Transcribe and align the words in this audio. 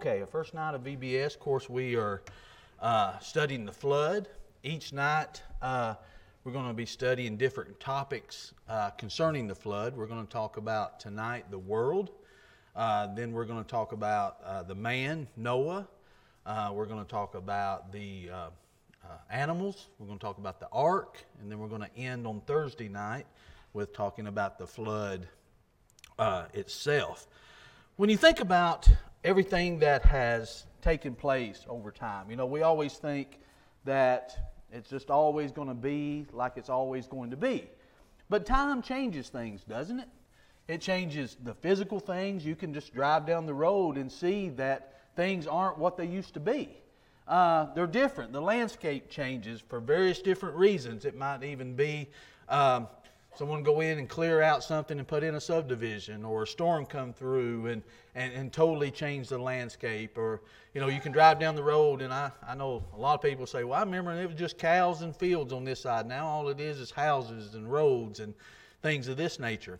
Okay, 0.00 0.22
a 0.22 0.26
first 0.26 0.54
night 0.54 0.74
of 0.74 0.82
VBS, 0.82 1.34
of 1.34 1.40
course, 1.40 1.68
we 1.68 1.94
are 1.94 2.22
uh, 2.80 3.18
studying 3.18 3.66
the 3.66 3.72
flood. 3.72 4.30
Each 4.62 4.94
night, 4.94 5.42
uh, 5.60 5.94
we're 6.42 6.52
going 6.52 6.68
to 6.68 6.72
be 6.72 6.86
studying 6.86 7.36
different 7.36 7.78
topics 7.80 8.54
uh, 8.66 8.88
concerning 8.92 9.46
the 9.46 9.54
flood. 9.54 9.94
We're 9.94 10.06
going 10.06 10.26
to 10.26 10.32
talk 10.32 10.56
about 10.56 11.00
tonight 11.00 11.50
the 11.50 11.58
world. 11.58 12.12
Uh, 12.74 13.14
then 13.14 13.32
we're 13.32 13.44
going 13.44 13.62
to 13.62 13.70
talk 13.70 13.92
about 13.92 14.38
uh, 14.42 14.62
the 14.62 14.74
man, 14.74 15.28
Noah. 15.36 15.86
Uh, 16.46 16.70
we're 16.72 16.86
going 16.86 17.04
to 17.04 17.10
talk 17.10 17.34
about 17.34 17.92
the 17.92 18.30
animals. 19.28 19.88
We're 19.98 20.06
going 20.06 20.18
to 20.18 20.24
talk 20.24 20.38
about 20.38 20.60
the 20.60 20.68
ark. 20.72 21.22
And 21.42 21.52
then 21.52 21.58
we're 21.58 21.68
going 21.68 21.82
to 21.82 21.94
end 21.94 22.26
on 22.26 22.40
Thursday 22.46 22.88
night 22.88 23.26
with 23.74 23.92
talking 23.92 24.28
about 24.28 24.58
the 24.58 24.66
flood 24.66 25.28
itself. 26.54 27.26
When 27.96 28.08
you 28.08 28.16
think 28.16 28.40
about 28.40 28.88
everything 29.24 29.78
that 29.80 30.04
has 30.04 30.66
taken 30.82 31.14
place 31.14 31.64
over 31.68 31.90
time. 31.90 32.30
You 32.30 32.36
know, 32.36 32.46
we 32.46 32.62
always 32.62 32.94
think 32.94 33.40
that 33.84 34.54
it's 34.72 34.88
just 34.88 35.10
always 35.10 35.52
going 35.52 35.68
to 35.68 35.74
be 35.74 36.26
like 36.32 36.52
it's 36.56 36.70
always 36.70 37.06
going 37.06 37.30
to 37.30 37.36
be. 37.36 37.68
But 38.28 38.46
time 38.46 38.82
changes 38.82 39.28
things, 39.28 39.64
doesn't 39.64 40.00
it? 40.00 40.08
It 40.68 40.80
changes 40.80 41.36
the 41.42 41.54
physical 41.54 41.98
things. 41.98 42.46
You 42.46 42.54
can 42.54 42.72
just 42.72 42.94
drive 42.94 43.26
down 43.26 43.44
the 43.44 43.54
road 43.54 43.96
and 43.96 44.10
see 44.10 44.50
that 44.50 45.00
things 45.16 45.46
aren't 45.46 45.78
what 45.78 45.96
they 45.96 46.06
used 46.06 46.34
to 46.34 46.40
be. 46.40 46.76
Uh, 47.26 47.72
they're 47.74 47.86
different. 47.86 48.32
The 48.32 48.40
landscape 48.40 49.10
changes 49.10 49.60
for 49.60 49.80
various 49.80 50.20
different 50.20 50.56
reasons. 50.56 51.04
It 51.04 51.16
might 51.16 51.42
even 51.42 51.74
be 51.74 52.08
um, 52.48 52.88
someone 53.36 53.62
go 53.62 53.80
in 53.80 53.98
and 53.98 54.08
clear 54.08 54.42
out 54.42 54.62
something 54.62 54.98
and 54.98 55.06
put 55.06 55.22
in 55.22 55.34
a 55.34 55.40
subdivision 55.40 56.24
or 56.24 56.42
a 56.42 56.46
storm 56.46 56.84
come 56.84 57.12
through 57.12 57.66
and, 57.66 57.82
and, 58.14 58.32
and 58.32 58.52
totally 58.52 58.90
change 58.90 59.28
the 59.28 59.38
landscape 59.38 60.18
or 60.18 60.40
you 60.74 60.80
know 60.80 60.88
you 60.88 61.00
can 61.00 61.12
drive 61.12 61.38
down 61.38 61.54
the 61.54 61.62
road 61.62 62.02
and 62.02 62.12
I, 62.12 62.30
I 62.46 62.54
know 62.54 62.84
a 62.94 62.98
lot 62.98 63.14
of 63.14 63.22
people 63.22 63.46
say 63.46 63.64
well 63.64 63.78
i 63.78 63.82
remember 63.82 64.12
it 64.12 64.26
was 64.26 64.36
just 64.36 64.58
cows 64.58 65.02
and 65.02 65.14
fields 65.14 65.52
on 65.52 65.64
this 65.64 65.80
side. 65.80 66.06
Now 66.06 66.26
all 66.26 66.48
it 66.48 66.60
is 66.60 66.78
is 66.78 66.90
houses 66.90 67.54
and 67.54 67.70
roads 67.70 68.20
and 68.20 68.34
things 68.82 69.08
of 69.08 69.16
this 69.16 69.38
nature. 69.38 69.78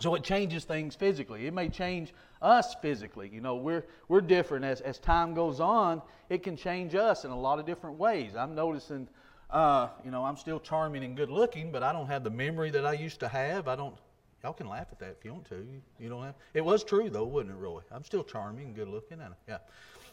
So 0.00 0.14
it 0.14 0.24
changes 0.24 0.64
things 0.64 0.94
physically. 0.94 1.46
It 1.46 1.54
may 1.54 1.68
change 1.68 2.12
us 2.40 2.74
physically. 2.82 3.30
You 3.32 3.40
know 3.40 3.56
we're, 3.56 3.84
we're 4.08 4.20
different. 4.20 4.64
As, 4.64 4.80
as 4.80 4.98
time 4.98 5.34
goes 5.34 5.60
on 5.60 6.02
it 6.32 6.42
can 6.42 6.56
change 6.56 6.94
us 6.94 7.26
in 7.26 7.30
a 7.30 7.38
lot 7.38 7.58
of 7.58 7.66
different 7.66 7.98
ways. 7.98 8.34
I'm 8.34 8.54
noticing 8.54 9.06
uh, 9.52 9.88
you 10.04 10.10
know, 10.10 10.24
I'm 10.24 10.36
still 10.36 10.58
charming 10.58 11.04
and 11.04 11.14
good 11.16 11.30
looking, 11.30 11.70
but 11.70 11.82
I 11.82 11.92
don't 11.92 12.06
have 12.06 12.24
the 12.24 12.30
memory 12.30 12.70
that 12.70 12.86
I 12.86 12.94
used 12.94 13.20
to 13.20 13.28
have. 13.28 13.68
I 13.68 13.76
don't. 13.76 13.94
Y'all 14.42 14.54
can 14.54 14.66
laugh 14.66 14.86
at 14.90 14.98
that 14.98 15.14
if 15.18 15.24
you 15.24 15.32
want 15.32 15.48
to. 15.50 15.64
You, 16.00 16.08
don't 16.08 16.24
have. 16.24 16.34
It 16.54 16.64
was 16.64 16.82
true 16.82 17.10
though, 17.10 17.24
wasn't 17.24 17.52
it, 17.52 17.56
Roy? 17.56 17.80
I'm 17.92 18.02
still 18.02 18.24
charming 18.24 18.66
and 18.66 18.74
good 18.74 18.88
looking, 18.88 19.20
and 19.20 19.34
yeah. 19.46 19.58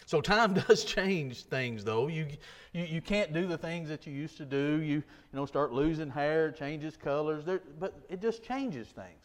So 0.05 0.21
time 0.21 0.53
does 0.67 0.83
change 0.83 1.43
things 1.45 1.83
though. 1.83 2.07
You, 2.07 2.27
you 2.73 2.83
you 2.83 3.01
can't 3.01 3.33
do 3.33 3.47
the 3.47 3.57
things 3.57 3.87
that 3.89 4.05
you 4.05 4.13
used 4.13 4.37
to 4.37 4.45
do. 4.45 4.81
You 4.81 4.95
you 4.95 5.03
know 5.33 5.45
start 5.45 5.71
losing 5.71 6.09
hair, 6.09 6.51
changes 6.51 6.97
colors. 6.97 7.45
There, 7.45 7.61
but 7.79 7.93
it 8.09 8.21
just 8.21 8.43
changes 8.43 8.87
things. 8.89 9.23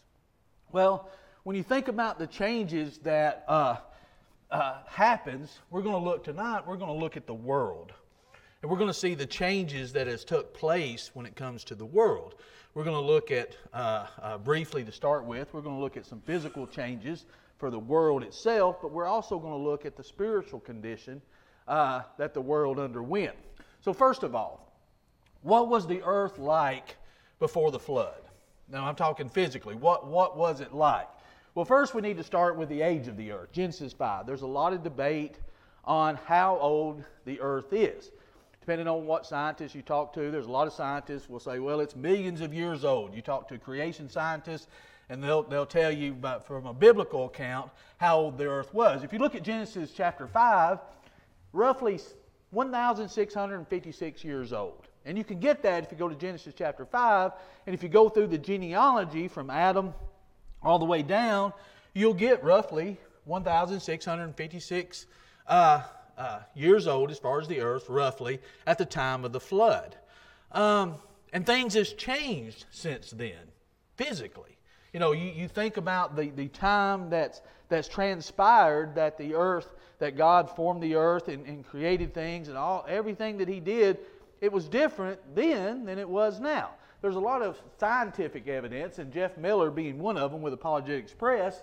Well, 0.71 1.11
when 1.43 1.57
you 1.57 1.65
think 1.65 1.89
about 1.89 2.19
the 2.19 2.27
changes 2.27 2.99
that 2.99 3.45
uh, 3.49 3.77
uh, 4.51 4.79
happens, 4.87 5.59
we're 5.71 5.83
going 5.83 6.03
to 6.03 6.11
look 6.11 6.25
tonight. 6.25 6.67
We're 6.67 6.77
going 6.77 6.93
to 6.93 6.99
look 6.99 7.17
at 7.17 7.27
the 7.27 7.35
world. 7.35 7.93
And 8.65 8.71
we're 8.71 8.79
going 8.79 8.89
to 8.89 8.95
see 8.95 9.15
the 9.15 9.27
changes 9.27 9.93
that 9.93 10.07
has 10.07 10.25
took 10.25 10.55
place 10.55 11.11
when 11.13 11.27
it 11.27 11.37
comes 11.37 11.65
to 11.65 11.75
the 11.75 11.85
world. 11.85 12.37
We're 12.73 12.85
going 12.85 12.97
to 12.97 13.07
look 13.07 13.31
at, 13.31 13.55
uh, 13.75 14.07
uh, 14.23 14.39
briefly 14.39 14.83
to 14.85 14.91
start 14.91 15.27
with, 15.27 15.53
we're 15.53 15.61
going 15.61 15.77
to 15.77 15.83
look 15.83 15.99
at 15.99 16.07
some 16.07 16.23
physical 16.23 16.67
changes 16.67 17.27
for 17.59 17.69
the 17.69 17.79
world 17.79 18.23
itself, 18.23 18.81
but 18.81 18.91
we're 18.91 19.05
also 19.05 19.39
going 19.39 19.53
to 19.53 19.59
look 19.59 19.85
at 19.85 19.97
the 19.97 20.03
spiritual 20.03 20.61
condition 20.61 21.21
uh, 21.69 22.05
that 22.17 22.33
the 22.33 22.41
world 22.41 22.79
underwent. 22.79 23.35
So, 23.83 23.93
first 23.93 24.23
of 24.23 24.35
all, 24.35 24.73
what 25.43 25.69
was 25.69 25.87
the 25.87 26.01
earth 26.03 26.39
like 26.39 26.97
before 27.41 27.71
the 27.71 27.79
flood? 27.79 28.23
Now, 28.71 28.87
I'm 28.87 28.97
talking 28.97 29.29
physically. 29.29 29.75
What, 29.75 30.07
what 30.07 30.39
was 30.39 30.63
it 30.63 30.73
like? 30.73 31.09
Well, 31.55 31.67
first 31.67 31.93
we 31.93 32.01
need 32.01 32.17
to 32.17 32.25
start 32.25 32.57
with 32.57 32.71
the 32.71 32.81
age 32.81 33.09
of 33.09 33.19
the 33.19 33.31
earth, 33.31 33.53
Genesis 33.53 33.93
5. 33.93 34.25
There's 34.25 34.41
a 34.41 34.47
lot 34.47 34.73
of 34.73 34.83
debate 34.83 35.35
on 35.85 36.17
how 36.25 36.57
old 36.61 37.05
the 37.27 37.39
earth 37.43 37.75
is 37.75 38.11
depending 38.65 38.89
on 38.89 39.05
what 39.05 39.27
scientists 39.27 39.75
you 39.75 39.83
talk 39.83 40.15
to, 40.15 40.31
there's 40.31 40.47
a 40.47 40.51
lot 40.51 40.67
of 40.67 40.73
scientists 40.73 41.29
will 41.29 41.39
say, 41.39 41.59
well, 41.59 41.81
it's 41.81 41.95
millions 41.95 42.41
of 42.41 42.55
years 42.55 42.83
old. 42.83 43.15
You 43.15 43.21
talk 43.21 43.47
to 43.49 43.59
creation 43.59 44.09
scientists, 44.09 44.69
and 45.11 45.23
they'll, 45.23 45.43
they'll 45.43 45.67
tell 45.67 45.93
you 45.93 46.13
about, 46.13 46.47
from 46.47 46.65
a 46.65 46.73
biblical 46.73 47.27
account 47.27 47.71
how 47.99 48.17
old 48.17 48.39
the 48.39 48.47
earth 48.47 48.73
was. 48.73 49.05
If 49.05 49.13
you 49.13 49.19
look 49.19 49.35
at 49.35 49.43
Genesis 49.43 49.93
chapter 49.95 50.27
5, 50.27 50.79
roughly 51.53 52.01
1,656 52.53 54.25
years 54.25 54.55
old. 54.55 54.89
And 55.05 55.19
you 55.19 55.25
can 55.25 55.41
get 55.41 55.63
that 55.65 55.85
if 55.85 55.93
you 55.93 55.99
go 55.99 56.09
to 56.09 56.15
Genesis 56.15 56.55
chapter 56.57 56.87
5, 56.87 57.33
and 57.67 57.75
if 57.75 57.83
you 57.83 57.91
go 57.91 58.09
through 58.09 58.29
the 58.29 58.39
genealogy 58.39 59.29
from 59.29 59.51
Adam 59.51 59.93
all 60.63 60.79
the 60.79 60.87
way 60.87 61.03
down, 61.03 61.53
you'll 61.93 62.15
get 62.15 62.43
roughly 62.43 62.97
1,656 63.27 65.07
uh, 65.49 65.83
uh, 66.17 66.41
years 66.55 66.87
old 66.87 67.11
as 67.11 67.19
far 67.19 67.41
as 67.41 67.49
the 67.49 67.61
earth, 67.61 67.89
roughly, 67.89 68.41
at 68.67 68.79
the 68.79 68.85
time 68.85 69.25
of 69.25 69.33
the 69.33 69.41
flood. 69.41 69.97
Um, 70.53 70.95
and 71.33 71.45
things 71.45 71.75
has 71.75 71.93
changed 71.93 72.67
since 72.71 73.11
then, 73.11 73.51
physically. 73.97 74.57
You 74.93 75.01
know, 75.01 75.13
you, 75.13 75.31
you 75.31 75.49
think 75.49 75.77
about 75.77 76.15
the, 76.15 76.31
the 76.31 76.49
time 76.49 77.11
that's, 77.11 77.43
that's 77.69 77.89
transpired 77.89 78.95
that 78.95 79.19
the 79.19 79.35
earth, 79.35 79.75
that 79.99 80.17
God 80.17 80.49
formed 80.55 80.83
the 80.83 80.95
earth 80.95 81.29
and, 81.29 81.45
and 81.47 81.67
created 81.67 82.15
things 82.15 82.49
and 82.49 82.57
all 82.57 82.85
everything 82.89 83.39
that 83.39 83.49
He 83.49 83.59
did, 83.59 83.99
it 84.41 84.53
was 84.53 84.69
different 84.69 85.19
then 85.35 85.85
than 85.85 85.99
it 85.99 86.09
was 86.09 86.39
now. 86.39 86.71
There's 87.03 87.17
a 87.17 87.21
lot 87.21 87.43
of 87.43 87.61
scientific 87.79 88.49
evidence, 88.49 88.99
and 88.99 89.13
Jeff 89.13 89.37
Miller 89.37 89.71
being 89.71 89.99
one 89.99 90.17
of 90.17 90.31
them 90.31 90.41
with 90.41 90.55
Apologetics 90.55 91.13
Press, 91.13 91.61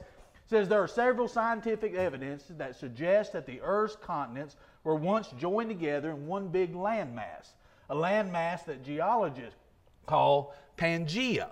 says 0.51 0.67
there 0.67 0.84
are 0.84 0.88
several 0.88 1.29
scientific 1.29 1.95
evidences 1.95 2.57
that 2.57 2.75
suggest 2.75 3.31
that 3.31 3.45
the 3.45 3.62
Earth's 3.62 3.95
continents 3.95 4.57
were 4.84 4.95
once 4.95 5.29
joined 5.39 5.69
together 5.69 6.12
in 6.12 6.28
one 6.28 6.50
big 6.50 6.73
landmass, 6.73 7.53
a 7.89 7.95
landmass 7.95 8.66
that 8.66 8.84
geologists 8.84 9.57
call 10.06 10.53
Pangea. 10.78 11.47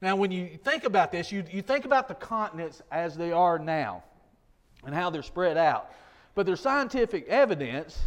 Now, 0.00 0.14
when 0.14 0.30
you 0.30 0.56
think 0.62 0.84
about 0.84 1.10
this, 1.10 1.32
you, 1.32 1.42
you 1.50 1.62
think 1.62 1.84
about 1.84 2.06
the 2.06 2.14
continents 2.14 2.80
as 2.92 3.16
they 3.16 3.32
are 3.32 3.58
now 3.58 4.04
and 4.84 4.94
how 4.94 5.10
they're 5.10 5.24
spread 5.24 5.56
out. 5.56 5.90
But 6.36 6.46
there's 6.46 6.60
scientific 6.60 7.26
evidence 7.26 7.98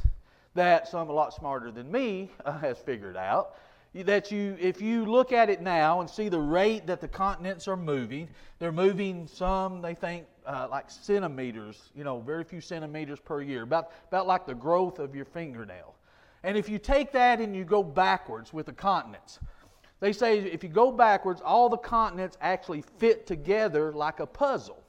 that 0.54 0.88
some 0.88 1.10
a 1.10 1.14
lot 1.14 1.34
smarter 1.34 1.72
than 1.72 1.92
me 1.92 2.32
uh, 2.46 2.58
has 2.60 2.78
figured 2.78 3.18
out 3.18 3.58
that 3.94 4.32
you 4.32 4.56
if 4.60 4.82
you 4.82 5.06
look 5.06 5.34
at 5.34 5.50
it 5.50 5.62
now 5.62 6.00
and 6.00 6.10
see 6.10 6.30
the 6.30 6.40
rate 6.40 6.88
that 6.88 7.02
the 7.02 7.08
continents 7.08 7.68
are 7.68 7.76
moving 7.76 8.30
they're 8.58 8.72
moving 8.72 9.28
some 9.28 9.82
they 9.82 9.94
think 9.94 10.26
uh, 10.46 10.68
like 10.72 10.90
centimeters 10.90 11.92
you 11.94 12.04
know 12.04 12.20
very 12.22 12.44
few 12.44 12.62
centimeters 12.62 13.20
per 13.20 13.42
year 13.42 13.64
about 13.64 13.92
about 14.08 14.28
like 14.28 14.46
the 14.46 14.56
growth 14.56 15.00
of 15.00 15.16
your 15.16 15.26
fingernail. 15.26 15.96
And 16.44 16.58
if 16.58 16.68
you 16.68 16.80
take 16.80 17.12
that 17.12 17.40
and 17.40 17.56
you 17.56 17.64
go 17.64 17.84
backwards 17.84 18.54
with 18.54 18.66
the 18.66 18.74
continents 18.74 19.40
they 20.00 20.14
say 20.14 20.40
if 20.40 20.64
you 20.64 20.70
go 20.70 20.92
backwards 20.92 21.42
all 21.42 21.70
the 21.70 21.78
continents 21.78 22.38
actually 22.42 22.84
fit 22.98 23.28
together 23.28 23.92
like 23.92 24.20
a 24.20 24.26
puzzle 24.26 24.81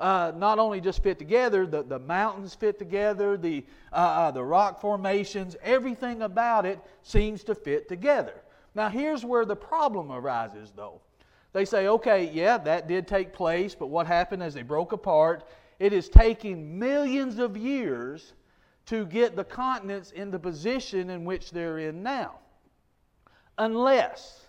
uh, 0.00 0.32
not 0.36 0.58
only 0.58 0.80
just 0.80 1.02
fit 1.02 1.18
together, 1.18 1.66
the, 1.66 1.82
the 1.82 1.98
mountains 1.98 2.54
fit 2.54 2.78
together, 2.78 3.36
the, 3.36 3.64
uh, 3.92 3.96
uh, 3.96 4.30
the 4.30 4.42
rock 4.42 4.80
formations, 4.80 5.56
everything 5.62 6.22
about 6.22 6.66
it 6.66 6.80
seems 7.02 7.44
to 7.44 7.54
fit 7.54 7.88
together. 7.88 8.34
Now, 8.74 8.88
here's 8.88 9.24
where 9.24 9.44
the 9.44 9.56
problem 9.56 10.10
arises, 10.10 10.72
though. 10.74 11.00
They 11.52 11.64
say, 11.64 11.86
okay, 11.86 12.30
yeah, 12.32 12.58
that 12.58 12.88
did 12.88 13.06
take 13.06 13.32
place, 13.32 13.76
but 13.76 13.86
what 13.86 14.08
happened 14.08 14.42
as 14.42 14.54
they 14.54 14.62
broke 14.62 14.92
apart? 14.92 15.48
It 15.78 15.92
is 15.92 16.08
taking 16.08 16.76
millions 16.78 17.38
of 17.38 17.56
years 17.56 18.32
to 18.86 19.06
get 19.06 19.36
the 19.36 19.44
continents 19.44 20.10
in 20.10 20.32
the 20.32 20.38
position 20.38 21.10
in 21.10 21.24
which 21.24 21.52
they're 21.52 21.78
in 21.78 22.02
now. 22.02 22.38
Unless, 23.58 24.44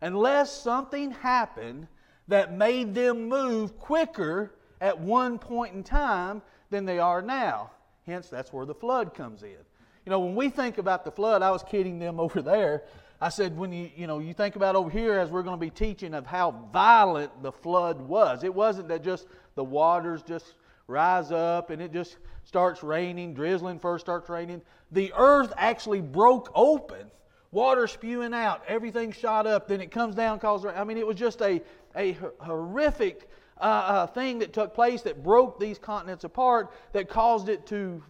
unless 0.00 0.50
something 0.50 1.12
happened 1.12 1.86
that 2.26 2.52
made 2.52 2.94
them 2.94 3.28
move 3.28 3.78
quicker 3.78 4.52
at 4.82 4.98
one 4.98 5.38
point 5.38 5.74
in 5.74 5.84
time 5.84 6.42
than 6.68 6.84
they 6.84 6.98
are 6.98 7.22
now. 7.22 7.70
Hence, 8.04 8.28
that's 8.28 8.52
where 8.52 8.66
the 8.66 8.74
flood 8.74 9.14
comes 9.14 9.44
in. 9.44 9.56
You 10.04 10.10
know, 10.10 10.18
when 10.18 10.34
we 10.34 10.50
think 10.50 10.76
about 10.76 11.04
the 11.04 11.12
flood, 11.12 11.40
I 11.40 11.52
was 11.52 11.62
kidding 11.62 12.00
them 12.00 12.18
over 12.20 12.42
there. 12.42 12.82
I 13.20 13.28
said, 13.28 13.56
when 13.56 13.72
you, 13.72 13.88
you 13.94 14.08
know, 14.08 14.18
you 14.18 14.34
think 14.34 14.56
about 14.56 14.74
over 14.74 14.90
here 14.90 15.20
as 15.20 15.30
we're 15.30 15.44
going 15.44 15.56
to 15.56 15.60
be 15.60 15.70
teaching 15.70 16.12
of 16.12 16.26
how 16.26 16.66
violent 16.72 17.44
the 17.44 17.52
flood 17.52 18.00
was. 18.00 18.42
It 18.42 18.52
wasn't 18.52 18.88
that 18.88 19.04
just 19.04 19.28
the 19.54 19.62
waters 19.62 20.22
just 20.24 20.54
rise 20.88 21.30
up 21.30 21.70
and 21.70 21.80
it 21.80 21.92
just 21.92 22.16
starts 22.42 22.82
raining, 22.82 23.32
drizzling 23.32 23.78
first 23.78 24.04
starts 24.04 24.28
raining. 24.28 24.60
The 24.90 25.12
earth 25.16 25.52
actually 25.56 26.00
broke 26.00 26.50
open, 26.56 27.12
water 27.52 27.86
spewing 27.86 28.34
out, 28.34 28.64
everything 28.66 29.12
shot 29.12 29.46
up, 29.46 29.68
then 29.68 29.80
it 29.80 29.92
comes 29.92 30.16
down, 30.16 30.40
causes, 30.40 30.72
I 30.74 30.82
mean, 30.82 30.98
it 30.98 31.06
was 31.06 31.16
just 31.16 31.40
a, 31.40 31.62
a 31.94 32.16
horrific 32.40 33.28
uh, 33.62 33.64
uh, 33.64 34.06
thing 34.08 34.40
that 34.40 34.52
took 34.52 34.74
place 34.74 35.02
that 35.02 35.22
broke 35.22 35.58
these 35.60 35.78
continents 35.78 36.24
apart 36.24 36.72
that 36.92 37.08
caused 37.08 37.48
it 37.48 37.64
to 37.68 38.02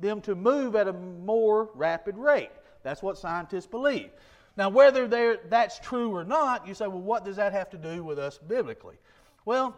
them 0.00 0.20
to 0.20 0.34
move 0.34 0.76
at 0.76 0.88
a 0.88 0.92
more 0.92 1.70
rapid 1.74 2.18
rate. 2.18 2.50
That's 2.82 3.02
what 3.02 3.16
scientists 3.16 3.66
believe. 3.66 4.10
Now, 4.56 4.68
whether 4.68 5.06
that's 5.48 5.78
true 5.78 6.14
or 6.14 6.24
not, 6.24 6.66
you 6.66 6.74
say, 6.74 6.86
well, 6.86 7.00
what 7.00 7.24
does 7.24 7.36
that 7.36 7.52
have 7.52 7.70
to 7.70 7.78
do 7.78 8.02
with 8.02 8.18
us 8.18 8.38
biblically? 8.38 8.96
Well, 9.44 9.76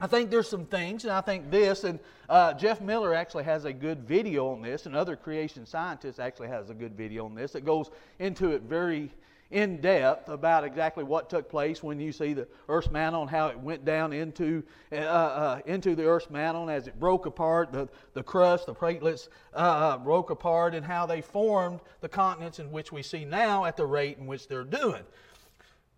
I 0.00 0.06
think 0.06 0.30
there's 0.30 0.48
some 0.48 0.66
things, 0.66 1.04
and 1.04 1.12
I 1.12 1.20
think 1.20 1.50
this, 1.50 1.84
and 1.84 1.98
uh, 2.28 2.54
Jeff 2.54 2.80
Miller 2.80 3.14
actually 3.14 3.44
has 3.44 3.64
a 3.66 3.72
good 3.72 4.06
video 4.06 4.48
on 4.50 4.62
this, 4.62 4.86
and 4.86 4.96
other 4.96 5.14
creation 5.14 5.66
scientists 5.66 6.18
actually 6.18 6.48
has 6.48 6.70
a 6.70 6.74
good 6.74 6.96
video 6.96 7.24
on 7.24 7.34
this 7.34 7.52
that 7.52 7.64
goes 7.64 7.90
into 8.18 8.50
it 8.50 8.62
very 8.62 9.10
in 9.50 9.80
depth 9.80 10.28
about 10.28 10.62
exactly 10.62 11.02
what 11.02 11.28
took 11.28 11.48
place 11.48 11.82
when 11.82 11.98
you 11.98 12.12
see 12.12 12.32
the 12.32 12.46
Earth's 12.68 12.90
mantle 12.90 13.22
and 13.22 13.30
how 13.30 13.48
it 13.48 13.58
went 13.58 13.84
down 13.84 14.12
into, 14.12 14.62
uh, 14.92 14.96
uh, 14.96 15.60
into 15.66 15.96
the 15.96 16.04
Earth's 16.04 16.30
mantle 16.30 16.70
as 16.70 16.86
it 16.86 16.98
broke 17.00 17.26
apart, 17.26 17.72
the, 17.72 17.88
the 18.14 18.22
crust, 18.22 18.66
the 18.66 18.74
platelets 18.74 19.28
uh, 19.54 19.56
uh, 19.56 19.98
broke 19.98 20.30
apart, 20.30 20.74
and 20.74 20.86
how 20.86 21.04
they 21.04 21.20
formed 21.20 21.80
the 22.00 22.08
continents 22.08 22.60
in 22.60 22.70
which 22.70 22.92
we 22.92 23.02
see 23.02 23.24
now 23.24 23.64
at 23.64 23.76
the 23.76 23.86
rate 23.86 24.18
in 24.18 24.26
which 24.26 24.46
they're 24.46 24.62
doing. 24.62 25.02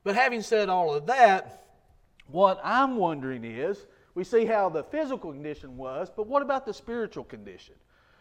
But 0.02 0.14
having 0.14 0.40
said 0.40 0.68
all 0.68 0.94
of 0.94 1.06
that, 1.06 1.66
what 2.28 2.58
I'm 2.64 2.96
wondering 2.96 3.44
is 3.44 3.86
we 4.14 4.24
see 4.24 4.46
how 4.46 4.70
the 4.70 4.82
physical 4.84 5.30
condition 5.30 5.76
was, 5.76 6.10
but 6.14 6.26
what 6.26 6.42
about 6.42 6.64
the 6.64 6.72
spiritual 6.72 7.24
condition? 7.24 7.74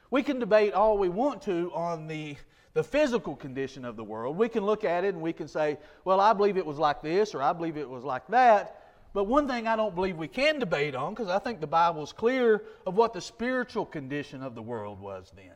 We 0.09 0.23
can 0.23 0.39
debate 0.39 0.73
all 0.73 0.97
we 0.97 1.07
want 1.07 1.41
to 1.43 1.71
on 1.73 2.07
the 2.07 2.35
the 2.73 2.83
physical 2.83 3.35
condition 3.35 3.83
of 3.83 3.95
the 3.95 4.03
world. 4.03 4.37
We 4.37 4.49
can 4.49 4.65
look 4.65 4.83
at 4.83 5.03
it 5.03 5.13
and 5.13 5.21
we 5.21 5.33
can 5.33 5.47
say, 5.47 5.77
well, 6.05 6.19
I 6.19 6.33
believe 6.33 6.57
it 6.57 6.65
was 6.65 6.77
like 6.77 7.01
this 7.01 7.35
or 7.35 7.41
I 7.41 7.53
believe 7.53 7.77
it 7.77 7.89
was 7.89 8.03
like 8.03 8.27
that. 8.27 8.77
But 9.13 9.25
one 9.25 9.47
thing 9.47 9.67
I 9.67 9.75
don't 9.75 9.93
believe 9.93 10.15
we 10.17 10.29
can 10.29 10.57
debate 10.57 10.95
on, 10.95 11.13
because 11.13 11.29
I 11.29 11.39
think 11.39 11.59
the 11.59 11.67
Bible 11.67 12.01
is 12.01 12.13
clear 12.13 12.63
of 12.87 12.95
what 12.95 13.13
the 13.13 13.19
spiritual 13.19 13.85
condition 13.85 14.41
of 14.41 14.55
the 14.55 14.61
world 14.61 15.01
was 15.01 15.33
then. 15.35 15.51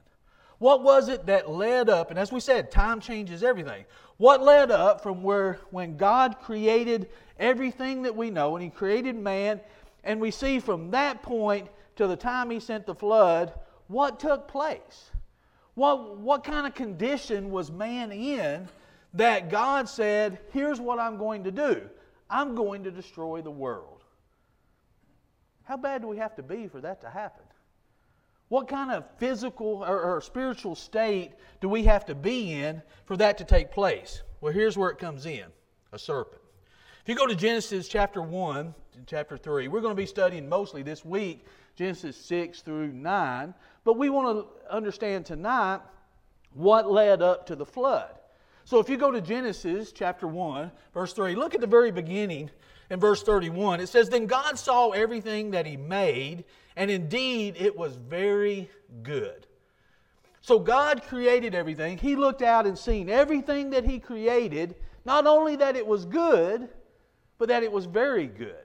What 0.57 0.83
was 0.83 1.09
it 1.09 1.25
that 1.25 1.50
led 1.50 1.89
up, 1.89 2.09
and 2.09 2.19
as 2.19 2.31
we 2.31 2.39
said, 2.39 2.71
time 2.71 3.00
changes 3.00 3.44
everything. 3.44 3.85
What 4.17 4.41
led 4.41 4.71
up 4.71 5.01
from 5.01 5.23
where 5.23 5.59
when 5.71 5.97
God 5.97 6.38
created 6.41 7.09
everything 7.39 8.03
that 8.03 8.15
we 8.15 8.29
know, 8.29 8.56
and 8.56 8.63
He 8.63 8.69
created 8.69 9.15
man, 9.15 9.62
and 10.03 10.19
we 10.19 10.31
see 10.31 10.59
from 10.59 10.91
that 10.91 11.23
point 11.23 11.69
to 11.97 12.07
the 12.07 12.15
time 12.15 12.50
He 12.50 12.59
sent 12.59 12.85
the 12.85 12.95
flood, 12.95 13.53
what 13.88 14.19
took 14.19 14.47
place? 14.47 15.12
What, 15.75 16.18
what 16.18 16.44
kind 16.44 16.66
of 16.66 16.74
condition 16.74 17.51
was 17.51 17.72
man 17.72 18.12
in 18.12 18.68
that 19.13 19.50
God 19.50 19.88
said, 19.88 20.39
Here's 20.51 20.80
what 20.80 21.00
I'm 21.00 21.18
going 21.18 21.44
to 21.44 21.51
do 21.51 21.81
I'm 22.30 22.56
going 22.56 22.83
to 22.83 22.92
destroy 22.92 23.42
the 23.42 23.51
world? 23.51 24.04
How 25.63 25.77
bad 25.77 26.01
do 26.01 26.07
we 26.07 26.18
have 26.18 26.36
to 26.36 26.44
be 26.44 26.68
for 26.68 26.81
that 26.81 27.01
to 27.01 27.10
happen? 27.10 27.44
What 28.50 28.68
kind 28.68 28.92
of 28.92 29.04
physical 29.18 29.83
or, 29.83 30.01
or, 30.01 30.22
spiritual 30.22 30.75
state 30.75 31.31
do 31.62 31.68
we 31.68 31.83
have 31.86 32.06
to 32.06 32.16
be 32.16 32.54
in 32.54 32.81
for 33.06 33.18
that 33.18 33.39
to 33.39 33.44
take 33.44 33.72
place? 33.72 34.22
Well, 34.39 34.54
here's 34.54 34.77
where 34.77 34.92
it 34.92 35.00
comes 35.00 35.25
in 35.25 35.45
a 35.92 35.98
serpent. 35.98 36.42
If 37.01 37.10
you 37.10 37.16
go 37.16 37.25
to 37.25 37.36
Genesis 37.36 37.88
chapter 37.88 38.22
1 38.22 38.74
and 38.98 39.07
chapter 39.07 39.38
3, 39.38 39.68
we're 39.68 39.81
going 39.81 39.95
to 39.95 40.01
be 40.01 40.06
studying 40.06 40.48
mostly 40.48 40.83
this 40.83 41.04
week 41.04 41.45
Genesis 41.75 42.16
6 42.18 42.62
through 42.62 42.94
9. 42.94 43.54
But 43.86 43.98
we 43.98 44.10
want 44.10 44.46
to 44.46 44.74
understand 44.74 45.26
tonight 45.26 45.80
what 46.54 46.92
led 46.92 47.22
up 47.22 47.46
to 47.46 47.56
the 47.56 47.66
flood. 47.66 48.10
So 48.66 48.80
if 48.80 48.90
you 48.90 48.98
go 48.98 49.12
to 49.12 49.22
Genesis 49.22 49.92
chapter 49.92 50.28
1, 50.28 50.72
verse 50.94 51.14
3, 51.14 51.36
look 51.36 51.54
at 51.54 51.62
the 51.62 51.68
very 51.68 51.92
beginning 51.92 52.50
in 52.90 53.00
verse 53.00 53.22
31. 53.22 53.80
It 53.80 53.88
says, 53.88 54.10
Then 54.10 54.26
God 54.26 54.58
saw 54.58 54.90
everything 54.90 55.52
that 55.52 55.68
He 55.68 55.78
made, 55.78 56.46
and 56.76 56.90
indeed 56.90 57.56
it 57.60 57.78
was 57.78 57.96
very 57.96 58.70
good. 59.04 59.46
So 60.42 60.58
God 60.58 61.04
created 61.04 61.54
everything. 61.54 62.00
He 62.00 62.16
looked 62.16 62.42
out 62.42 62.66
and 62.66 62.78
seen 62.78 63.08
everything 63.08 63.70
that 63.70 63.86
He 63.86 64.00
created, 64.00 64.76
not 65.06 65.28
only 65.28 65.56
that 65.58 65.76
it 65.76 65.86
was 65.86 66.06
good, 66.06 66.68
but 67.38 67.50
that 67.50 67.62
it 67.62 67.72
was 67.72 67.86
very 67.86 68.26
good. 68.26 68.64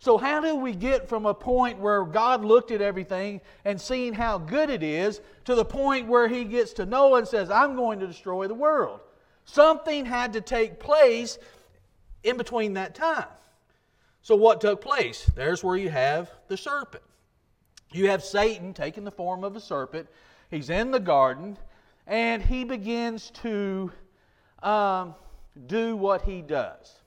So, 0.00 0.16
how 0.16 0.40
do 0.40 0.54
we 0.54 0.74
get 0.74 1.08
from 1.08 1.26
a 1.26 1.34
point 1.34 1.78
where 1.78 2.04
God 2.04 2.44
looked 2.44 2.70
at 2.70 2.80
everything 2.80 3.40
and 3.64 3.80
seen 3.80 4.14
how 4.14 4.38
good 4.38 4.70
it 4.70 4.82
is 4.82 5.20
to 5.44 5.56
the 5.56 5.64
point 5.64 6.06
where 6.06 6.28
He 6.28 6.44
gets 6.44 6.72
to 6.74 6.86
Noah 6.86 7.18
and 7.18 7.28
says, 7.28 7.50
I'm 7.50 7.74
going 7.74 7.98
to 8.00 8.06
destroy 8.06 8.46
the 8.46 8.54
world? 8.54 9.00
Something 9.44 10.04
had 10.04 10.34
to 10.34 10.40
take 10.40 10.78
place 10.78 11.38
in 12.22 12.36
between 12.36 12.74
that 12.74 12.94
time. 12.94 13.26
So, 14.22 14.36
what 14.36 14.60
took 14.60 14.80
place? 14.80 15.28
There's 15.34 15.64
where 15.64 15.76
you 15.76 15.90
have 15.90 16.30
the 16.46 16.56
serpent. 16.56 17.02
You 17.90 18.10
have 18.10 18.22
Satan 18.22 18.74
taking 18.74 19.02
the 19.02 19.10
form 19.10 19.42
of 19.42 19.56
a 19.56 19.60
serpent. 19.60 20.08
He's 20.50 20.70
in 20.70 20.90
the 20.92 21.00
garden 21.00 21.56
and 22.06 22.42
he 22.42 22.64
begins 22.64 23.30
to 23.42 23.90
um, 24.62 25.14
do 25.66 25.96
what 25.96 26.22
he 26.22 26.42
does. 26.42 26.97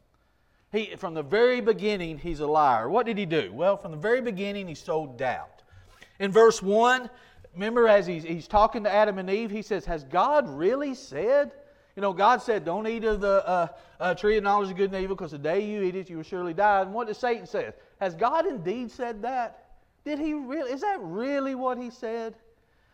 He, 0.71 0.95
from 0.95 1.13
the 1.13 1.23
very 1.23 1.59
beginning, 1.59 2.17
he's 2.17 2.39
a 2.39 2.47
liar. 2.47 2.89
What 2.89 3.05
did 3.05 3.17
he 3.17 3.25
do? 3.25 3.51
Well, 3.53 3.75
from 3.75 3.91
the 3.91 3.97
very 3.97 4.21
beginning, 4.21 4.67
he 4.67 4.75
sowed 4.75 5.17
doubt. 5.17 5.63
In 6.19 6.31
verse 6.31 6.61
1, 6.61 7.09
remember 7.53 7.87
as 7.87 8.07
he's, 8.07 8.23
he's 8.23 8.47
talking 8.47 8.83
to 8.85 8.91
Adam 8.91 9.17
and 9.17 9.29
Eve, 9.29 9.51
he 9.51 9.61
says, 9.61 9.83
Has 9.85 10.03
God 10.05 10.47
really 10.47 10.93
said? 10.93 11.51
You 11.95 12.01
know, 12.01 12.13
God 12.13 12.41
said, 12.41 12.63
Don't 12.63 12.87
eat 12.87 13.03
of 13.03 13.19
the 13.19 13.45
uh, 13.45 13.67
uh, 13.99 14.13
tree 14.13 14.37
of 14.37 14.43
knowledge 14.43 14.71
of 14.71 14.77
good 14.77 14.93
and 14.93 15.03
evil, 15.03 15.15
because 15.15 15.31
the 15.31 15.37
day 15.37 15.59
you 15.65 15.81
eat 15.81 15.95
it, 15.95 16.09
you 16.09 16.17
will 16.17 16.23
surely 16.23 16.53
die. 16.53 16.81
And 16.81 16.93
what 16.93 17.07
does 17.07 17.17
Satan 17.17 17.45
say? 17.45 17.71
Has 17.99 18.15
God 18.15 18.47
indeed 18.47 18.91
said 18.91 19.21
that? 19.23 19.65
Did 20.05 20.19
he 20.19 20.33
really? 20.33 20.71
Is 20.71 20.81
that 20.81 20.97
really 21.01 21.53
what 21.53 21.77
he 21.77 21.89
said? 21.89 22.35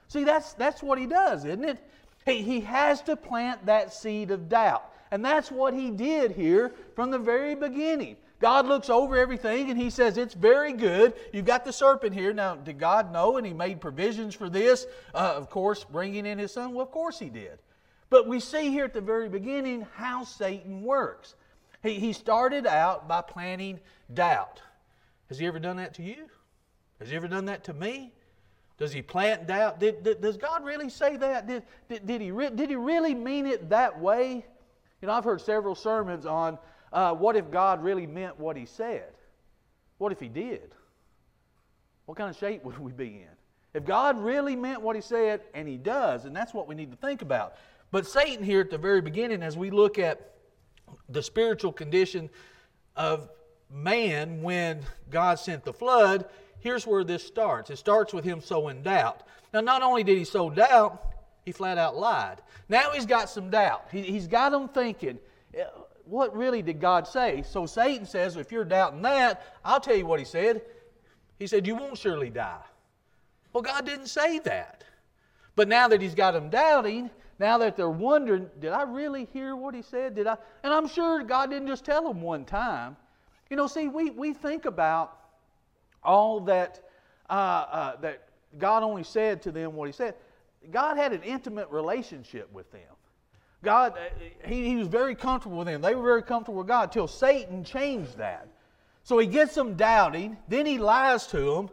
See, 0.08 0.24
that's, 0.24 0.54
that's 0.54 0.82
what 0.82 0.98
he 0.98 1.06
does, 1.06 1.46
isn't 1.46 1.64
it? 1.64 1.78
He, 2.26 2.42
he 2.42 2.62
has 2.62 3.02
to 3.04 3.16
plant 3.16 3.66
that 3.68 3.94
seed 3.94 4.32
of 4.32 4.50
doubt. 4.50 4.92
And 5.12 5.24
that's 5.24 5.52
what 5.52 5.74
he 5.74 5.92
did 5.92 6.32
here 6.32 6.74
from 6.96 7.12
the 7.12 7.20
very 7.20 7.56
beginning. 7.56 8.18
God 8.40 8.68
looks 8.68 8.90
over 8.90 9.18
everything 9.18 9.72
and 9.72 9.80
he 9.80 9.90
says, 9.90 10.18
It's 10.18 10.34
very 10.34 10.74
good. 10.74 11.14
You've 11.34 11.46
got 11.46 11.66
the 11.66 11.74
serpent 11.74 12.14
here. 12.14 12.34
Now, 12.34 12.56
did 12.56 12.78
God 12.78 13.12
know 13.12 13.38
and 13.38 13.46
he 13.46 13.54
made 13.54 13.82
provisions 13.82 14.36
for 14.36 14.50
this? 14.50 14.86
Uh, 15.14 15.34
of 15.36 15.50
course, 15.50 15.84
bringing 15.84 16.26
in 16.26 16.38
his 16.38 16.54
son? 16.54 16.74
Well, 16.74 16.86
of 16.86 16.92
course 16.92 17.18
he 17.18 17.30
did. 17.30 17.60
But 18.10 18.28
we 18.28 18.40
see 18.40 18.70
here 18.70 18.86
at 18.86 18.94
the 18.94 19.02
very 19.02 19.28
beginning 19.28 19.86
how 19.96 20.24
Satan 20.24 20.82
works. 20.84 21.36
He, 21.84 21.96
he 21.96 22.14
started 22.14 22.68
out 22.68 23.08
by 23.08 23.22
planting 23.22 23.80
doubt. 24.14 24.62
Has 25.30 25.40
he 25.40 25.48
ever 25.48 25.60
done 25.60 25.78
that 25.78 25.94
to 25.96 26.04
you? 26.04 26.28
Has 27.00 27.10
he 27.10 27.16
ever 27.16 27.28
done 27.28 27.46
that 27.46 27.64
to 27.66 27.74
me? 27.74 28.14
Does 28.78 28.94
he 28.94 29.02
plant 29.02 29.48
doubt? 29.48 29.80
Did, 29.80 30.04
did, 30.04 30.22
does 30.22 30.38
God 30.38 30.64
really 30.64 30.90
say 30.90 31.18
that? 31.18 31.48
Did, 31.48 31.64
did, 31.90 32.06
did, 32.06 32.22
he 32.22 32.32
re- 32.32 32.52
did 32.52 32.70
he 32.70 32.76
really 32.76 33.16
mean 33.16 33.48
it 33.48 33.70
that 33.70 34.00
way? 34.00 34.46
You 35.02 35.08
know, 35.08 35.14
I've 35.14 35.24
heard 35.24 35.42
several 35.42 35.76
sermons 35.76 36.26
on 36.26 36.58
uh, 36.92 37.14
what 37.14 37.36
if 37.36 37.52
God 37.52 37.84
really 37.84 38.08
meant 38.08 38.40
what 38.40 38.58
He 38.58 38.66
said? 38.66 39.12
What 39.98 40.12
if 40.12 40.20
He 40.20 40.30
did? 40.30 40.74
What 42.06 42.18
kind 42.18 42.30
of 42.30 42.38
shape 42.38 42.64
would 42.66 42.80
we 42.80 42.92
be 42.92 43.08
in? 43.08 43.38
If 43.74 43.86
God 43.86 44.18
really 44.20 44.56
meant 44.56 44.82
what 44.82 44.96
He 44.96 45.02
said, 45.02 45.42
and 45.54 45.68
He 45.68 45.78
does, 45.78 46.26
and 46.26 46.36
that's 46.36 46.54
what 46.54 46.68
we 46.68 46.76
need 46.76 46.92
to 46.92 46.98
think 46.98 47.22
about. 47.22 47.54
But 47.92 48.06
Satan, 48.06 48.44
here 48.44 48.62
at 48.62 48.70
the 48.70 48.78
very 48.78 49.02
beginning, 49.02 49.44
as 49.44 49.58
we 49.58 49.70
look 49.70 49.98
at 50.00 50.34
the 51.10 51.24
spiritual 51.24 51.72
condition 51.72 52.30
of 52.96 53.30
man 53.70 54.42
when 54.42 54.82
God 55.10 55.40
sent 55.40 55.64
the 55.64 55.74
flood, 55.74 56.26
here's 56.60 56.88
where 56.88 57.04
this 57.04 57.26
starts. 57.26 57.70
It 57.70 57.78
starts 57.78 58.14
with 58.14 58.26
him 58.26 58.42
sowing 58.42 58.82
doubt. 58.82 59.24
Now, 59.54 59.62
not 59.62 59.84
only 59.84 60.04
did 60.04 60.18
he 60.18 60.26
sow 60.26 60.50
doubt, 60.50 61.02
he 61.48 61.54
flat 61.54 61.78
out 61.78 61.96
lied. 61.96 62.42
Now 62.68 62.92
he's 62.92 63.06
got 63.06 63.30
some 63.30 63.50
doubt. 63.50 63.88
He, 63.90 64.14
has 64.16 64.28
got 64.28 64.52
them 64.52 64.68
thinking, 64.68 65.18
eh, 65.54 65.64
what 66.04 66.36
really 66.36 66.62
did 66.62 66.82
God 66.82 67.08
say? 67.08 67.42
So 67.48 67.66
Satan 67.66 68.06
says, 68.06 68.36
if 68.36 68.52
you're 68.52 68.66
doubting 68.66 69.02
that, 69.04 69.42
I'll 69.64 69.80
tell 69.80 69.96
you 69.96 70.06
what 70.06 70.20
he 70.20 70.26
said. 70.26 70.62
He 71.40 71.48
said, 71.48 71.66
You 71.66 71.78
won't 71.78 71.98
surely 71.98 72.30
die. 72.30 72.66
Well, 73.54 73.64
God 73.64 73.86
didn't 73.86 74.08
say 74.08 74.40
that. 74.40 74.84
But 75.56 75.70
now 75.70 75.88
that 75.88 76.02
he's 76.02 76.16
got 76.16 76.32
them 76.32 76.50
doubting, 76.50 77.10
now 77.40 77.58
that 77.60 77.78
they're 77.78 77.90
wondering, 77.90 78.50
did 78.60 78.74
I 78.74 78.84
really 78.84 79.30
hear 79.32 79.56
what 79.56 79.74
he 79.74 79.82
said? 79.82 80.16
Did 80.16 80.28
I? 80.28 80.36
And 80.64 80.74
I'm 80.74 80.90
sure 80.90 81.24
God 81.24 81.50
didn't 81.50 81.70
just 81.70 81.86
tell 81.86 82.04
them 82.06 82.22
one 82.22 82.44
time. 82.44 82.98
You 83.50 83.56
know, 83.56 83.68
see, 83.68 83.88
we, 83.88 84.10
we 84.10 84.34
think 84.34 84.66
about 84.66 85.18
all 86.04 86.42
that, 86.42 86.82
uh, 87.30 87.34
uh, 87.72 87.96
that 88.02 88.28
God 88.58 88.84
only 88.84 89.04
said 89.04 89.42
to 89.44 89.52
them 89.54 89.76
what 89.76 89.86
he 89.86 89.94
said. 89.94 90.16
God 90.72 90.98
had 90.98 91.14
an 91.14 91.24
intimate 91.24 91.70
relationship 91.70 92.52
with 92.52 92.72
them. 92.72 92.82
God, 93.64 93.94
uh, 93.94 94.48
he, 94.48 94.70
he 94.70 94.76
was 94.76 94.88
very 94.88 95.16
comfortable 95.16 95.58
with 95.58 95.68
them. 95.68 95.82
They 95.82 95.96
were 95.96 96.04
very 96.04 96.24
comfortable 96.24 96.60
with 96.60 96.68
God 96.68 96.92
till 96.92 97.08
Satan 97.08 97.64
changed 97.64 98.18
that. 98.18 98.48
So 99.04 99.18
he 99.18 99.28
gets 99.28 99.56
them 99.56 99.76
doubting, 99.76 100.38
then 100.48 100.66
he 100.66 100.78
lies 100.78 101.28
to 101.28 101.40
them, 101.40 101.70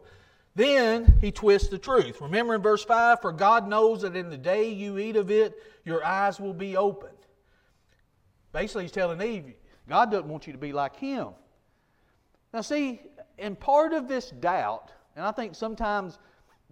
then 0.55 1.19
he 1.21 1.33
twists 1.33 1.69
the 1.69 1.79
truth. 1.79 2.21
Remember 2.21 2.55
in 2.55 2.63
verse 2.63 2.85
5 2.85 3.21
For 3.21 3.33
God 3.33 3.69
knows 3.69 4.03
that 4.03 4.15
in 4.15 4.31
the 4.31 4.39
day 4.39 4.71
you 4.71 4.99
eat 4.99 5.17
of 5.17 5.31
it, 5.31 5.55
your 5.85 6.05
eyes 6.05 6.39
will 6.39 6.55
be 6.55 6.77
opened. 6.77 7.13
Basically, 8.53 8.85
he's 8.85 8.93
telling 8.93 9.21
Eve, 9.21 9.55
God 9.89 10.13
doesn't 10.13 10.29
want 10.29 10.47
you 10.47 10.53
to 10.53 10.59
be 10.59 10.73
like 10.73 10.95
him. 10.97 11.31
Now, 12.53 12.61
see, 12.61 13.01
and 13.37 13.59
part 13.59 13.93
of 13.93 14.07
this 14.07 14.31
doubt, 14.31 14.93
and 15.17 15.25
I 15.27 15.33
think 15.33 15.57
sometimes 15.57 16.19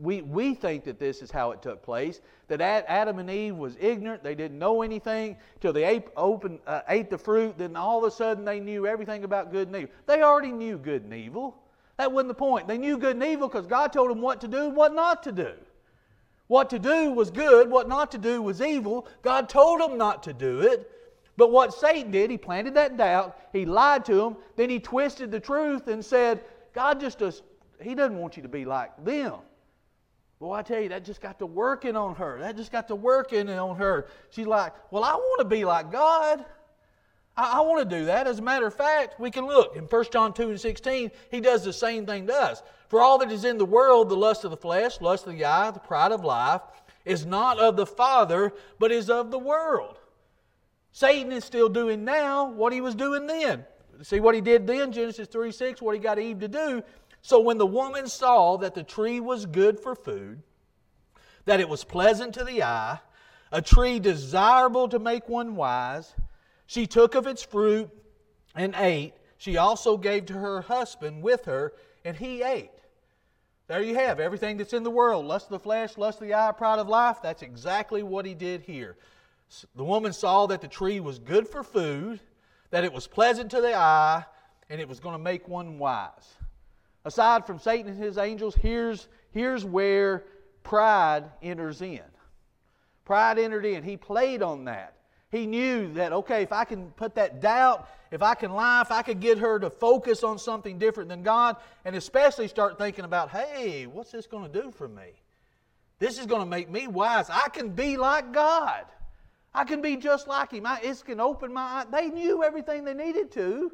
we, 0.03 0.21
we 0.23 0.55
think 0.55 0.83
that 0.85 0.99
this 0.99 1.23
is 1.23 1.31
how 1.31 1.53
it 1.53 1.63
took 1.63 1.83
place 1.83 2.21
that 2.49 2.61
Adam 2.61 3.19
and 3.19 3.31
Eve 3.31 3.57
was 3.57 3.77
ignorant. 3.81 4.23
They 4.23 4.35
didn't 4.35 4.59
know 4.59 4.83
anything 4.83 5.37
till 5.61 5.73
they 5.73 5.85
ate, 5.85 6.09
opened, 6.17 6.59
uh, 6.67 6.83
ate 6.89 7.09
the 7.09 7.17
fruit. 7.17 7.57
Then 7.57 7.77
all 7.77 8.05
of 8.05 8.13
a 8.13 8.15
sudden 8.15 8.45
they 8.45 8.61
knew 8.61 8.87
everything 8.87 9.25
about 9.25 9.53
good 9.53 9.69
and 9.69 9.77
evil. 9.77 9.95
They 10.07 10.23
already 10.23 10.51
knew 10.51 10.77
good 10.77 11.05
and 11.05 11.15
evil. 11.15 11.57
That 11.99 12.11
wasn't 12.11 12.29
the 12.29 12.35
point. 12.35 12.67
They 12.69 12.79
knew 12.79 12.99
good 12.99 13.17
and 13.17 13.25
evil 13.25 13.49
because 13.49 13.67
God 13.67 13.93
told 13.93 14.11
them 14.11 14.21
what 14.21 14.41
to 14.41 14.49
do 14.49 14.67
and 14.67 14.77
what 14.77 14.93
not 14.93 15.23
to 15.23 15.33
do. 15.33 15.53
What 16.49 16.69
to 16.71 16.79
do 16.79 17.13
was 17.13 17.31
good, 17.31 17.71
what 17.71 17.89
not 17.89 18.11
to 18.11 18.19
do 18.19 18.43
was 18.43 18.61
evil. 18.61 19.07
God 19.23 19.49
told 19.49 19.81
them 19.81 19.97
not 19.97 20.23
to 20.25 20.33
do 20.33 20.61
it. 20.61 20.91
But 21.37 21.51
what 21.51 21.73
Satan 21.73 22.11
did, 22.11 22.31
he 22.31 22.37
planted 22.37 22.75
that 22.75 22.99
doubt, 22.99 23.39
he 23.53 23.65
lied 23.65 24.05
to 24.07 24.15
them, 24.17 24.37
then 24.57 24.69
he 24.69 24.79
twisted 24.79 25.31
the 25.31 25.41
truth 25.41 25.89
and 25.89 26.05
said, 26.05 26.45
God 26.75 27.01
just 27.01 27.21
does, 27.21 27.43
he 27.81 27.95
doesn't 27.95 28.19
want 28.19 28.37
you 28.37 28.43
to 28.43 28.49
be 28.49 28.67
like 28.67 28.93
them. 29.03 29.37
Boy, 30.43 30.55
I 30.55 30.63
tell 30.63 30.81
you, 30.81 30.89
that 30.89 31.05
just 31.05 31.21
got 31.21 31.39
to 31.39 31.47
working 31.47 31.95
on 31.95 32.17
her. 32.17 32.41
That 32.41 32.57
just 32.57 32.73
got 32.73 32.89
to 32.89 32.97
working 32.97 33.49
on 33.49 33.77
her. 33.77 34.09
She's 34.31 34.49
like, 34.49 34.73
Well, 34.91 35.05
I 35.05 35.15
want 35.15 35.39
to 35.39 35.45
be 35.45 35.65
like 35.65 35.93
God. 35.93 36.45
I, 37.37 37.59
I 37.59 37.61
want 37.61 37.89
to 37.89 37.99
do 37.99 38.07
that. 38.07 38.27
As 38.27 38.41
a 38.41 38.43
matter 38.43 38.67
of 38.67 38.75
fact, 38.75 39.21
we 39.21 39.31
can 39.31 39.47
look 39.47 39.77
in 39.77 39.85
1 39.85 40.05
John 40.11 40.35
2 40.35 40.51
and 40.51 40.61
16, 40.61 41.13
he 41.31 41.41
does 41.41 41.63
the 41.63 41.73
same 41.73 42.07
thing 42.07 42.27
to 42.27 42.35
us. 42.35 42.65
For 42.89 43.01
all 43.01 43.19
that 43.19 43.31
is 43.31 43.45
in 43.45 43.57
the 43.57 43.65
world, 43.65 44.09
the 44.09 44.17
lust 44.17 44.43
of 44.43 44.51
the 44.51 44.57
flesh, 44.57 45.01
lust 45.01 45.29
of 45.29 45.35
the 45.35 45.45
eye, 45.45 45.71
the 45.71 45.79
pride 45.79 46.11
of 46.11 46.25
life, 46.25 46.63
is 47.05 47.25
not 47.25 47.61
of 47.61 47.77
the 47.77 47.87
Father, 47.87 48.53
but 48.81 48.91
is 48.91 49.11
of 49.11 49.31
the 49.31 49.39
world. 49.39 49.97
Satan 50.91 51.31
is 51.31 51.45
still 51.45 51.69
doing 51.69 52.05
now 52.05 52.51
what 52.51 52.73
he 52.73 52.81
was 52.81 52.97
doing 52.97 53.29
then. 53.29 53.65
See 54.03 54.19
what 54.19 54.35
he 54.35 54.41
did 54.41 54.67
then, 54.67 54.91
Genesis 54.91 55.29
3 55.29 55.53
6, 55.53 55.81
what 55.81 55.95
he 55.95 56.01
got 56.01 56.19
Eve 56.19 56.41
to 56.41 56.49
do. 56.49 56.83
So 57.23 57.39
when 57.39 57.57
the 57.57 57.67
woman 57.67 58.09
saw 58.09 58.57
that 58.59 58.75
the 58.75 58.83
tree 58.83 59.21
was 59.21 59.47
good 59.47 59.79
for 59.79 59.95
food, 59.95 60.43
that 61.45 61.61
it 61.61 61.69
was 61.69 61.85
pleasant 61.85 62.35
to 62.35 62.45
the 62.45 62.65
eye, 62.65 62.99
a 63.53 63.63
tree 63.63 64.01
desirable 64.01 64.89
to 64.89 64.99
make 64.99 65.29
one 65.29 65.55
wise, 65.55 66.15
she 66.67 66.87
took 66.87 67.15
of 67.15 67.29
its 67.29 67.43
fruit 67.43 67.91
and 68.57 68.75
ate. 68.77 69.15
She 69.39 69.57
also 69.57 69.97
gave 69.97 70.27
to 70.27 70.35
her 70.35 70.63
husband 70.63 71.23
with 71.23 71.45
her, 71.45 71.73
and 72.05 72.17
he 72.17 72.43
ate. 72.43 72.71
There 73.69 73.83
you 73.83 73.95
have 73.95 74.19
everything 74.19 74.57
that's 74.57 74.73
in 74.73 74.83
the 74.83 74.91
world 74.91 75.25
lust 75.25 75.47
of 75.47 75.53
the 75.53 75.59
flesh, 75.61 75.97
lust 75.97 76.21
of 76.21 76.27
the 76.27 76.35
eye, 76.35 76.53
pride 76.53 76.81
of 76.81 76.89
life. 76.89 77.19
That's 77.23 77.43
exactly 77.43 78.03
what 78.03 78.27
he 78.27 78.35
did 78.35 78.63
here. 78.63 78.97
The 79.77 79.85
woman 79.85 80.13
saw 80.13 80.47
that 80.47 80.61
the 80.61 80.69
tree 80.69 80.99
was 80.99 81.19
good 81.19 81.47
for 81.47 81.63
food, 81.63 82.21
that 82.71 82.85
it 82.85 82.93
was 82.93 83.07
pleasant 83.07 83.51
to 83.53 83.61
the 83.61 83.75
eye, 83.75 84.25
and 84.69 84.81
it 84.81 84.89
was 84.89 84.99
going 84.99 85.15
to 85.15 85.23
make 85.23 85.47
one 85.47 85.79
wise 85.79 86.35
aside 87.05 87.47
from 87.47 87.59
Satan 87.59 87.93
and 87.93 88.03
his 88.03 88.19
angels, 88.19 88.55
here's, 88.55 89.09
here's 89.31 89.65
where 89.65 90.25
pride 90.63 91.25
enters 91.43 91.83
in. 91.83 92.01
Pride 93.05 93.39
entered 93.39 93.65
in. 93.65 93.83
He 93.83 93.97
played 93.97 94.43
on 94.43 94.65
that. 94.65 94.95
He 95.31 95.47
knew 95.47 95.93
that, 95.95 96.13
okay, 96.13 96.43
if 96.43 96.53
I 96.53 96.65
can 96.65 96.91
put 96.91 97.15
that 97.15 97.41
doubt, 97.41 97.89
if 98.11 98.23
I 98.23 98.35
can 98.35 98.53
lie, 98.53 98.83
if 98.83 98.93
I 98.93 99.01
could 99.01 99.19
get 99.19 99.39
her 99.39 99.59
to 99.59 99.71
focus 99.71 100.23
on 100.23 100.39
something 100.39 100.79
different 100.79 101.09
than 101.09 101.23
God, 101.23 101.57
and 101.87 101.97
especially 101.97 102.49
start 102.49 102.77
thinking 102.77 103.07
about, 103.07 103.31
hey, 103.31 103.87
what's 103.87 104.13
this 104.13 104.27
going 104.27 104.53
to 104.53 104.63
do 104.63 104.71
for 104.71 104.87
me? 104.87 105.23
This 105.99 106.19
is 106.19 106.27
going 106.27 106.43
to 106.43 106.47
make 106.47 106.71
me 106.71 106.87
wise. 106.87 107.31
I 107.31 107.49
can 107.49 107.71
be 107.71 107.97
like 107.97 108.33
God. 108.33 108.85
I 109.55 109.65
can 109.65 109.81
be 109.81 109.97
just 109.97 110.29
like 110.29 110.53
Him. 110.53 110.67
I, 110.67 110.81
it 110.83 111.03
can 111.05 111.21
open 111.21 111.53
my 111.53 111.63
eyes. 111.63 111.87
They 111.91 112.09
knew 112.09 112.43
everything 112.43 112.85
they 112.85 112.95
needed 112.95 113.33
to. 113.33 113.73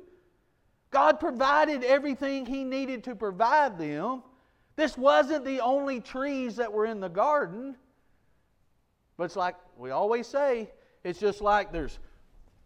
God 0.90 1.21
provided 1.21 1.85
everything 1.85 2.47
He 2.47 2.64
needed 2.64 3.04
to 3.04 3.14
provide 3.14 3.78
them. 3.78 4.23
This 4.76 4.97
wasn't 4.97 5.45
the 5.45 5.61
only 5.61 6.00
trees 6.00 6.57
that 6.57 6.73
were 6.73 6.87
in 6.87 7.00
the 7.00 7.09
garden. 7.09 7.76
But 9.16 9.25
it's 9.25 9.37
like 9.37 9.57
we 9.76 9.90
always 9.90 10.26
say, 10.26 10.71
it's 11.04 11.18
just 11.18 11.40
like 11.40 11.73
there's 11.73 11.99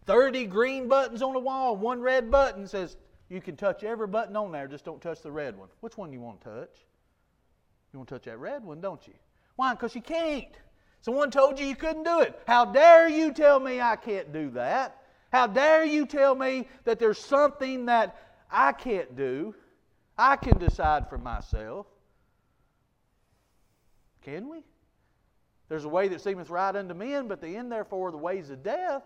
30 0.05 0.45
green 0.45 0.87
buttons 0.87 1.21
on 1.21 1.33
the 1.33 1.39
wall, 1.39 1.75
one 1.75 2.01
red 2.01 2.29
button 2.29 2.67
says 2.67 2.97
you 3.29 3.41
can 3.41 3.55
touch 3.55 3.83
every 3.83 4.07
button 4.07 4.35
on 4.35 4.51
there, 4.51 4.67
just 4.67 4.85
don't 4.85 5.01
touch 5.01 5.21
the 5.21 5.31
red 5.31 5.57
one. 5.57 5.69
Which 5.79 5.97
one 5.97 6.11
do 6.11 6.15
you 6.15 6.21
want 6.21 6.41
to 6.41 6.49
touch? 6.49 6.85
You 7.91 7.99
want 7.99 8.09
to 8.09 8.15
touch 8.15 8.25
that 8.25 8.37
red 8.37 8.63
one, 8.63 8.81
don't 8.81 9.05
you? 9.07 9.13
Why? 9.55 9.73
Because 9.73 9.95
you 9.95 10.01
can't. 10.01 10.53
Someone 11.01 11.31
told 11.31 11.59
you 11.59 11.65
you 11.65 11.75
couldn't 11.75 12.03
do 12.03 12.21
it. 12.21 12.39
How 12.47 12.65
dare 12.65 13.07
you 13.07 13.33
tell 13.33 13.59
me 13.59 13.81
I 13.81 13.95
can't 13.95 14.31
do 14.31 14.49
that? 14.51 15.02
How 15.33 15.47
dare 15.47 15.83
you 15.83 16.05
tell 16.05 16.35
me 16.35 16.67
that 16.83 16.99
there's 16.99 17.17
something 17.17 17.87
that 17.87 18.15
I 18.51 18.71
can't 18.71 19.17
do? 19.17 19.55
I 20.15 20.35
can 20.35 20.59
decide 20.59 21.09
for 21.09 21.17
myself. 21.17 21.87
Can 24.21 24.47
we? 24.47 24.59
There's 25.69 25.85
a 25.85 25.89
way 25.89 26.07
that 26.09 26.21
seemeth 26.21 26.51
right 26.51 26.75
unto 26.75 26.93
men, 26.93 27.27
but 27.27 27.41
the 27.41 27.57
end 27.57 27.71
therefore 27.71 28.11
the 28.11 28.17
ways 28.17 28.51
of 28.51 28.61
death. 28.61 29.01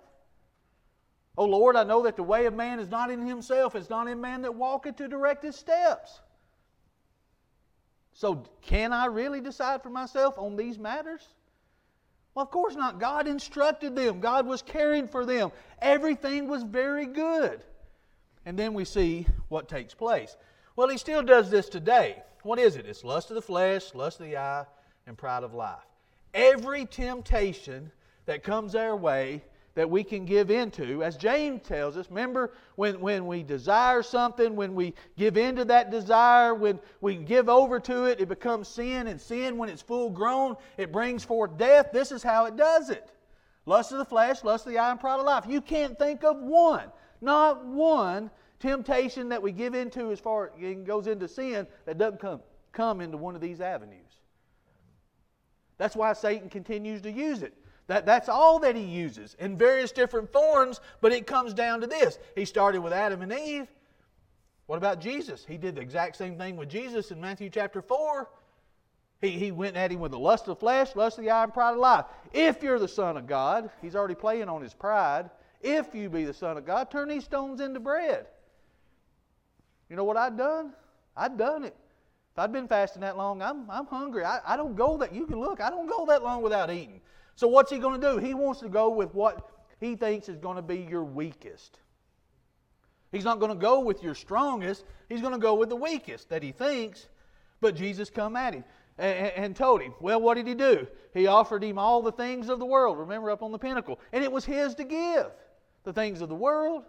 O 1.37 1.45
Lord, 1.45 1.77
I 1.77 1.85
know 1.85 2.03
that 2.03 2.17
the 2.17 2.23
way 2.23 2.45
of 2.45 2.53
man 2.53 2.79
is 2.79 2.89
not 2.89 3.09
in 3.09 3.25
himself, 3.25 3.73
it's 3.73 3.89
not 3.89 4.09
in 4.09 4.19
man 4.19 4.41
that 4.41 4.53
walketh 4.53 4.97
to 4.97 5.07
direct 5.07 5.45
his 5.45 5.55
steps. 5.55 6.19
So, 8.11 8.43
can 8.61 8.91
I 8.91 9.05
really 9.05 9.39
decide 9.39 9.81
for 9.81 9.89
myself 9.89 10.37
on 10.37 10.57
these 10.57 10.77
matters? 10.77 11.25
Well, 12.37 12.43
of 12.43 12.51
course 12.51 12.75
not. 12.75 12.99
God 12.99 13.27
instructed 13.27 13.95
them, 13.95 14.19
God 14.19 14.45
was 14.45 14.61
caring 14.61 15.07
for 15.07 15.25
them. 15.25 15.51
Everything 15.81 16.47
was 16.47 16.61
very 16.61 17.07
good. 17.07 17.63
And 18.45 18.59
then 18.59 18.75
we 18.75 18.85
see 18.85 19.25
what 19.47 19.67
takes 19.67 19.95
place. 19.95 20.37
Well, 20.75 20.87
He 20.87 20.99
still 20.99 21.23
does 21.23 21.49
this 21.49 21.67
today. 21.67 22.21
What 22.43 22.59
is 22.59 22.75
it? 22.75 22.85
It's 22.85 23.03
lust 23.03 23.31
of 23.31 23.35
the 23.35 23.41
flesh, 23.41 23.95
lust 23.95 24.19
of 24.19 24.27
the 24.27 24.37
eye, 24.37 24.65
and 25.07 25.17
pride 25.17 25.41
of 25.41 25.55
life. 25.55 25.79
Every 26.35 26.85
temptation 26.85 27.91
that 28.27 28.43
comes 28.43 28.75
our 28.75 28.95
way 28.95 29.43
that 29.77 29.87
we 29.87 30.03
can 30.03 30.25
give 30.25 30.49
into. 30.49 31.03
As 31.03 31.17
James 31.17 31.61
tells 31.61 31.97
us, 31.97 32.09
remember 32.09 32.51
when, 32.77 32.99
when 32.99 33.27
we 33.27 33.43
desire 33.43 34.01
something, 34.01 34.55
when 34.55 34.73
we 34.73 34.95
give 35.19 35.37
into 35.37 35.63
that 35.65 35.91
desire, 35.91 36.55
when 36.55 36.79
we 36.99 37.15
give 37.15 37.47
over 37.47 37.79
to 37.81 38.05
it, 38.05 38.19
it 38.19 38.27
becomes 38.27 38.67
sin, 38.67 39.05
and 39.05 39.21
sin, 39.21 39.55
when 39.55 39.69
it's 39.69 39.83
full 39.83 40.09
grown, 40.09 40.55
it 40.77 40.91
brings 40.91 41.23
forth 41.23 41.59
death. 41.59 41.91
This 41.93 42.11
is 42.11 42.23
how 42.23 42.45
it 42.45 42.57
does 42.57 42.89
it 42.89 43.11
lust 43.67 43.91
of 43.91 43.99
the 43.99 44.05
flesh, 44.05 44.43
lust 44.43 44.65
of 44.65 44.71
the 44.71 44.79
eye, 44.79 44.89
and 44.89 44.99
pride 44.99 45.19
of 45.19 45.25
life. 45.27 45.45
You 45.47 45.61
can't 45.61 45.95
think 45.99 46.23
of 46.23 46.37
one, 46.37 46.89
not 47.21 47.63
one 47.63 48.31
temptation 48.59 49.29
that 49.29 49.43
we 49.43 49.51
give 49.51 49.75
into 49.75 50.11
as 50.11 50.19
far 50.19 50.47
as 50.47 50.51
it 50.59 50.85
goes 50.87 51.05
into 51.05 51.27
sin 51.27 51.67
that 51.85 51.99
doesn't 51.99 52.19
come, 52.19 52.41
come 52.71 52.99
into 52.99 53.17
one 53.17 53.35
of 53.35 53.41
these 53.41 53.61
avenues. 53.61 54.01
That's 55.77 55.95
why 55.95 56.13
Satan 56.13 56.49
continues 56.49 57.03
to 57.03 57.11
use 57.11 57.43
it. 57.43 57.53
That, 57.87 58.05
that's 58.05 58.27
all 58.29 58.59
that 58.59 58.75
he 58.75 58.83
uses 58.83 59.35
in 59.39 59.57
various 59.57 59.91
different 59.91 60.31
forms, 60.31 60.81
but 61.01 61.13
it 61.13 61.25
comes 61.25 61.53
down 61.53 61.81
to 61.81 61.87
this. 61.87 62.19
He 62.35 62.45
started 62.45 62.81
with 62.81 62.93
Adam 62.93 63.21
and 63.21 63.31
Eve. 63.31 63.67
What 64.65 64.75
about 64.75 64.99
Jesus? 64.99 65.45
He 65.47 65.57
did 65.57 65.75
the 65.75 65.81
exact 65.81 66.17
same 66.17 66.37
thing 66.37 66.57
with 66.57 66.69
Jesus 66.69 67.11
in 67.11 67.21
Matthew 67.21 67.49
chapter 67.49 67.81
4. 67.81 68.29
He, 69.21 69.29
he 69.31 69.51
went 69.51 69.77
at 69.77 69.91
him 69.91 70.01
with 70.01 70.11
the 70.11 70.19
lust 70.19 70.43
of 70.43 70.57
the 70.57 70.59
flesh, 70.59 70.95
lust 70.95 71.17
of 71.17 71.23
the 71.23 71.31
eye, 71.31 71.43
and 71.43 71.53
pride 71.53 71.71
of 71.71 71.79
life. 71.79 72.05
If 72.33 72.61
you're 72.61 72.77
the 72.77 72.87
Son 72.87 73.15
of 73.15 73.25
God, 73.25 73.69
he's 73.81 73.95
already 73.95 74.15
playing 74.15 74.49
on 74.49 74.61
his 74.61 74.73
pride. 74.73 75.29
If 75.61 75.95
you 75.95 76.09
be 76.09 76.25
the 76.25 76.33
Son 76.33 76.57
of 76.57 76.65
God, 76.65 76.91
turn 76.91 77.07
these 77.07 77.23
stones 77.23 77.61
into 77.61 77.79
bread. 77.79 78.27
You 79.89 79.95
know 79.95 80.03
what 80.03 80.17
I'd 80.17 80.37
done? 80.37 80.73
I'd 81.15 81.37
done 81.37 81.63
it. 81.63 81.75
If 82.33 82.39
I'd 82.39 82.51
been 82.51 82.67
fasting 82.67 83.01
that 83.01 83.17
long, 83.17 83.41
I'm, 83.41 83.71
I'm 83.71 83.87
hungry. 83.87 84.23
I, 84.23 84.39
I 84.45 84.57
don't 84.57 84.75
go 84.75 84.97
that, 84.97 85.15
you 85.15 85.25
can 85.25 85.39
look, 85.39 85.61
I 85.61 85.69
don't 85.69 85.87
go 85.87 86.05
that 86.07 86.21
long 86.21 86.41
without 86.43 86.69
eating. 86.69 87.01
So, 87.37 87.47
what's 87.47 87.71
he 87.71 87.77
going 87.77 88.01
to 88.01 88.13
do? 88.13 88.17
He 88.17 88.33
wants 88.33 88.61
to 88.61 88.67
go 88.67 88.89
with 88.89 89.13
what 89.13 89.47
he 89.79 89.95
thinks 89.95 90.27
is 90.27 90.37
going 90.37 90.55
to 90.55 90.63
be 90.63 90.79
your 90.79 91.03
weakest. 91.03 91.77
He's 93.11 93.23
not 93.23 93.39
going 93.39 93.51
to 93.51 93.57
go 93.57 93.79
with 93.79 94.01
your 94.01 94.15
strongest, 94.15 94.83
he's 95.07 95.21
going 95.21 95.33
to 95.33 95.39
go 95.39 95.53
with 95.53 95.69
the 95.69 95.75
weakest 95.75 96.29
that 96.29 96.41
he 96.41 96.51
thinks. 96.51 97.07
But 97.61 97.75
Jesus 97.75 98.09
come 98.09 98.35
at 98.35 98.55
him 98.55 98.63
and, 98.97 99.31
and 99.35 99.55
told 99.55 99.83
him, 99.83 99.93
Well, 100.01 100.19
what 100.19 100.33
did 100.33 100.47
he 100.47 100.55
do? 100.55 100.87
He 101.13 101.27
offered 101.27 101.63
him 101.63 101.77
all 101.77 102.01
the 102.01 102.11
things 102.11 102.49
of 102.49 102.57
the 102.57 102.65
world, 102.65 102.97
remember, 102.97 103.29
up 103.29 103.43
on 103.43 103.51
the 103.51 103.59
pinnacle. 103.59 103.99
And 104.11 104.23
it 104.23 104.31
was 104.31 104.43
his 104.43 104.73
to 104.75 104.83
give. 104.83 105.27
The 105.83 105.93
things 105.93 106.21
of 106.21 106.29
the 106.29 106.35
world. 106.35 106.85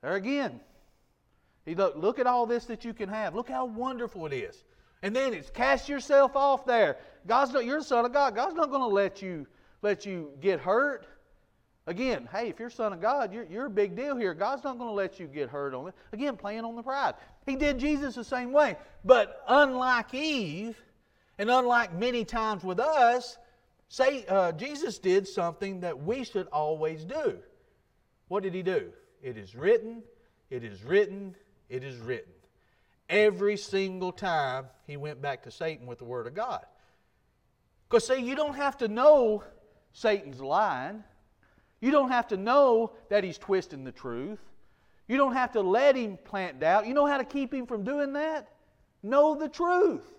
There 0.00 0.14
again. 0.14 0.58
He 1.66 1.74
look, 1.74 1.96
look 1.96 2.18
at 2.18 2.26
all 2.26 2.46
this 2.46 2.64
that 2.64 2.82
you 2.82 2.94
can 2.94 3.10
have. 3.10 3.34
Look 3.34 3.50
how 3.50 3.66
wonderful 3.66 4.24
it 4.24 4.32
is. 4.32 4.64
And 5.04 5.14
then 5.14 5.34
it's 5.34 5.50
cast 5.50 5.86
yourself 5.86 6.34
off 6.34 6.64
there. 6.64 6.96
God's 7.26 7.52
not, 7.52 7.66
you're 7.66 7.80
the 7.80 7.84
son 7.84 8.06
of 8.06 8.12
God. 8.14 8.34
God's 8.34 8.54
not 8.54 8.70
going 8.70 8.80
to 8.80 8.86
let 8.86 9.20
you 9.20 9.46
let 9.82 10.06
you 10.06 10.30
get 10.40 10.60
hurt. 10.60 11.06
Again, 11.86 12.26
hey, 12.32 12.48
if 12.48 12.58
you're 12.58 12.70
son 12.70 12.94
of 12.94 13.02
God, 13.02 13.30
you're, 13.30 13.44
you're 13.44 13.66
a 13.66 13.70
big 13.70 13.94
deal 13.94 14.16
here. 14.16 14.32
God's 14.32 14.64
not 14.64 14.78
going 14.78 14.88
to 14.88 14.94
let 14.94 15.20
you 15.20 15.26
get 15.26 15.50
hurt 15.50 15.74
on 15.74 15.88
it. 15.88 15.94
Again, 16.14 16.38
playing 16.38 16.64
on 16.64 16.74
the 16.74 16.82
pride. 16.82 17.16
He 17.44 17.54
did 17.54 17.78
Jesus 17.78 18.14
the 18.14 18.24
same 18.24 18.50
way. 18.50 18.78
But 19.04 19.42
unlike 19.46 20.14
Eve, 20.14 20.82
and 21.36 21.50
unlike 21.50 21.92
many 21.92 22.24
times 22.24 22.64
with 22.64 22.80
us, 22.80 23.36
say 23.90 24.24
uh, 24.26 24.52
Jesus 24.52 24.98
did 24.98 25.28
something 25.28 25.80
that 25.80 26.02
we 26.02 26.24
should 26.24 26.46
always 26.46 27.04
do. 27.04 27.36
What 28.28 28.42
did 28.42 28.54
he 28.54 28.62
do? 28.62 28.90
It 29.22 29.36
is 29.36 29.54
written, 29.54 30.02
it 30.48 30.64
is 30.64 30.82
written, 30.82 31.36
it 31.68 31.84
is 31.84 31.98
written. 31.98 32.32
Every 33.08 33.56
single 33.56 34.12
time 34.12 34.66
he 34.86 34.96
went 34.96 35.20
back 35.20 35.42
to 35.44 35.50
Satan 35.50 35.86
with 35.86 35.98
the 35.98 36.04
Word 36.04 36.26
of 36.26 36.34
God. 36.34 36.64
Because, 37.88 38.06
see, 38.06 38.20
you 38.20 38.34
don't 38.34 38.56
have 38.56 38.78
to 38.78 38.88
know 38.88 39.44
Satan's 39.92 40.40
lying. 40.40 41.04
You 41.80 41.90
don't 41.90 42.10
have 42.10 42.28
to 42.28 42.36
know 42.36 42.92
that 43.10 43.24
he's 43.24 43.38
twisting 43.38 43.84
the 43.84 43.92
truth. 43.92 44.40
You 45.06 45.16
don't 45.16 45.34
have 45.34 45.52
to 45.52 45.60
let 45.60 45.96
him 45.96 46.18
plant 46.24 46.60
doubt. 46.60 46.86
You 46.86 46.94
know 46.94 47.06
how 47.06 47.18
to 47.18 47.24
keep 47.24 47.52
him 47.52 47.66
from 47.66 47.84
doing 47.84 48.14
that? 48.14 48.48
Know 49.02 49.34
the 49.34 49.48
truth. 49.48 50.14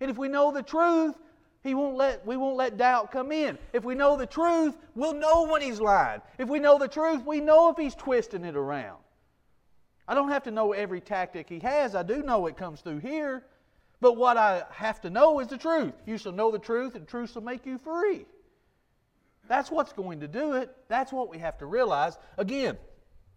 And 0.00 0.10
if 0.10 0.18
we 0.18 0.28
know 0.28 0.52
the 0.52 0.62
truth, 0.62 1.16
he 1.62 1.74
won't 1.74 1.96
let, 1.96 2.24
we 2.26 2.36
won't 2.36 2.56
let 2.56 2.76
doubt 2.76 3.10
come 3.10 3.32
in. 3.32 3.58
If 3.72 3.82
we 3.82 3.94
know 3.94 4.16
the 4.16 4.26
truth, 4.26 4.76
we'll 4.94 5.14
know 5.14 5.46
when 5.50 5.62
he's 5.62 5.80
lying. 5.80 6.20
If 6.38 6.48
we 6.48 6.58
know 6.58 6.78
the 6.78 6.86
truth, 6.86 7.24
we 7.24 7.40
know 7.40 7.70
if 7.70 7.76
he's 7.76 7.94
twisting 7.94 8.44
it 8.44 8.56
around. 8.56 8.98
I 10.08 10.14
don't 10.14 10.28
have 10.28 10.44
to 10.44 10.50
know 10.50 10.72
every 10.72 11.00
tactic 11.00 11.48
he 11.48 11.58
has. 11.60 11.94
I 11.94 12.02
do 12.02 12.22
know 12.22 12.46
it 12.46 12.56
comes 12.56 12.80
through 12.80 12.98
here. 12.98 13.44
But 14.00 14.16
what 14.16 14.36
I 14.36 14.64
have 14.70 15.00
to 15.02 15.10
know 15.10 15.40
is 15.40 15.48
the 15.48 15.56
truth. 15.56 15.94
You 16.06 16.18
shall 16.18 16.32
know 16.32 16.50
the 16.50 16.58
truth, 16.58 16.94
and 16.94 17.08
truth 17.08 17.32
shall 17.32 17.42
make 17.42 17.64
you 17.64 17.78
free. 17.78 18.26
That's 19.48 19.70
what's 19.70 19.92
going 19.92 20.20
to 20.20 20.28
do 20.28 20.52
it. 20.54 20.74
That's 20.88 21.12
what 21.12 21.30
we 21.30 21.38
have 21.38 21.56
to 21.58 21.66
realize. 21.66 22.18
Again, 22.36 22.76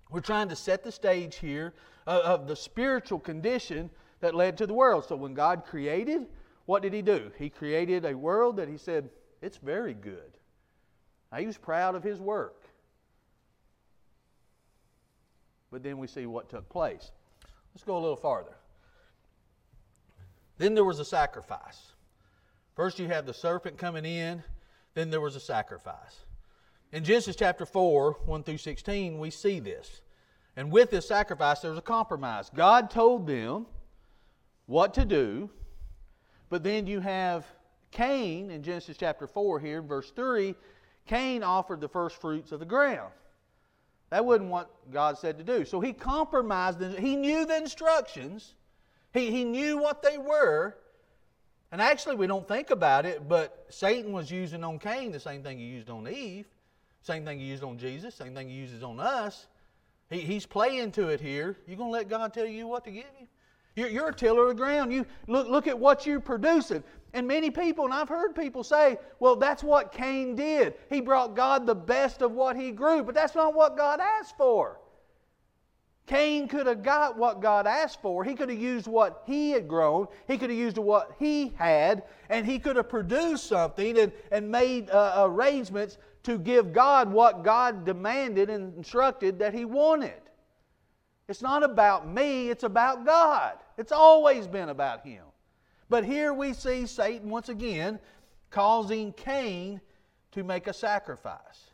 we're 0.09 0.21
trying 0.21 0.49
to 0.49 0.55
set 0.55 0.83
the 0.83 0.91
stage 0.91 1.37
here 1.37 1.73
uh, 2.07 2.21
of 2.23 2.47
the 2.47 2.55
spiritual 2.55 3.19
condition 3.19 3.89
that 4.19 4.35
led 4.35 4.57
to 4.57 4.67
the 4.67 4.73
world. 4.73 5.05
So 5.07 5.15
when 5.15 5.33
God 5.33 5.65
created, 5.65 6.27
what 6.65 6.81
did 6.81 6.93
He 6.93 7.01
do? 7.01 7.31
He 7.37 7.49
created 7.49 8.05
a 8.05 8.17
world 8.17 8.57
that 8.57 8.67
He 8.67 8.77
said, 8.77 9.09
it's 9.41 9.57
very 9.57 9.93
good. 9.93 10.37
Now, 11.31 11.37
He 11.37 11.45
was 11.45 11.57
proud 11.57 11.95
of 11.95 12.03
His 12.03 12.19
work. 12.19 12.58
But 15.71 15.83
then 15.83 15.97
we 15.97 16.07
see 16.07 16.25
what 16.25 16.49
took 16.49 16.67
place. 16.69 17.11
Let's 17.73 17.83
go 17.83 17.97
a 17.97 17.99
little 17.99 18.15
farther. 18.15 18.55
Then 20.57 20.75
there 20.75 20.83
was 20.83 20.99
a 20.99 21.05
sacrifice. 21.05 21.93
First, 22.75 22.99
you 22.99 23.07
have 23.07 23.25
the 23.25 23.33
serpent 23.33 23.77
coming 23.77 24.05
in, 24.05 24.43
then 24.93 25.09
there 25.09 25.21
was 25.21 25.35
a 25.35 25.39
sacrifice. 25.39 26.25
In 26.91 27.03
Genesis 27.03 27.35
chapter 27.35 27.65
4, 27.65 28.17
1 28.25 28.43
through 28.43 28.57
16, 28.57 29.19
we 29.19 29.29
see 29.29 29.59
this. 29.59 30.01
And 30.55 30.71
with 30.71 30.89
this 30.89 31.07
sacrifice, 31.07 31.59
there 31.59 31.71
was 31.71 31.79
a 31.79 31.83
compromise. 31.83 32.49
God 32.49 32.89
told 32.89 33.27
them 33.27 33.67
what 34.65 34.93
to 34.95 35.05
do, 35.05 35.49
but 36.49 36.63
then 36.63 36.87
you 36.87 36.99
have 36.99 37.45
Cain 37.91 38.51
in 38.51 38.63
Genesis 38.63 38.97
chapter 38.97 39.27
4 39.27 39.59
here, 39.59 39.81
verse 39.81 40.11
3. 40.11 40.55
Cain 41.05 41.43
offered 41.43 41.81
the 41.81 41.87
first 41.87 42.19
fruits 42.19 42.51
of 42.51 42.59
the 42.59 42.65
ground. 42.65 43.11
That 44.09 44.25
wasn't 44.25 44.49
what 44.49 44.69
God 44.91 45.17
said 45.17 45.37
to 45.37 45.43
do. 45.43 45.65
So 45.65 45.79
he 45.79 45.93
compromised. 45.93 46.81
He 46.97 47.15
knew 47.15 47.45
the 47.45 47.57
instructions, 47.57 48.55
he, 49.13 49.31
he 49.31 49.43
knew 49.43 49.77
what 49.77 50.01
they 50.01 50.17
were. 50.17 50.75
And 51.71 51.81
actually, 51.81 52.15
we 52.15 52.25
don't 52.25 52.47
think 52.47 52.71
about 52.71 53.05
it, 53.05 53.29
but 53.29 53.67
Satan 53.69 54.11
was 54.11 54.31
using 54.31 54.63
on 54.63 54.79
Cain 54.79 55.11
the 55.11 55.19
same 55.19 55.43
thing 55.43 55.59
he 55.59 55.65
used 55.65 55.91
on 55.91 56.07
Eve, 56.07 56.47
same 57.03 57.23
thing 57.25 57.39
he 57.39 57.45
used 57.45 57.63
on 57.63 57.77
Jesus, 57.77 58.15
same 58.15 58.33
thing 58.33 58.49
he 58.49 58.55
uses 58.55 58.81
on 58.81 58.99
us. 58.99 59.45
He, 60.09 60.21
he's 60.21 60.47
playing 60.47 60.93
to 60.93 61.09
it 61.09 61.21
here. 61.21 61.57
You're 61.67 61.77
going 61.77 61.89
to 61.89 61.93
let 61.93 62.09
God 62.09 62.33
tell 62.33 62.47
you 62.47 62.67
what 62.67 62.85
to 62.85 62.91
give 62.91 63.05
you? 63.19 63.27
You're, 63.75 63.89
you're 63.89 64.09
a 64.09 64.15
tiller 64.15 64.43
of 64.43 64.49
the 64.49 64.55
ground. 64.55 64.91
You 64.91 65.05
look, 65.27 65.47
look 65.47 65.67
at 65.67 65.77
what 65.77 66.07
you're 66.07 66.19
producing. 66.19 66.83
And 67.13 67.27
many 67.27 67.49
people, 67.49 67.85
and 67.85 67.93
I've 67.93 68.09
heard 68.09 68.35
people 68.35 68.63
say, 68.63 68.97
well, 69.19 69.35
that's 69.35 69.63
what 69.63 69.91
Cain 69.91 70.35
did. 70.35 70.75
He 70.89 71.01
brought 71.01 71.35
God 71.35 71.65
the 71.65 71.75
best 71.75 72.21
of 72.21 72.31
what 72.31 72.55
he 72.55 72.71
grew, 72.71 73.03
but 73.03 73.15
that's 73.15 73.35
not 73.35 73.53
what 73.53 73.77
God 73.77 73.99
asked 73.99 74.37
for. 74.37 74.79
Cain 76.05 76.47
could 76.47 76.65
have 76.65 76.81
got 76.81 77.17
what 77.17 77.39
God 77.39 77.67
asked 77.67 78.01
for. 78.01 78.23
He 78.23 78.33
could 78.33 78.49
have 78.49 78.59
used 78.59 78.87
what 78.87 79.23
he 79.27 79.51
had 79.51 79.67
grown. 79.67 80.07
He 80.27 80.39
could 80.39 80.49
have 80.49 80.57
used 80.57 80.79
what 80.79 81.15
he 81.19 81.53
had, 81.55 82.03
and 82.29 82.47
he 82.47 82.57
could 82.57 82.77
have 82.77 82.89
produced 82.89 83.45
something 83.45 83.97
and, 83.97 84.11
and 84.31 84.49
made 84.49 84.89
uh, 84.89 85.25
arrangements 85.27 85.99
to 86.23 86.39
give 86.39 86.73
God 86.73 87.11
what 87.11 87.43
God 87.43 87.85
demanded 87.85 88.49
and 88.49 88.75
instructed 88.75 89.37
that 89.37 89.53
he 89.53 89.65
wanted. 89.65 90.19
It's 91.27 91.43
not 91.43 91.61
about 91.61 92.07
me, 92.07 92.49
it's 92.49 92.63
about 92.63 93.05
God. 93.05 93.59
It's 93.77 93.91
always 93.91 94.47
been 94.47 94.69
about 94.69 95.05
him. 95.05 95.23
But 95.89 96.05
here 96.05 96.33
we 96.33 96.53
see 96.53 96.85
Satan 96.85 97.29
once 97.29 97.49
again 97.49 97.99
causing 98.51 99.11
Cain 99.13 99.81
to 100.31 100.43
make 100.43 100.67
a 100.67 100.73
sacrifice. 100.73 101.71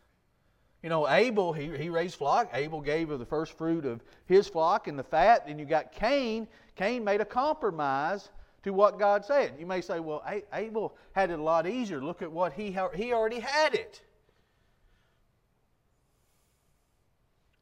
You 0.81 0.89
know, 0.89 1.09
Abel, 1.09 1.51
he, 1.51 1.75
he 1.77 1.89
raised 1.89 2.15
flock. 2.15 2.49
Abel 2.53 2.79
gave 2.79 3.09
of 3.09 3.19
the 3.19 3.25
first 3.25 3.57
fruit 3.57 3.85
of 3.85 4.03
his 4.25 4.47
flock 4.47 4.87
and 4.87 4.97
the 4.97 5.03
fat. 5.03 5.45
And 5.47 5.59
you 5.59 5.65
got 5.65 5.91
Cain. 5.91 6.47
Cain 6.75 7.03
made 7.03 7.21
a 7.21 7.25
compromise 7.25 8.29
to 8.63 8.71
what 8.71 8.99
God 8.99 9.25
said. 9.25 9.53
You 9.59 9.65
may 9.65 9.81
say, 9.81 9.99
well, 9.99 10.23
Abel 10.53 10.95
had 11.13 11.31
it 11.31 11.39
a 11.39 11.43
lot 11.43 11.67
easier. 11.67 12.01
Look 12.01 12.21
at 12.21 12.31
what 12.31 12.53
he, 12.53 12.77
he 12.93 13.13
already 13.13 13.39
had 13.39 13.73
it. 13.73 14.01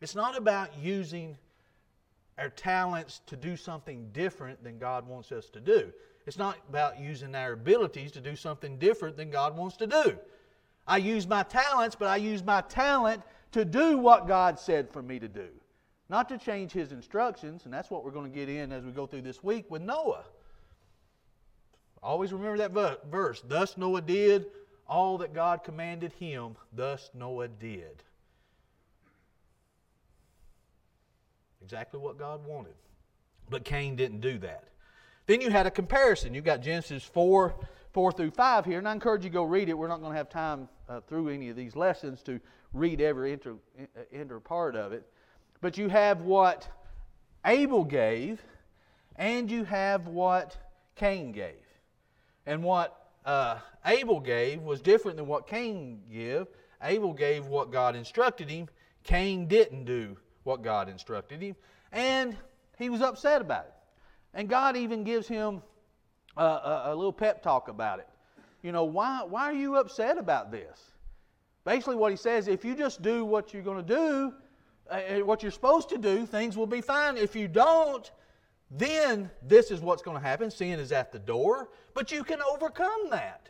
It's 0.02 0.16
not 0.16 0.38
about 0.38 0.78
using 0.78 1.38
our 2.38 2.50
talents 2.50 3.22
to 3.28 3.38
do 3.38 3.56
something 3.56 4.10
different 4.12 4.64
than 4.64 4.78
God 4.78 5.08
wants 5.08 5.32
us 5.32 5.50
to 5.52 5.62
do. 5.62 5.94
It's 6.26 6.38
not 6.38 6.58
about 6.70 7.00
using 7.00 7.36
our 7.36 7.54
abilities 7.54 8.12
to 8.14 8.22
do 8.22 8.36
something 8.36 8.78
different 8.78 9.18
than 9.18 9.30
God 9.30 9.58
wants 9.58 9.78
to 9.78 9.88
do. 9.88 10.18
I 10.88 10.98
use 10.98 11.28
my 11.28 11.44
talents, 11.44 11.96
but 11.96 12.08
I 12.08 12.18
use 12.18 12.44
my 12.44 12.62
talent 12.62 13.22
to 13.52 13.66
do 13.66 13.98
what 13.98 14.28
God 14.28 14.60
said 14.60 14.90
for 14.90 15.02
me 15.02 15.20
to 15.20 15.28
do, 15.28 15.48
not 16.10 16.28
to 16.30 16.38
change 16.38 16.72
His 16.72 16.92
instructions. 16.92 17.66
And 17.66 17.74
that's 17.74 17.90
what 17.90 18.04
we're 18.04 18.12
going 18.12 18.32
to 18.32 18.38
get 18.38 18.50
in 18.50 18.72
as 18.72 18.84
we 18.84 18.92
go 18.92 19.06
through 19.06 19.22
this 19.22 19.44
week 19.44 19.70
with 19.70 19.82
Noah. 19.82 20.24
Always 22.02 22.34
remember 22.34 22.58
that 22.58 23.06
verse. 23.10 23.44
Thus 23.48 23.78
Noah 23.78 24.02
did 24.02 24.48
all 24.88 25.18
that 25.20 25.34
God 25.34 25.64
commanded 25.64 26.12
him, 26.14 26.56
thus 26.74 27.10
Noah 27.14 27.48
did. 27.48 28.04
Exactly 31.64 32.00
what 32.00 32.20
God 32.20 32.46
wanted. 32.46 32.74
But 33.50 33.64
Cain 33.64 33.96
didn't 33.96 34.20
do 34.20 34.38
that. 34.40 34.66
Then 35.26 35.42
you 35.42 35.50
had 35.50 35.66
a 35.66 35.72
comparison. 35.72 36.34
You've 36.34 36.44
got 36.44 36.62
Genesis 36.62 37.04
4, 37.04 37.56
4 37.92 38.12
through 38.12 38.32
5 38.32 38.66
here, 38.66 38.78
and 38.78 38.88
I 38.88 38.92
encourage 38.92 39.24
you 39.24 39.30
to 39.30 39.34
go 39.34 39.44
read 39.44 39.70
it. 39.70 39.78
We're 39.78 39.88
not 39.88 40.02
going 40.02 40.12
to 40.12 40.18
have 40.18 40.30
time 40.30 40.68
uh, 40.90 41.00
through 41.02 41.30
any 41.30 41.50
of 41.50 41.56
these 41.56 41.76
lessons 41.76 42.22
to 42.24 42.40
read 42.74 43.00
every 43.00 43.34
inter, 43.34 43.56
inter 44.12 44.40
part 44.40 44.76
of 44.76 44.92
it. 44.92 45.08
But 45.62 45.78
you 45.78 45.88
have 45.88 46.22
what 46.22 46.68
Abel 47.46 47.86
gave, 47.86 48.42
and 49.16 49.50
you 49.50 49.64
have 49.64 50.08
what 50.08 50.58
Cain 50.96 51.32
gave. 51.32 51.56
And 52.46 52.64
what 52.64 53.12
uh, 53.26 53.60
Abel 53.86 54.20
gave 54.20 54.62
was 54.62 54.82
different 54.82 55.18
than 55.18 55.28
what 55.28 55.48
Cain 55.48 56.02
gave. 56.12 56.48
Abel 56.82 57.14
gave 57.14 57.46
what 57.46 57.72
God 57.72 57.96
instructed 57.96 58.50
him. 58.50 58.68
Cain 59.04 59.48
didn't 59.48 59.86
do 59.86 60.18
what 60.44 60.64
God 60.64 60.90
instructed 60.90 61.42
him. 61.42 61.56
And 61.94 62.36
he 62.78 62.90
was 62.90 63.02
upset 63.02 63.42
about 63.42 63.66
it. 63.66 63.74
And 64.34 64.50
God 64.50 64.76
even 64.76 65.04
gives 65.04 65.28
him 65.28 65.62
a, 66.38 66.44
a, 66.44 66.82
a 66.88 66.96
little 66.96 67.14
pep 67.14 67.44
talk 67.44 67.68
about 67.68 68.00
it. 68.00 68.08
You 68.62 68.72
know, 68.72 68.86
why, 68.86 69.24
why 69.28 69.44
are 69.44 69.54
you 69.54 69.76
upset 69.76 70.18
about 70.18 70.52
this? 70.52 70.80
Basically, 71.66 71.96
what 71.96 72.12
he 72.12 72.18
says 72.18 72.48
if 72.48 72.66
you 72.66 72.76
just 72.76 73.02
do 73.02 73.26
what 73.26 73.54
you're 73.54 73.64
going 73.64 73.86
to 73.86 73.96
do, 73.96 74.34
uh, 74.90 74.94
uh, 74.94 75.20
what 75.20 75.44
you're 75.44 75.52
supposed 75.52 75.90
to 75.90 75.98
do, 75.98 76.26
things 76.26 76.58
will 76.58 76.68
be 76.68 76.82
fine. 76.82 77.18
If 77.18 77.36
you 77.36 77.48
don't, 77.48 78.12
then 78.72 79.30
this 79.42 79.72
is 79.72 79.80
what's 79.80 80.02
going 80.02 80.18
to 80.18 80.24
happen. 80.24 80.50
Sin 80.50 80.80
is 80.80 80.92
at 80.92 81.12
the 81.12 81.20
door, 81.20 81.70
but 81.94 82.12
you 82.12 82.24
can 82.24 82.40
overcome 82.42 83.10
that. 83.12 83.50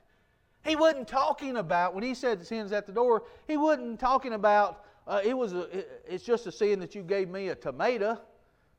He 0.65 0.75
wasn't 0.75 1.07
talking 1.07 1.57
about, 1.57 1.93
when 1.93 2.03
he 2.03 2.13
said 2.13 2.45
sin 2.45 2.65
is 2.65 2.71
at 2.71 2.85
the 2.85 2.93
door, 2.93 3.23
he 3.47 3.57
wasn't 3.57 3.99
talking 3.99 4.33
about, 4.33 4.85
uh, 5.07 5.21
it 5.23 5.37
was 5.37 5.53
a, 5.53 5.61
it, 5.77 6.05
it's 6.07 6.23
just 6.23 6.47
a 6.47 6.51
sin 6.51 6.79
that 6.79 6.95
you 6.95 7.03
gave 7.03 7.29
me 7.29 7.49
a 7.49 7.55
tomato. 7.55 8.19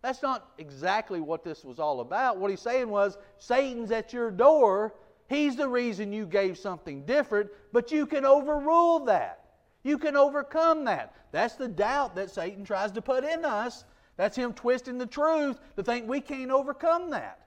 That's 0.05 0.21
not 0.21 0.51
exactly 0.59 1.23
what 1.23 1.43
this 1.45 1.65
was 1.65 1.79
all 1.79 2.01
about. 2.01 2.37
What 2.37 2.51
he's 2.51 2.61
saying 2.61 2.91
was, 2.91 3.17
Satan's 3.39 3.91
at 3.91 4.13
your 4.13 4.31
door. 4.31 4.95
He's 5.31 5.57
the 5.57 5.67
reason 5.67 6.13
you 6.13 6.27
gave 6.27 6.59
something 6.59 7.07
different, 7.07 7.49
but 7.73 7.91
you 7.91 8.05
can 8.05 8.27
overrule 8.27 9.07
that. 9.07 9.47
You 9.83 9.97
can 9.97 10.15
overcome 10.15 10.85
that. 10.85 11.15
That's 11.33 11.55
the 11.55 11.69
doubt 11.69 12.17
that 12.17 12.31
Satan 12.31 12.67
tries 12.67 12.93
to 12.93 13.01
put 13.01 13.25
in 13.25 13.47
us. 13.47 13.87
That's 14.19 14.37
him 14.37 14.53
twisting 14.53 14.99
the 14.99 15.07
truth 15.07 15.59
to 15.77 15.83
think 15.83 16.07
we 16.07 16.21
can't 16.21 16.51
overcome 16.51 17.09
that. 17.13 17.39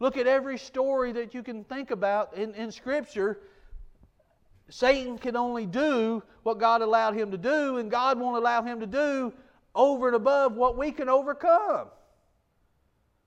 Look 0.00 0.16
at 0.16 0.26
every 0.26 0.56
story 0.56 1.12
that 1.12 1.34
you 1.34 1.42
can 1.42 1.64
think 1.64 1.90
about 1.90 2.34
in, 2.34 2.54
in 2.54 2.72
Scripture. 2.72 3.40
Satan 4.70 5.18
can 5.18 5.36
only 5.36 5.66
do 5.66 6.22
what 6.44 6.58
God 6.58 6.80
allowed 6.80 7.14
him 7.14 7.30
to 7.30 7.38
do, 7.38 7.76
and 7.76 7.90
God 7.90 8.18
won't 8.18 8.38
allow 8.38 8.62
him 8.62 8.80
to 8.80 8.86
do 8.86 9.34
over 9.74 10.08
and 10.08 10.16
above 10.16 10.54
what 10.54 10.76
we 10.76 10.90
can 10.92 11.08
overcome. 11.08 11.88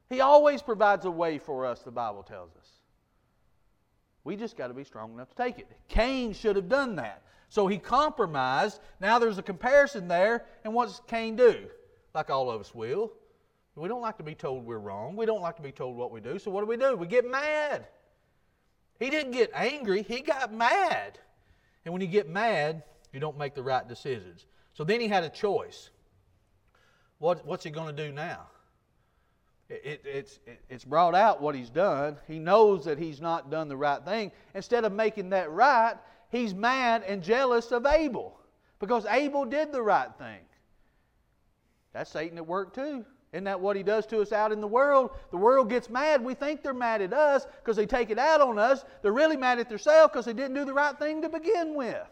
He 0.09 0.21
always 0.21 0.61
provides 0.61 1.05
a 1.05 1.11
way 1.11 1.37
for 1.37 1.65
us, 1.65 1.81
the 1.81 1.91
Bible 1.91 2.23
tells 2.23 2.55
us. 2.55 2.67
We 4.23 4.35
just 4.35 4.57
got 4.57 4.67
to 4.67 4.73
be 4.73 4.83
strong 4.83 5.13
enough 5.13 5.29
to 5.29 5.35
take 5.35 5.57
it. 5.57 5.67
Cain 5.87 6.33
should 6.33 6.55
have 6.55 6.69
done 6.69 6.95
that. 6.97 7.23
So 7.49 7.67
he 7.67 7.77
compromised. 7.77 8.79
Now 8.99 9.19
there's 9.19 9.37
a 9.37 9.43
comparison 9.43 10.07
there. 10.07 10.45
And 10.63 10.73
what 10.73 10.87
does 10.87 11.01
Cain 11.07 11.35
do? 11.35 11.67
Like 12.13 12.29
all 12.29 12.51
of 12.51 12.61
us 12.61 12.75
will. 12.75 13.11
We 13.75 13.87
don't 13.87 14.01
like 14.01 14.17
to 14.17 14.23
be 14.23 14.35
told 14.35 14.65
we're 14.65 14.79
wrong. 14.79 15.15
We 15.15 15.25
don't 15.25 15.41
like 15.41 15.55
to 15.55 15.61
be 15.61 15.71
told 15.71 15.95
what 15.95 16.11
we 16.11 16.19
do. 16.19 16.37
So 16.39 16.51
what 16.51 16.61
do 16.61 16.67
we 16.67 16.77
do? 16.77 16.95
We 16.95 17.07
get 17.07 17.29
mad. 17.29 17.87
He 18.99 19.09
didn't 19.09 19.31
get 19.31 19.49
angry, 19.55 20.03
he 20.03 20.21
got 20.21 20.53
mad. 20.53 21.17
And 21.83 21.91
when 21.91 22.01
you 22.01 22.07
get 22.07 22.29
mad, 22.29 22.83
you 23.11 23.19
don't 23.19 23.37
make 23.37 23.55
the 23.55 23.63
right 23.63 23.87
decisions. 23.87 24.45
So 24.73 24.83
then 24.83 25.01
he 25.01 25.07
had 25.07 25.23
a 25.23 25.29
choice. 25.29 25.89
What, 27.21 27.45
what's 27.45 27.63
he 27.63 27.69
going 27.69 27.95
to 27.95 28.07
do 28.07 28.11
now? 28.11 28.47
It, 29.69 29.81
it, 29.85 30.01
it's, 30.05 30.39
it, 30.47 30.59
it's 30.69 30.83
brought 30.83 31.13
out 31.13 31.39
what 31.39 31.53
he's 31.53 31.69
done. 31.69 32.17
He 32.27 32.39
knows 32.39 32.83
that 32.85 32.97
he's 32.97 33.21
not 33.21 33.51
done 33.51 33.69
the 33.69 33.77
right 33.77 34.03
thing. 34.03 34.31
Instead 34.55 34.85
of 34.85 34.91
making 34.91 35.29
that 35.29 35.51
right, 35.51 35.93
he's 36.31 36.55
mad 36.55 37.03
and 37.07 37.21
jealous 37.21 37.71
of 37.71 37.85
Abel 37.85 38.39
because 38.79 39.05
Abel 39.05 39.45
did 39.45 39.71
the 39.71 39.83
right 39.83 40.09
thing. 40.17 40.39
That's 41.93 42.09
Satan 42.09 42.39
at 42.39 42.47
work 42.47 42.73
too. 42.73 43.05
Isn't 43.33 43.43
that 43.43 43.61
what 43.61 43.75
he 43.75 43.83
does 43.83 44.07
to 44.07 44.19
us 44.21 44.31
out 44.31 44.51
in 44.51 44.59
the 44.59 44.67
world? 44.67 45.11
The 45.29 45.37
world 45.37 45.69
gets 45.69 45.91
mad. 45.91 46.25
We 46.25 46.33
think 46.33 46.63
they're 46.63 46.73
mad 46.73 47.03
at 47.03 47.13
us 47.13 47.45
because 47.63 47.75
they 47.75 47.85
take 47.85 48.09
it 48.09 48.17
out 48.17 48.41
on 48.41 48.57
us. 48.57 48.83
They're 49.03 49.13
really 49.13 49.37
mad 49.37 49.59
at 49.59 49.69
themselves 49.69 50.11
because 50.11 50.25
they 50.25 50.33
didn't 50.33 50.55
do 50.55 50.65
the 50.65 50.73
right 50.73 50.97
thing 50.97 51.21
to 51.21 51.29
begin 51.29 51.75
with. 51.75 52.07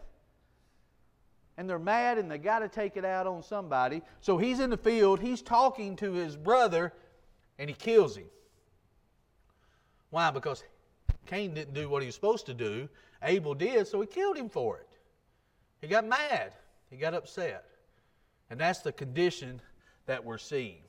And 1.60 1.68
they're 1.68 1.78
mad 1.78 2.16
and 2.16 2.30
they 2.30 2.38
got 2.38 2.60
to 2.60 2.70
take 2.70 2.96
it 2.96 3.04
out 3.04 3.26
on 3.26 3.42
somebody. 3.42 4.00
So 4.22 4.38
he's 4.38 4.60
in 4.60 4.70
the 4.70 4.78
field, 4.78 5.20
he's 5.20 5.42
talking 5.42 5.94
to 5.96 6.12
his 6.12 6.34
brother, 6.34 6.94
and 7.58 7.68
he 7.68 7.76
kills 7.76 8.16
him. 8.16 8.30
Why? 10.08 10.30
Because 10.30 10.64
Cain 11.26 11.52
didn't 11.52 11.74
do 11.74 11.90
what 11.90 12.00
he 12.00 12.06
was 12.06 12.14
supposed 12.14 12.46
to 12.46 12.54
do. 12.54 12.88
Abel 13.22 13.52
did, 13.52 13.86
so 13.86 14.00
he 14.00 14.06
killed 14.06 14.38
him 14.38 14.48
for 14.48 14.78
it. 14.78 14.88
He 15.82 15.86
got 15.86 16.06
mad, 16.06 16.54
he 16.88 16.96
got 16.96 17.12
upset. 17.12 17.66
And 18.48 18.58
that's 18.58 18.78
the 18.78 18.92
condition 18.92 19.60
that 20.06 20.24
we're 20.24 20.38
seeing. 20.38 20.80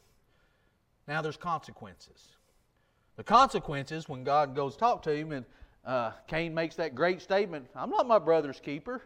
Now 1.06 1.22
there's 1.22 1.36
consequences. 1.36 2.30
The 3.18 3.26
consequences 3.26 4.08
when 4.08 4.24
God 4.24 4.56
goes 4.56 4.78
talk 4.78 5.02
to 5.02 5.14
him 5.14 5.34
and 5.34 5.46
uh, 5.86 6.12
Cain 6.28 6.54
makes 6.54 6.76
that 6.78 6.96
great 6.96 7.22
statement, 7.22 7.68
I'm 7.76 7.90
not 7.90 8.08
my 8.08 8.20
brother's 8.20 8.62
keeper. 8.62 9.02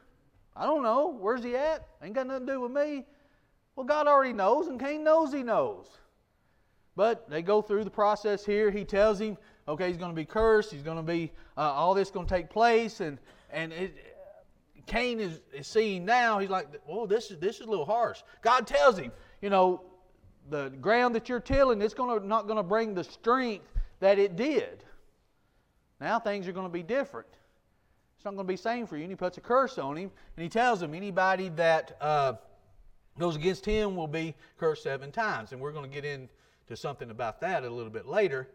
I 0.55 0.65
don't 0.65 0.83
know. 0.83 1.17
Where's 1.19 1.43
he 1.43 1.55
at? 1.55 1.85
Ain't 2.01 2.13
got 2.13 2.27
nothing 2.27 2.47
to 2.47 2.53
do 2.53 2.61
with 2.61 2.71
me. 2.71 3.05
Well, 3.75 3.85
God 3.85 4.07
already 4.07 4.33
knows, 4.33 4.67
and 4.67 4.79
Cain 4.79 5.03
knows 5.03 5.33
he 5.33 5.43
knows. 5.43 5.87
But 6.95 7.29
they 7.29 7.41
go 7.41 7.61
through 7.61 7.83
the 7.83 7.89
process 7.89 8.45
here. 8.45 8.71
He 8.71 8.85
tells 8.85 9.19
him, 9.19 9.37
okay, 9.67 9.89
he's 9.89 9.97
going 9.97 10.11
to 10.11 10.15
be 10.15 10.25
cursed. 10.25 10.71
He's 10.71 10.81
going 10.83 10.97
to 10.97 11.03
be, 11.03 11.31
uh, 11.57 11.61
all 11.61 11.93
this 11.93 12.09
going 12.09 12.25
to 12.25 12.33
take 12.33 12.49
place. 12.49 13.01
And, 13.01 13.17
and 13.51 13.73
it, 13.73 13.93
Cain 14.85 15.19
is, 15.19 15.41
is 15.53 15.67
seeing 15.67 16.05
now, 16.05 16.39
he's 16.39 16.49
like, 16.49 16.67
well, 16.87 17.07
this 17.07 17.31
is, 17.31 17.39
this 17.39 17.59
is 17.59 17.65
a 17.65 17.69
little 17.69 17.85
harsh. 17.85 18.21
God 18.41 18.67
tells 18.67 18.97
him, 18.97 19.11
you 19.41 19.49
know, 19.49 19.81
the 20.49 20.69
ground 20.79 21.15
that 21.15 21.27
you're 21.27 21.39
tilling, 21.39 21.81
it's 21.81 21.93
gonna, 21.93 22.25
not 22.25 22.45
going 22.45 22.57
to 22.57 22.63
bring 22.63 22.93
the 22.93 23.03
strength 23.03 23.67
that 23.99 24.19
it 24.19 24.35
did. 24.35 24.83
Now 25.99 26.19
things 26.19 26.47
are 26.47 26.51
going 26.51 26.67
to 26.67 26.71
be 26.73 26.83
different. 26.83 27.27
It's 28.25 28.31
not 28.31 28.37
going 28.37 28.47
to 28.47 28.53
be 28.53 28.57
same 28.57 28.87
for 28.87 28.97
you. 28.97 29.03
And 29.03 29.11
he 29.11 29.15
puts 29.15 29.37
a 29.37 29.41
curse 29.41 29.77
on 29.77 29.97
him, 29.97 30.09
and 30.35 30.43
he 30.43 30.49
tells 30.49 30.81
him 30.81 30.95
anybody 30.95 31.49
that 31.49 31.95
uh, 32.01 32.33
goes 33.19 33.35
against 33.35 33.63
him 33.63 33.95
will 33.95 34.07
be 34.07 34.33
cursed 34.57 34.81
seven 34.81 35.11
times. 35.11 35.51
And 35.51 35.61
we're 35.61 35.71
going 35.71 35.87
to 35.87 35.93
get 35.93 36.05
into 36.05 36.75
something 36.75 37.11
about 37.11 37.39
that 37.41 37.63
a 37.63 37.69
little 37.69 37.91
bit 37.91 38.07
later. 38.07 38.47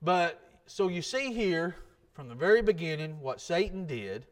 But 0.00 0.40
so 0.64 0.88
you 0.88 1.02
see 1.02 1.30
here 1.30 1.76
from 2.14 2.30
the 2.30 2.34
very 2.34 2.62
beginning 2.62 3.20
what 3.20 3.38
Satan 3.38 3.84
did. 3.84 4.24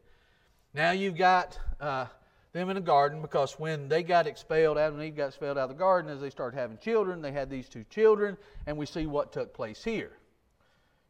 Now 0.73 0.89
you've 0.93 1.15
got 1.15 1.59
uh, 1.79 2.07
them 2.51 2.71
in 2.71 2.75
the 2.75 2.81
garden 2.81 3.21
because 3.21 3.59
when 3.59 3.87
they 3.87 4.01
got 4.01 4.25
expelled, 4.25 4.79
Adam 4.79 4.99
and 4.99 5.07
Eve 5.07 5.15
got 5.15 5.27
expelled 5.27 5.59
out 5.59 5.65
of 5.65 5.69
the 5.69 5.75
garden, 5.75 6.09
as 6.09 6.21
they 6.21 6.31
started 6.31 6.57
having 6.57 6.79
children, 6.79 7.21
they 7.21 7.31
had 7.31 7.51
these 7.51 7.69
two 7.69 7.85
children, 7.91 8.35
and 8.65 8.75
we 8.75 8.87
see 8.87 9.05
what 9.05 9.31
took 9.31 9.53
place 9.53 9.83
here. 9.83 10.13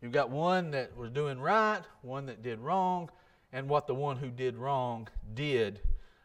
You've 0.02 0.12
got 0.12 0.30
one 0.30 0.72
that 0.72 0.98
was 0.98 1.10
doing 1.10 1.40
right, 1.40 1.84
one 2.02 2.26
that 2.26 2.44
did 2.44 2.60
wrong, 2.60 3.10
and 3.54 3.68
what 3.68 3.88
the 3.88 3.96
one 3.96 4.18
who 4.18 4.30
did 4.30 4.56
wrong 4.56 5.08
did 5.34 5.82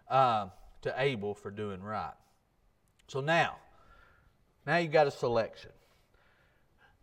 uh, 0.09 0.49
to 0.83 0.95
Abel 0.97 1.35
for 1.35 1.51
doing 1.51 1.83
right. 1.83 2.15
So 3.09 3.21
now, 3.21 3.57
now 4.67 4.77
you 4.77 4.89
got 4.89 5.07
a 5.07 5.11
selection. 5.11 5.71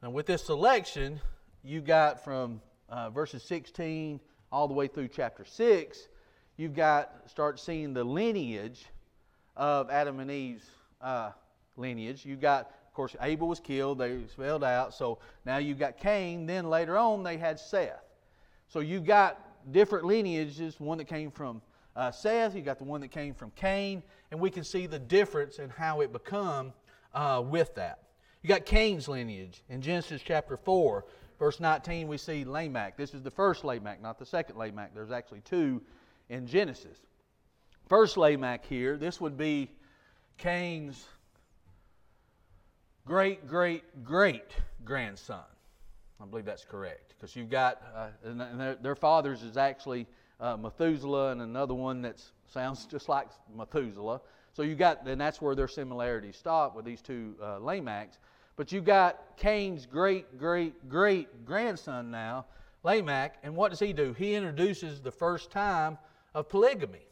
Now 0.01 0.09
with 0.09 0.25
this 0.25 0.43
selection, 0.43 1.19
you 1.63 1.81
got 1.81 2.23
from 2.23 2.61
uh, 2.89 3.09
verses 3.09 3.43
16 3.43 4.19
all 4.51 4.67
the 4.67 4.73
way 4.73 4.87
through 4.87 5.07
chapter 5.07 5.45
6 5.45 6.07
you've 6.57 6.75
got 6.75 7.11
start 7.27 7.59
seeing 7.59 7.93
the 7.93 8.03
lineage 8.03 8.85
of 9.55 9.89
Adam 9.89 10.19
and 10.19 10.31
Eve's 10.31 10.65
uh, 11.01 11.31
lineage. 11.77 12.25
You 12.25 12.35
got, 12.35 12.71
of 12.87 12.93
course, 12.93 13.15
Abel 13.21 13.47
was 13.47 13.59
killed; 13.59 13.99
they 13.99 14.19
spelled 14.31 14.63
out. 14.63 14.93
So 14.93 15.19
now 15.45 15.57
you've 15.57 15.79
got 15.79 15.97
Cain. 15.97 16.45
Then 16.45 16.69
later 16.69 16.97
on, 16.97 17.23
they 17.23 17.37
had 17.37 17.59
Seth. 17.59 18.03
So 18.67 18.79
you've 18.79 19.05
got 19.05 19.39
different 19.71 20.05
lineages. 20.05 20.79
One 20.79 20.97
that 20.97 21.07
came 21.07 21.31
from 21.31 21.61
uh, 21.95 22.11
Seth. 22.11 22.55
You 22.55 22.61
got 22.61 22.77
the 22.77 22.83
one 22.83 23.01
that 23.01 23.11
came 23.11 23.33
from 23.33 23.51
Cain, 23.55 24.03
and 24.31 24.39
we 24.39 24.49
can 24.49 24.63
see 24.63 24.87
the 24.87 24.99
difference 24.99 25.59
in 25.59 25.69
how 25.69 26.01
it 26.01 26.11
become 26.11 26.73
uh, 27.13 27.41
with 27.45 27.75
that. 27.75 27.99
You 28.41 28.49
got 28.49 28.65
Cain's 28.65 29.07
lineage 29.07 29.63
in 29.69 29.81
Genesis 29.81 30.21
chapter 30.23 30.57
four. 30.57 31.05
Verse 31.39 31.59
19, 31.59 32.07
we 32.07 32.17
see 32.17 32.45
Lamech. 32.45 32.95
This 32.95 33.13
is 33.13 33.21
the 33.21 33.31
first 33.31 33.65
Lamech, 33.65 34.01
not 34.01 34.19
the 34.19 34.25
second 34.25 34.57
Lamech. 34.57 34.91
There's 34.93 35.11
actually 35.11 35.41
two 35.41 35.81
in 36.29 36.47
Genesis. 36.47 36.97
First 37.89 38.17
Lamech 38.17 38.65
here, 38.65 38.97
this 38.97 39.19
would 39.19 39.37
be 39.37 39.69
Cain's 40.37 41.05
great, 43.05 43.47
great, 43.47 43.83
great 44.03 44.51
grandson. 44.85 45.43
I 46.23 46.25
believe 46.25 46.45
that's 46.45 46.63
correct 46.63 47.15
because 47.17 47.35
you've 47.35 47.49
got, 47.49 47.81
uh, 47.93 48.07
and 48.23 48.39
their, 48.59 48.75
their 48.75 48.95
fathers 48.95 49.43
is 49.43 49.57
actually 49.57 50.07
uh, 50.39 50.55
Methuselah 50.55 51.31
and 51.31 51.41
another 51.41 51.73
one 51.73 52.01
that 52.03 52.23
sounds 52.47 52.85
just 52.91 53.09
like 53.09 53.27
Methuselah. 53.53 54.21
So 54.53 54.61
you 54.61 54.75
got, 54.75 55.05
and 55.05 55.19
that's 55.19 55.41
where 55.41 55.53
their 55.53 55.67
similarities 55.67 56.37
stop 56.37 56.75
with 56.75 56.85
these 56.85 57.01
two 57.01 57.35
uh, 57.41 57.59
Lamechs. 57.59 58.19
But 58.55 58.71
you 58.71 58.81
got 58.81 59.35
Cain's 59.35 59.85
great, 59.85 60.37
great, 60.37 60.87
great 60.87 61.45
grandson 61.45 62.09
now, 62.09 62.45
Lamech, 62.83 63.37
and 63.43 63.55
what 63.55 63.71
does 63.71 63.79
he 63.79 63.91
do? 63.91 64.13
He 64.13 64.35
introduces 64.35 65.01
the 65.01 65.11
first 65.11 65.51
time 65.51 65.97
of 66.33 66.47
polygamy 66.47 67.07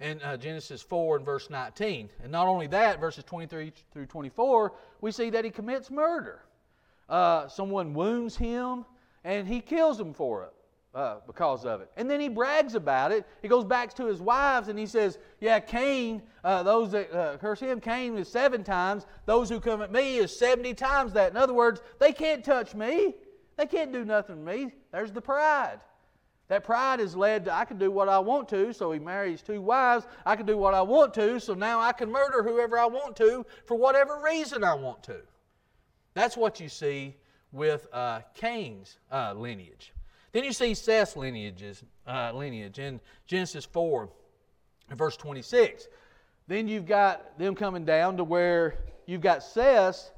in 0.00 0.22
uh, 0.22 0.36
Genesis 0.36 0.80
4 0.80 1.16
and 1.16 1.24
verse 1.24 1.50
19. 1.50 2.08
And 2.22 2.32
not 2.32 2.46
only 2.46 2.66
that, 2.68 3.00
verses 3.00 3.24
23 3.24 3.72
through 3.92 4.06
24, 4.06 4.72
we 5.00 5.10
see 5.10 5.30
that 5.30 5.44
he 5.44 5.50
commits 5.50 5.90
murder. 5.90 6.42
Uh, 7.08 7.48
someone 7.48 7.94
wounds 7.94 8.36
him, 8.36 8.84
and 9.24 9.46
he 9.46 9.60
kills 9.60 9.98
him 9.98 10.12
for 10.12 10.44
it. 10.44 10.52
Uh, 10.94 11.20
because 11.26 11.66
of 11.66 11.82
it. 11.82 11.90
And 11.98 12.10
then 12.10 12.20
he 12.20 12.30
brags 12.30 12.74
about 12.74 13.12
it. 13.12 13.26
He 13.42 13.48
goes 13.48 13.66
back 13.66 13.92
to 13.96 14.06
his 14.06 14.22
wives 14.22 14.68
and 14.68 14.78
he 14.78 14.86
says, 14.86 15.18
Yeah, 15.40 15.60
Cain, 15.60 16.22
uh, 16.42 16.62
those 16.62 16.90
that 16.92 17.12
uh, 17.12 17.36
curse 17.36 17.60
him, 17.60 17.82
Cain 17.82 18.16
is 18.16 18.28
seven 18.28 18.64
times. 18.64 19.04
Those 19.26 19.50
who 19.50 19.60
come 19.60 19.82
at 19.82 19.92
me 19.92 20.16
is 20.16 20.34
70 20.34 20.72
times 20.72 21.12
that. 21.12 21.30
In 21.30 21.36
other 21.36 21.52
words, 21.52 21.82
they 21.98 22.12
can't 22.12 22.42
touch 22.42 22.74
me. 22.74 23.14
They 23.58 23.66
can't 23.66 23.92
do 23.92 24.06
nothing 24.06 24.36
to 24.36 24.42
me. 24.42 24.72
There's 24.90 25.12
the 25.12 25.20
pride. 25.20 25.80
That 26.48 26.64
pride 26.64 27.00
has 27.00 27.14
led 27.14 27.44
to 27.46 27.54
I 27.54 27.66
can 27.66 27.76
do 27.76 27.90
what 27.90 28.08
I 28.08 28.18
want 28.18 28.48
to, 28.50 28.72
so 28.72 28.92
he 28.92 28.98
marries 28.98 29.42
two 29.42 29.60
wives. 29.60 30.06
I 30.24 30.34
can 30.36 30.46
do 30.46 30.56
what 30.56 30.72
I 30.72 30.82
want 30.82 31.12
to, 31.14 31.40
so 31.40 31.54
now 31.54 31.80
I 31.80 31.92
can 31.92 32.10
murder 32.10 32.42
whoever 32.42 32.78
I 32.78 32.86
want 32.86 33.16
to 33.16 33.44
for 33.66 33.76
whatever 33.76 34.22
reason 34.24 34.62
I 34.62 34.74
want 34.74 35.02
to. 35.04 35.18
That's 36.16 36.34
what 36.34 36.60
you 36.60 36.70
see 36.70 37.14
with 37.52 37.86
uh, 37.92 38.20
Cain's 38.32 38.96
uh, 39.12 39.34
lineage. 39.34 39.92
Then 40.32 40.44
you 40.44 40.54
see 40.54 40.72
Seth's 40.72 41.14
lineages, 41.14 41.84
uh, 42.06 42.32
lineage 42.34 42.78
in 42.78 43.00
Genesis 43.26 43.66
4, 43.66 44.08
verse 44.94 45.18
26. 45.18 45.88
Then 46.48 46.68
you've 46.68 46.86
got 46.86 47.38
them 47.38 47.54
coming 47.54 47.84
down 47.84 48.16
to 48.16 48.24
where 48.24 48.78
you've 49.04 49.20
got 49.20 49.42
Seth's 49.42 50.10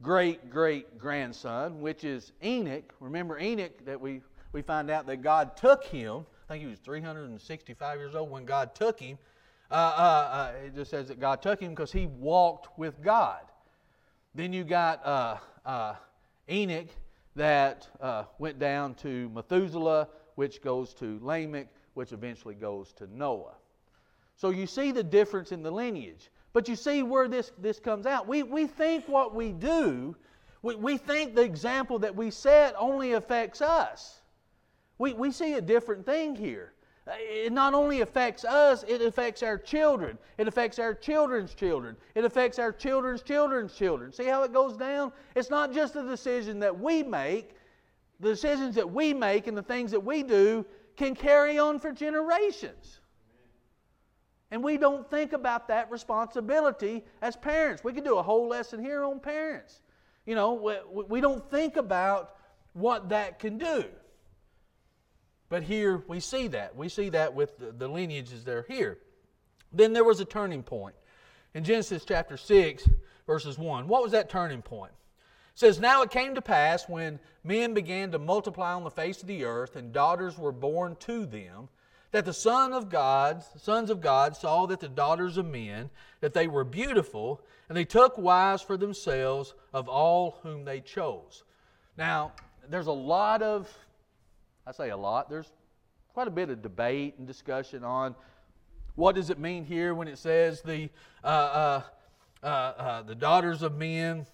great 0.00 0.48
great 0.48 0.98
grandson, 0.98 1.78
which 1.82 2.04
is 2.04 2.32
Enoch. 2.42 2.94
Remember 2.98 3.38
Enoch 3.38 3.84
that 3.84 4.00
we 4.00 4.22
we 4.52 4.62
find 4.62 4.90
out 4.90 5.06
that 5.08 5.20
God 5.20 5.58
took 5.58 5.84
him. 5.84 6.24
I 6.48 6.54
think 6.54 6.64
he 6.64 6.70
was 6.70 6.78
365 6.78 7.98
years 7.98 8.14
old 8.14 8.30
when 8.30 8.46
God 8.46 8.74
took 8.74 8.98
him. 8.98 9.18
Uh, 9.70 9.74
uh, 9.74 9.78
uh, 10.00 10.52
it 10.64 10.74
just 10.74 10.90
says 10.90 11.08
that 11.08 11.20
God 11.20 11.42
took 11.42 11.60
him 11.60 11.70
because 11.70 11.92
he 11.92 12.06
walked 12.06 12.78
with 12.78 13.02
God. 13.02 13.40
Then 14.34 14.52
you 14.52 14.64
got 14.64 15.04
uh, 15.06 15.36
uh, 15.64 15.94
Enoch 16.50 16.88
that 17.36 17.88
uh, 18.00 18.24
went 18.38 18.58
down 18.58 18.94
to 18.96 19.28
Methuselah, 19.30 20.08
which 20.34 20.62
goes 20.62 20.92
to 20.94 21.18
Lamech, 21.22 21.68
which 21.94 22.12
eventually 22.12 22.54
goes 22.54 22.92
to 22.94 23.06
Noah. 23.16 23.54
So 24.36 24.50
you 24.50 24.66
see 24.66 24.90
the 24.90 25.02
difference 25.04 25.52
in 25.52 25.62
the 25.62 25.70
lineage. 25.70 26.30
But 26.52 26.68
you 26.68 26.76
see 26.76 27.02
where 27.02 27.28
this, 27.28 27.52
this 27.58 27.80
comes 27.80 28.06
out. 28.06 28.28
We, 28.28 28.42
we 28.44 28.66
think 28.66 29.08
what 29.08 29.34
we 29.34 29.52
do, 29.52 30.14
we, 30.62 30.76
we 30.76 30.96
think 30.96 31.34
the 31.34 31.42
example 31.42 31.98
that 32.00 32.14
we 32.14 32.30
set 32.30 32.74
only 32.78 33.12
affects 33.12 33.60
us. 33.60 34.20
We, 34.98 35.12
we 35.12 35.32
see 35.32 35.54
a 35.54 35.60
different 35.60 36.06
thing 36.06 36.36
here. 36.36 36.73
It 37.06 37.52
not 37.52 37.74
only 37.74 38.00
affects 38.00 38.44
us, 38.44 38.82
it 38.88 39.02
affects 39.02 39.42
our 39.42 39.58
children. 39.58 40.16
It 40.38 40.48
affects 40.48 40.78
our 40.78 40.94
children's 40.94 41.54
children. 41.54 41.96
It 42.14 42.24
affects 42.24 42.58
our 42.58 42.72
children's 42.72 43.22
children's 43.22 43.74
children. 43.74 44.12
See 44.12 44.24
how 44.24 44.42
it 44.42 44.52
goes 44.52 44.76
down? 44.76 45.12
It's 45.34 45.50
not 45.50 45.74
just 45.74 45.96
a 45.96 46.02
decision 46.02 46.60
that 46.60 46.78
we 46.78 47.02
make. 47.02 47.56
The 48.20 48.30
decisions 48.30 48.74
that 48.76 48.90
we 48.90 49.12
make 49.12 49.48
and 49.48 49.56
the 49.56 49.62
things 49.62 49.90
that 49.90 50.00
we 50.00 50.22
do 50.22 50.64
can 50.96 51.14
carry 51.14 51.58
on 51.58 51.78
for 51.78 51.92
generations. 51.92 53.00
And 54.50 54.62
we 54.62 54.78
don't 54.78 55.08
think 55.10 55.32
about 55.32 55.68
that 55.68 55.90
responsibility 55.90 57.04
as 57.20 57.36
parents. 57.36 57.84
We 57.84 57.92
could 57.92 58.04
do 58.04 58.18
a 58.18 58.22
whole 58.22 58.48
lesson 58.48 58.80
here 58.80 59.04
on 59.04 59.20
parents. 59.20 59.80
You 60.24 60.36
know, 60.36 60.54
we, 60.54 61.02
we 61.02 61.20
don't 61.20 61.50
think 61.50 61.76
about 61.76 62.36
what 62.72 63.10
that 63.10 63.38
can 63.38 63.58
do. 63.58 63.84
But 65.48 65.62
here 65.62 66.02
we 66.08 66.20
see 66.20 66.48
that. 66.48 66.74
We 66.76 66.88
see 66.88 67.10
that 67.10 67.34
with 67.34 67.58
the, 67.58 67.72
the 67.72 67.88
lineages 67.88 68.44
that 68.44 68.54
are 68.54 68.66
here. 68.68 68.98
Then 69.72 69.92
there 69.92 70.04
was 70.04 70.20
a 70.20 70.24
turning 70.24 70.62
point. 70.62 70.94
In 71.52 71.64
Genesis 71.64 72.04
chapter 72.04 72.36
6, 72.36 72.88
verses 73.26 73.58
1, 73.58 73.88
what 73.88 74.02
was 74.02 74.12
that 74.12 74.28
turning 74.28 74.62
point? 74.62 74.92
It 75.54 75.58
says, 75.58 75.78
Now 75.78 76.02
it 76.02 76.10
came 76.10 76.34
to 76.34 76.42
pass 76.42 76.88
when 76.88 77.20
men 77.44 77.74
began 77.74 78.10
to 78.12 78.18
multiply 78.18 78.72
on 78.72 78.84
the 78.84 78.90
face 78.90 79.20
of 79.22 79.28
the 79.28 79.44
earth, 79.44 79.76
and 79.76 79.92
daughters 79.92 80.36
were 80.36 80.52
born 80.52 80.96
to 81.00 81.26
them, 81.26 81.68
that 82.10 82.24
the 82.24 82.32
son 82.32 82.72
of 82.72 82.90
God, 82.90 83.44
sons 83.60 83.90
of 83.90 84.00
God 84.00 84.36
saw 84.36 84.66
that 84.66 84.80
the 84.80 84.88
daughters 84.88 85.36
of 85.36 85.46
men, 85.46 85.90
that 86.20 86.34
they 86.34 86.46
were 86.46 86.64
beautiful, 86.64 87.40
and 87.68 87.76
they 87.76 87.84
took 87.84 88.16
wives 88.18 88.62
for 88.62 88.76
themselves 88.76 89.54
of 89.72 89.88
all 89.88 90.38
whom 90.42 90.64
they 90.64 90.80
chose. 90.80 91.44
Now, 91.96 92.32
there's 92.68 92.86
a 92.86 92.92
lot 92.92 93.42
of 93.42 93.72
I 94.66 94.72
say 94.72 94.90
a 94.90 94.96
lot. 94.96 95.28
There's 95.28 95.52
quite 96.14 96.26
a 96.26 96.30
bit 96.30 96.48
of 96.48 96.62
debate 96.62 97.16
and 97.18 97.26
discussion 97.26 97.84
on 97.84 98.14
what 98.94 99.14
does 99.14 99.28
it 99.28 99.38
mean 99.38 99.64
here 99.64 99.94
when 99.94 100.08
it 100.08 100.16
says 100.16 100.62
the 100.62 100.88
uh, 101.22 101.26
uh, 101.26 101.82
uh, 102.42 102.46
uh 102.46 103.02
the 103.02 103.14
daughters 103.14 103.62
of 103.62 103.76
men 103.76 104.26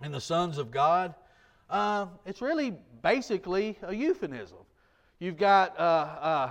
and 0.00 0.12
the 0.12 0.20
sons 0.20 0.58
of 0.58 0.72
God. 0.72 1.14
Uh, 1.70 2.06
it's 2.26 2.42
really 2.42 2.74
basically 3.02 3.78
a 3.82 3.94
euphemism. 3.94 4.58
You've 5.20 5.36
got 5.36 5.78
uh, 5.78 6.50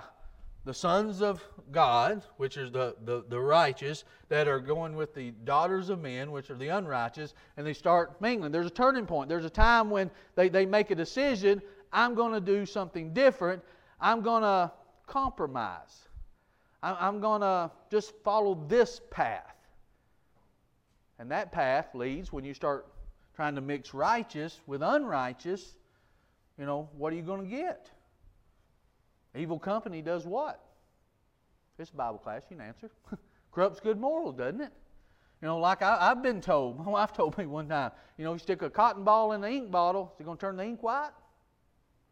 the 0.66 0.74
sons 0.74 1.22
of 1.22 1.44
God, 1.72 2.24
which 2.38 2.56
is 2.56 2.72
the, 2.72 2.96
the, 3.04 3.26
the 3.28 3.40
righteous, 3.40 4.06
that 4.30 4.48
are 4.48 4.60
going 4.60 4.96
with 4.96 5.14
the 5.14 5.32
daughters 5.44 5.90
of 5.90 6.00
men, 6.00 6.32
which 6.32 6.50
are 6.50 6.56
the 6.56 6.70
unrighteous, 6.70 7.34
and 7.58 7.68
they 7.68 7.74
start 7.74 8.22
mingling. 8.22 8.52
There's 8.52 8.68
a 8.68 8.72
turning 8.72 9.06
point. 9.06 9.28
There's 9.28 9.46
a 9.46 9.50
time 9.50 9.90
when 9.90 10.10
they, 10.36 10.48
they 10.48 10.66
make 10.66 10.90
a 10.92 10.96
decision 10.96 11.62
I'm 11.94 12.16
going 12.16 12.34
to 12.34 12.42
do 12.42 12.66
something 12.66 13.14
different. 13.14 13.62
I'm 14.02 14.22
going 14.22 14.42
to 14.42 14.72
compromise. 15.08 16.08
I'm 16.82 17.22
going 17.22 17.42
to 17.42 17.72
just 17.90 18.14
follow 18.24 18.62
this 18.68 19.00
path. 19.10 19.56
And 21.20 21.32
that 21.32 21.54
path 21.54 21.96
leads, 21.96 22.34
when 22.34 22.44
you 22.44 22.54
start 22.54 22.88
trying 23.36 23.56
to 23.56 23.62
mix 23.62 23.94
righteous 23.94 24.60
with 24.68 24.82
unrighteous, 24.82 25.76
you 26.60 26.66
know, 26.66 26.90
what 26.98 27.14
are 27.14 27.16
you 27.16 27.22
going 27.22 27.50
to 27.50 27.50
get? 27.50 27.90
Evil 29.36 29.58
company 29.58 30.02
does 30.02 30.26
what? 30.26 30.60
It's 31.80 31.90
a 31.90 31.96
Bible 31.96 32.20
class, 32.20 32.44
you 32.50 32.58
can 32.58 32.66
answer. 32.66 32.90
Corrupts 33.52 33.80
good 33.80 34.00
morals, 34.00 34.36
doesn't 34.36 34.62
it? 34.62 34.72
You 35.42 35.48
know, 35.48 35.58
like 35.60 35.82
I, 35.82 36.10
have 36.10 36.22
been 36.22 36.42
told, 36.42 36.78
my 36.86 36.92
wife 36.92 37.14
told 37.14 37.38
me 37.38 37.46
one 37.46 37.68
time, 37.68 37.92
you 38.18 38.26
know, 38.26 38.34
you 38.34 38.40
stick 38.40 38.62
a 38.62 38.70
cotton 38.70 39.04
ball 39.04 39.32
in 39.32 39.42
the 39.42 39.50
ink 39.50 39.72
bottle, 39.72 40.12
is 40.16 40.22
it 40.22 40.26
going 40.26 40.38
to 40.38 40.42
turn 40.42 40.58
the 40.58 40.64
ink 40.64 40.84
white? 40.84 41.12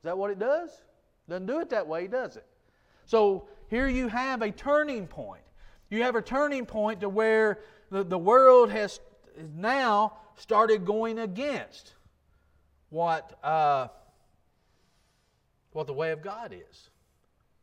Is 0.01 0.05
that 0.05 0.17
what 0.17 0.31
it 0.31 0.39
does? 0.39 0.71
Doesn't 1.29 1.45
do 1.45 1.59
it 1.59 1.69
that 1.69 1.87
way, 1.87 2.07
does 2.07 2.35
it? 2.35 2.45
So 3.05 3.47
here 3.69 3.87
you 3.87 4.07
have 4.07 4.41
a 4.41 4.49
turning 4.49 5.05
point. 5.05 5.43
You 5.91 6.01
have 6.01 6.15
a 6.15 6.23
turning 6.23 6.65
point 6.65 7.01
to 7.01 7.09
where 7.09 7.59
the, 7.91 8.03
the 8.03 8.17
world 8.17 8.71
has 8.71 8.99
now 9.55 10.17
started 10.37 10.85
going 10.85 11.19
against 11.19 11.93
what, 12.89 13.37
uh, 13.43 13.89
what 15.71 15.85
the 15.85 15.93
way 15.93 16.11
of 16.11 16.23
God 16.23 16.51
is. 16.51 16.89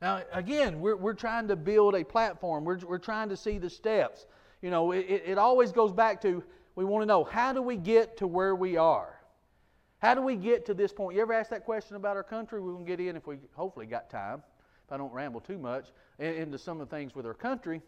Now, 0.00 0.22
again, 0.32 0.78
we're, 0.78 0.94
we're 0.94 1.14
trying 1.14 1.48
to 1.48 1.56
build 1.56 1.96
a 1.96 2.04
platform. 2.04 2.64
We're, 2.64 2.78
we're 2.78 2.98
trying 2.98 3.30
to 3.30 3.36
see 3.36 3.58
the 3.58 3.68
steps. 3.68 4.26
You 4.62 4.70
know, 4.70 4.92
it, 4.92 5.22
it 5.26 5.38
always 5.38 5.72
goes 5.72 5.92
back 5.92 6.20
to 6.22 6.44
we 6.76 6.84
want 6.84 7.02
to 7.02 7.06
know 7.06 7.24
how 7.24 7.52
do 7.52 7.62
we 7.62 7.76
get 7.76 8.18
to 8.18 8.28
where 8.28 8.54
we 8.54 8.76
are? 8.76 9.17
How 9.98 10.14
do 10.14 10.22
we 10.22 10.36
get 10.36 10.64
to 10.66 10.74
this 10.74 10.92
point? 10.92 11.16
You 11.16 11.22
ever 11.22 11.32
ask 11.32 11.50
that 11.50 11.64
question 11.64 11.96
about 11.96 12.16
our 12.16 12.22
country? 12.22 12.60
We're 12.60 12.72
going 12.72 12.86
to 12.86 12.96
get 12.96 13.04
in 13.04 13.16
if 13.16 13.26
we 13.26 13.38
hopefully 13.54 13.86
got 13.86 14.08
time, 14.08 14.42
if 14.86 14.92
I 14.92 14.96
don't 14.96 15.12
ramble 15.12 15.40
too 15.40 15.58
much, 15.58 15.88
into 16.18 16.56
some 16.56 16.80
of 16.80 16.88
the 16.88 16.96
things 16.96 17.14
with 17.14 17.26
our 17.26 17.34
country. 17.34 17.82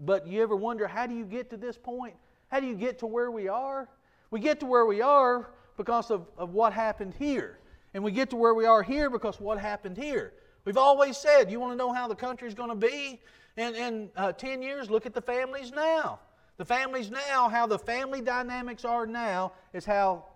But 0.00 0.26
you 0.26 0.42
ever 0.42 0.56
wonder, 0.56 0.88
how 0.88 1.06
do 1.06 1.14
you 1.14 1.24
get 1.24 1.48
to 1.50 1.56
this 1.56 1.78
point? 1.78 2.14
How 2.48 2.58
do 2.58 2.66
you 2.66 2.74
get 2.74 2.98
to 3.00 3.06
where 3.06 3.30
we 3.30 3.48
are? 3.48 3.88
We 4.30 4.40
get 4.40 4.58
to 4.60 4.66
where 4.66 4.84
we 4.84 5.00
are 5.00 5.50
because 5.76 6.10
of, 6.10 6.26
of 6.36 6.54
what 6.54 6.72
happened 6.72 7.14
here. 7.18 7.58
And 7.94 8.02
we 8.02 8.10
get 8.10 8.30
to 8.30 8.36
where 8.36 8.54
we 8.54 8.66
are 8.66 8.82
here 8.82 9.08
because 9.08 9.38
what 9.38 9.58
happened 9.58 9.96
here. 9.96 10.32
We've 10.64 10.76
always 10.76 11.16
said, 11.16 11.50
you 11.50 11.60
want 11.60 11.72
to 11.72 11.76
know 11.76 11.92
how 11.92 12.08
the 12.08 12.14
country's 12.14 12.54
going 12.54 12.70
to 12.70 12.74
be 12.74 13.20
in, 13.56 13.74
in 13.74 14.10
uh, 14.16 14.32
10 14.32 14.62
years? 14.62 14.90
Look 14.90 15.06
at 15.06 15.14
the 15.14 15.22
families 15.22 15.70
now. 15.70 16.20
The 16.56 16.64
families 16.64 17.10
now, 17.10 17.48
how 17.48 17.66
the 17.66 17.78
family 17.78 18.20
dynamics 18.20 18.84
are 18.84 19.06
now, 19.06 19.52
is 19.72 19.84
how 19.84 20.26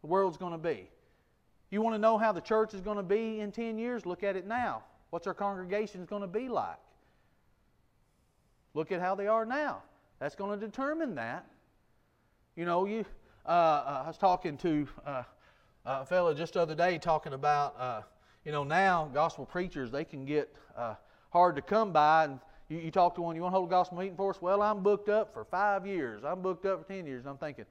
the 0.00 0.06
world's 0.06 0.36
going 0.36 0.52
to 0.52 0.58
be. 0.58 0.88
You 1.70 1.82
want 1.82 1.94
to 1.94 1.98
know 1.98 2.18
how 2.18 2.32
the 2.32 2.40
church 2.40 2.74
is 2.74 2.80
going 2.80 2.96
to 2.96 3.02
be 3.02 3.40
in 3.40 3.52
10 3.52 3.78
years? 3.78 4.04
Look 4.04 4.22
at 4.22 4.36
it 4.36 4.46
now. 4.46 4.82
What's 5.10 5.26
our 5.26 5.34
congregation 5.34 6.04
going 6.04 6.22
to 6.22 6.28
be 6.28 6.48
like? 6.48 6.78
Look 8.74 8.92
at 8.92 9.00
how 9.00 9.14
they 9.14 9.26
are 9.26 9.44
now. 9.44 9.82
That's 10.18 10.34
going 10.34 10.58
to 10.58 10.66
determine 10.66 11.14
that. 11.16 11.46
You 12.56 12.64
know, 12.64 12.86
you. 12.86 13.04
Uh, 13.46 13.48
uh, 13.48 14.02
I 14.04 14.06
was 14.06 14.18
talking 14.18 14.56
to 14.58 14.86
uh, 15.06 15.22
a 15.84 16.04
fellow 16.04 16.34
just 16.34 16.54
the 16.54 16.60
other 16.60 16.74
day 16.74 16.98
talking 16.98 17.32
about, 17.32 17.74
uh, 17.78 18.02
you 18.44 18.52
know, 18.52 18.64
now 18.64 19.10
gospel 19.14 19.46
preachers 19.46 19.90
they 19.90 20.04
can 20.04 20.24
get 20.24 20.54
uh, 20.76 20.94
hard 21.30 21.56
to 21.56 21.62
come 21.62 21.90
by, 21.90 22.24
and 22.24 22.38
you, 22.68 22.78
you 22.78 22.90
talk 22.90 23.14
to 23.14 23.22
one, 23.22 23.34
you 23.34 23.42
want 23.42 23.52
to 23.52 23.56
hold 23.56 23.68
a 23.68 23.70
gospel 23.70 23.98
meeting 23.98 24.16
for 24.16 24.30
us? 24.30 24.42
Well, 24.42 24.60
I'm 24.62 24.82
booked 24.82 25.08
up 25.08 25.32
for 25.32 25.44
five 25.44 25.86
years. 25.86 26.22
I'm 26.22 26.42
booked 26.42 26.66
up 26.66 26.82
for 26.82 26.92
ten 26.92 27.06
years. 27.06 27.24
I'm 27.26 27.38
thinking, 27.38 27.64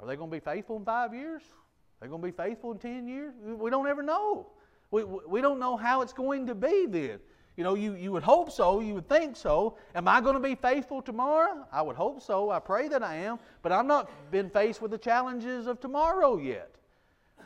are 0.00 0.06
they 0.06 0.16
going 0.16 0.30
to 0.30 0.36
be 0.36 0.40
faithful 0.40 0.76
in 0.76 0.84
five 0.84 1.12
years? 1.12 1.42
Are 1.42 2.06
they 2.06 2.08
going 2.08 2.22
to 2.22 2.26
be 2.26 2.32
faithful 2.32 2.72
in 2.72 2.78
10 2.78 3.08
years? 3.08 3.34
We 3.42 3.70
don't 3.70 3.86
ever 3.88 4.02
know. 4.02 4.46
We, 4.90 5.04
we 5.04 5.40
don't 5.40 5.58
know 5.58 5.76
how 5.76 6.02
it's 6.02 6.12
going 6.12 6.46
to 6.46 6.54
be 6.54 6.86
then. 6.86 7.18
You 7.56 7.64
know, 7.64 7.74
you, 7.74 7.94
you 7.94 8.12
would 8.12 8.22
hope 8.22 8.52
so, 8.52 8.78
you 8.78 8.94
would 8.94 9.08
think 9.08 9.36
so. 9.36 9.76
Am 9.96 10.06
I 10.06 10.20
going 10.20 10.34
to 10.34 10.40
be 10.40 10.54
faithful 10.54 11.02
tomorrow? 11.02 11.66
I 11.72 11.82
would 11.82 11.96
hope 11.96 12.22
so. 12.22 12.50
I 12.50 12.60
pray 12.60 12.86
that 12.86 13.02
I 13.02 13.16
am. 13.16 13.40
But 13.62 13.72
I've 13.72 13.84
not 13.84 14.08
been 14.30 14.48
faced 14.48 14.80
with 14.80 14.92
the 14.92 14.98
challenges 14.98 15.66
of 15.66 15.80
tomorrow 15.80 16.38
yet. 16.38 16.70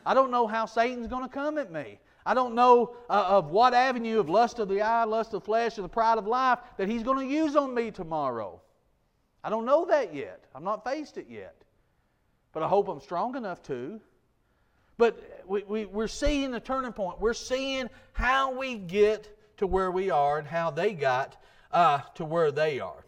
I 0.05 0.13
don't 0.13 0.29
know 0.29 0.45
how 0.45 0.67
Satan's 0.67 1.07
going 1.07 1.23
to 1.23 1.29
come 1.29 1.57
at 1.57 1.71
me. 1.71 1.97
I 2.27 2.35
don't 2.35 2.53
know 2.53 2.95
uh, 3.09 3.25
of 3.27 3.49
what 3.49 3.73
avenue 3.73 4.19
of 4.19 4.29
lust 4.29 4.59
of 4.59 4.69
the 4.69 4.81
eye, 4.81 5.03
lust 5.03 5.33
of 5.33 5.43
flesh, 5.43 5.77
and 5.77 5.85
the 5.85 5.89
pride 5.89 6.19
of 6.19 6.27
life 6.27 6.59
that 6.77 6.87
he's 6.87 7.01
going 7.01 7.27
to 7.27 7.33
use 7.33 7.55
on 7.55 7.73
me 7.73 7.89
tomorrow. 7.89 8.61
I 9.43 9.49
don't 9.49 9.65
know 9.65 9.83
that 9.85 10.13
yet. 10.13 10.45
I've 10.53 10.61
not 10.61 10.83
faced 10.83 11.17
it 11.17 11.25
yet 11.27 11.62
but 12.53 12.63
I 12.63 12.67
hope 12.67 12.87
I'm 12.87 13.01
strong 13.01 13.35
enough 13.35 13.61
to. 13.63 13.99
But 14.97 15.43
we, 15.47 15.63
we, 15.63 15.85
we're 15.85 16.07
seeing 16.07 16.51
the 16.51 16.59
turning 16.59 16.93
point. 16.93 17.19
We're 17.19 17.33
seeing 17.33 17.89
how 18.13 18.57
we 18.57 18.75
get 18.75 19.57
to 19.57 19.67
where 19.67 19.91
we 19.91 20.11
are 20.11 20.37
and 20.37 20.47
how 20.47 20.69
they 20.71 20.93
got 20.93 21.41
uh, 21.71 21.99
to 22.15 22.25
where 22.25 22.51
they 22.51 22.79
are. 22.79 23.05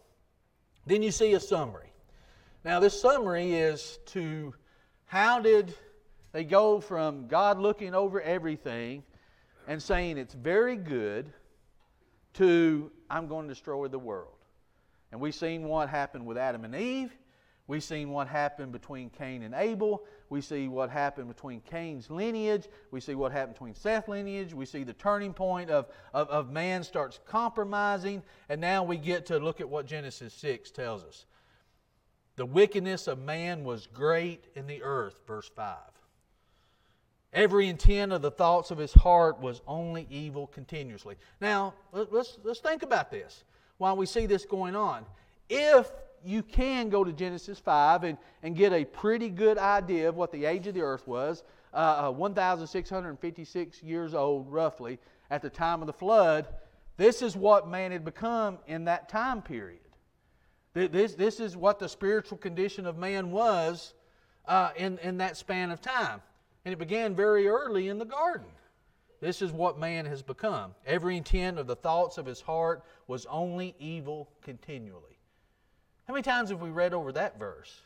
Then 0.84 1.02
you 1.02 1.12
see 1.12 1.32
a 1.34 1.40
summary. 1.40 1.92
Now, 2.64 2.80
this 2.80 3.00
summary 3.00 3.52
is 3.52 3.98
to 4.06 4.52
how 5.06 5.38
did 5.40 5.74
they 6.32 6.44
go 6.44 6.80
from 6.80 7.28
God 7.28 7.58
looking 7.58 7.94
over 7.94 8.20
everything 8.20 9.04
and 9.68 9.80
saying 9.80 10.18
it's 10.18 10.34
very 10.34 10.76
good 10.76 11.32
to 12.34 12.90
I'm 13.08 13.28
going 13.28 13.46
to 13.46 13.54
destroy 13.54 13.88
the 13.88 13.98
world. 13.98 14.34
And 15.12 15.20
we've 15.20 15.34
seen 15.34 15.68
what 15.68 15.88
happened 15.88 16.26
with 16.26 16.36
Adam 16.36 16.64
and 16.64 16.74
Eve. 16.74 17.16
We've 17.68 17.82
seen 17.82 18.10
what 18.10 18.28
happened 18.28 18.70
between 18.70 19.10
Cain 19.10 19.42
and 19.42 19.52
Abel. 19.52 20.04
We 20.28 20.40
see 20.40 20.68
what 20.68 20.88
happened 20.88 21.26
between 21.26 21.60
Cain's 21.62 22.10
lineage. 22.10 22.68
We 22.92 23.00
see 23.00 23.16
what 23.16 23.32
happened 23.32 23.54
between 23.54 23.74
Seth's 23.74 24.08
lineage. 24.08 24.54
We 24.54 24.66
see 24.66 24.84
the 24.84 24.92
turning 24.92 25.34
point 25.34 25.70
of, 25.70 25.88
of, 26.14 26.28
of 26.28 26.50
man 26.50 26.84
starts 26.84 27.18
compromising. 27.26 28.22
And 28.48 28.60
now 28.60 28.84
we 28.84 28.96
get 28.96 29.26
to 29.26 29.38
look 29.38 29.60
at 29.60 29.68
what 29.68 29.86
Genesis 29.86 30.32
6 30.34 30.70
tells 30.70 31.02
us. 31.02 31.26
The 32.36 32.46
wickedness 32.46 33.08
of 33.08 33.18
man 33.18 33.64
was 33.64 33.88
great 33.88 34.46
in 34.54 34.68
the 34.68 34.82
earth, 34.82 35.22
verse 35.26 35.50
5. 35.56 35.76
Every 37.32 37.68
intent 37.68 38.12
of 38.12 38.22
the 38.22 38.30
thoughts 38.30 38.70
of 38.70 38.78
his 38.78 38.92
heart 38.92 39.40
was 39.40 39.60
only 39.66 40.06
evil 40.08 40.46
continuously. 40.46 41.16
Now, 41.40 41.74
let's, 41.92 42.38
let's 42.44 42.60
think 42.60 42.82
about 42.82 43.10
this 43.10 43.42
while 43.78 43.96
we 43.96 44.06
see 44.06 44.26
this 44.26 44.44
going 44.44 44.76
on. 44.76 45.04
If 45.48 45.90
you 46.24 46.42
can 46.42 46.88
go 46.88 47.04
to 47.04 47.12
Genesis 47.12 47.58
5 47.58 48.04
and, 48.04 48.18
and 48.42 48.56
get 48.56 48.72
a 48.72 48.84
pretty 48.84 49.28
good 49.28 49.58
idea 49.58 50.08
of 50.08 50.16
what 50.16 50.32
the 50.32 50.44
age 50.44 50.66
of 50.66 50.74
the 50.74 50.82
earth 50.82 51.06
was. 51.06 51.42
Uh, 51.72 52.08
uh, 52.08 52.10
1,656 52.10 53.82
years 53.82 54.14
old, 54.14 54.50
roughly, 54.50 54.98
at 55.30 55.42
the 55.42 55.50
time 55.50 55.82
of 55.82 55.86
the 55.86 55.92
flood. 55.92 56.48
this 56.96 57.20
is 57.20 57.36
what 57.36 57.68
man 57.68 57.92
had 57.92 58.04
become 58.04 58.58
in 58.66 58.84
that 58.84 59.08
time 59.08 59.42
period. 59.42 59.80
This, 60.72 61.14
this 61.14 61.40
is 61.40 61.56
what 61.56 61.78
the 61.78 61.88
spiritual 61.88 62.36
condition 62.36 62.86
of 62.86 62.98
man 62.98 63.30
was 63.30 63.94
uh, 64.46 64.70
in, 64.76 64.98
in 64.98 65.18
that 65.18 65.36
span 65.36 65.70
of 65.70 65.80
time. 65.80 66.20
And 66.64 66.72
it 66.72 66.78
began 66.78 67.14
very 67.14 67.48
early 67.48 67.88
in 67.88 67.98
the 67.98 68.04
garden. 68.04 68.48
This 69.20 69.40
is 69.40 69.52
what 69.52 69.78
man 69.78 70.04
has 70.04 70.22
become. 70.22 70.74
Every 70.84 71.16
intent 71.16 71.58
of 71.58 71.66
the 71.66 71.76
thoughts 71.76 72.18
of 72.18 72.26
his 72.26 72.40
heart 72.40 72.84
was 73.06 73.24
only 73.26 73.74
evil 73.78 74.28
continually. 74.42 75.15
How 76.06 76.14
many 76.14 76.22
times 76.22 76.50
have 76.50 76.60
we 76.60 76.70
read 76.70 76.94
over 76.94 77.12
that 77.12 77.38
verse? 77.38 77.80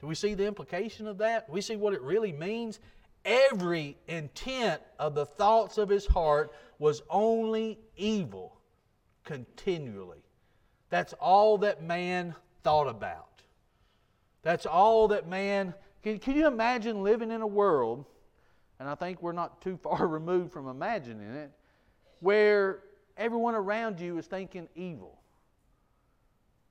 Do 0.00 0.06
we 0.06 0.14
see 0.14 0.34
the 0.34 0.46
implication 0.46 1.06
of 1.06 1.18
that? 1.18 1.48
we 1.48 1.60
see 1.60 1.76
what 1.76 1.94
it 1.94 2.02
really 2.02 2.32
means? 2.32 2.80
Every 3.24 3.96
intent 4.08 4.82
of 4.98 5.14
the 5.14 5.26
thoughts 5.26 5.78
of 5.78 5.88
his 5.88 6.06
heart 6.06 6.52
was 6.78 7.02
only 7.08 7.78
evil 7.96 8.60
continually. 9.24 10.22
That's 10.90 11.12
all 11.14 11.58
that 11.58 11.82
man 11.82 12.34
thought 12.62 12.88
about. 12.88 13.42
That's 14.42 14.66
all 14.66 15.08
that 15.08 15.26
man. 15.28 15.74
Can, 16.02 16.18
can 16.18 16.36
you 16.36 16.46
imagine 16.46 17.02
living 17.02 17.30
in 17.30 17.40
a 17.40 17.46
world, 17.46 18.04
and 18.78 18.88
I 18.88 18.94
think 18.94 19.22
we're 19.22 19.32
not 19.32 19.60
too 19.60 19.76
far 19.82 20.06
removed 20.06 20.52
from 20.52 20.68
imagining 20.68 21.30
it, 21.30 21.50
where 22.20 22.80
everyone 23.16 23.54
around 23.54 23.98
you 23.98 24.18
is 24.18 24.26
thinking 24.26 24.68
evil? 24.76 25.15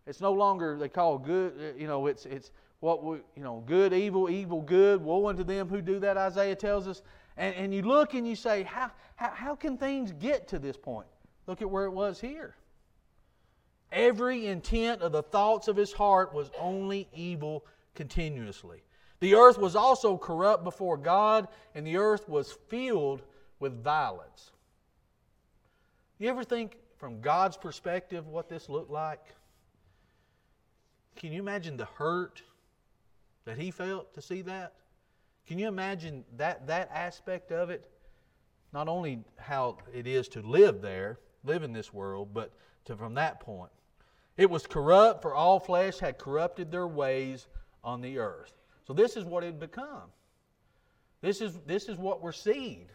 It's 0.07 0.21
no 0.21 0.31
longer 0.33 0.77
they 0.77 0.89
call 0.89 1.17
good, 1.17 1.53
uh, 1.59 1.79
you 1.79 1.87
know, 1.87 2.07
it's, 2.07 2.25
it's 2.25 2.51
what 2.79 3.03
we, 3.03 3.17
you 3.35 3.43
know, 3.43 3.63
good, 3.65 3.93
evil, 3.93 4.29
evil, 4.29 4.61
good, 4.61 5.01
woe 5.01 5.27
unto 5.27 5.43
them 5.43 5.67
who 5.67 5.81
do 5.81 5.99
that, 5.99 6.17
Isaiah 6.17 6.55
tells 6.55 6.87
us. 6.87 7.01
And, 7.37 7.55
and 7.55 7.73
you 7.73 7.81
look 7.81 8.13
and 8.13 8.27
you 8.27 8.35
say, 8.35 8.63
how, 8.63 8.91
how, 9.15 9.31
how 9.33 9.55
can 9.55 9.77
things 9.77 10.11
get 10.11 10.47
to 10.49 10.59
this 10.59 10.77
point? 10.77 11.07
Look 11.47 11.61
at 11.61 11.69
where 11.69 11.85
it 11.85 11.91
was 11.91 12.19
here. 12.19 12.55
Every 13.91 14.47
intent 14.47 15.01
of 15.01 15.11
the 15.11 15.23
thoughts 15.23 15.67
of 15.67 15.75
his 15.75 15.93
heart 15.93 16.33
was 16.33 16.51
only 16.59 17.07
evil 17.13 17.65
continuously. 17.93 18.83
The 19.21 19.35
earth 19.35 19.57
was 19.57 19.75
also 19.75 20.17
corrupt 20.17 20.63
before 20.63 20.97
God, 20.97 21.47
and 21.73 21.87
the 21.87 21.97
earth 21.97 22.27
was 22.27 22.51
filled 22.67 23.21
with 23.59 23.83
violence. 23.83 24.51
You 26.19 26.29
ever 26.29 26.43
think 26.43 26.77
from 26.97 27.21
God's 27.21 27.57
perspective 27.57 28.27
what 28.27 28.49
this 28.49 28.69
looked 28.69 28.91
like? 28.91 29.23
Can 31.15 31.31
you 31.31 31.39
imagine 31.39 31.77
the 31.77 31.85
hurt 31.85 32.41
that 33.45 33.57
he 33.57 33.71
felt 33.71 34.13
to 34.13 34.21
see 34.21 34.41
that? 34.43 34.73
Can 35.47 35.59
you 35.59 35.67
imagine 35.67 36.25
that, 36.37 36.67
that 36.67 36.89
aspect 36.91 37.51
of 37.51 37.69
it? 37.69 37.89
Not 38.73 38.87
only 38.87 39.23
how 39.37 39.77
it 39.93 40.07
is 40.07 40.27
to 40.29 40.41
live 40.41 40.81
there, 40.81 41.19
live 41.43 41.63
in 41.63 41.71
this 41.71 41.93
world, 41.93 42.29
but 42.33 42.51
to 42.85 42.95
from 42.95 43.13
that 43.13 43.39
point. 43.39 43.71
It 44.37 44.49
was 44.49 44.67
corrupt, 44.67 45.21
for 45.21 45.33
all 45.33 45.59
flesh 45.59 45.99
had 45.99 46.17
corrupted 46.17 46.71
their 46.71 46.87
ways 46.87 47.47
on 47.83 48.01
the 48.01 48.17
earth. 48.17 48.53
So 48.85 48.93
this 48.93 49.15
is 49.15 49.23
what 49.23 49.43
it 49.43 49.47
had 49.47 49.59
become. 49.59 50.11
This 51.21 51.41
is, 51.41 51.59
this 51.65 51.87
is 51.87 51.97
what 51.97 52.21
we're 52.21 52.31
seeing. 52.31 52.87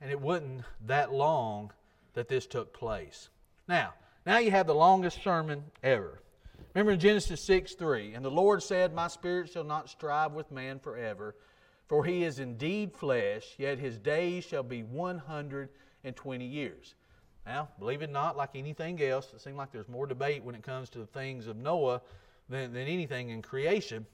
And 0.00 0.10
it 0.10 0.20
wasn't 0.20 0.62
that 0.86 1.12
long 1.12 1.72
that 2.14 2.28
this 2.28 2.46
took 2.46 2.72
place. 2.72 3.28
Now, 3.68 3.94
now 4.26 4.38
you 4.38 4.50
have 4.50 4.66
the 4.66 4.74
longest 4.74 5.22
sermon 5.22 5.64
ever. 5.82 6.20
Remember 6.74 6.92
in 6.92 6.98
Genesis 6.98 7.40
6 7.42 7.74
3, 7.74 8.14
and 8.14 8.24
the 8.24 8.30
Lord 8.30 8.60
said, 8.62 8.92
My 8.92 9.06
spirit 9.06 9.48
shall 9.50 9.64
not 9.64 9.88
strive 9.88 10.32
with 10.32 10.50
man 10.50 10.80
forever, 10.80 11.36
for 11.86 12.04
he 12.04 12.24
is 12.24 12.40
indeed 12.40 12.92
flesh, 12.92 13.54
yet 13.58 13.78
his 13.78 13.98
days 13.98 14.44
shall 14.44 14.64
be 14.64 14.82
120 14.82 16.44
years. 16.44 16.94
Now, 17.46 17.68
believe 17.78 18.02
it 18.02 18.10
not, 18.10 18.36
like 18.36 18.50
anything 18.54 19.00
else, 19.02 19.32
it 19.32 19.40
seems 19.40 19.56
like 19.56 19.70
there's 19.70 19.88
more 19.88 20.06
debate 20.06 20.42
when 20.42 20.56
it 20.56 20.62
comes 20.62 20.90
to 20.90 20.98
the 20.98 21.06
things 21.06 21.46
of 21.46 21.56
Noah 21.56 22.00
than, 22.48 22.72
than 22.72 22.88
anything 22.88 23.28
in 23.28 23.40
creation. 23.40 24.04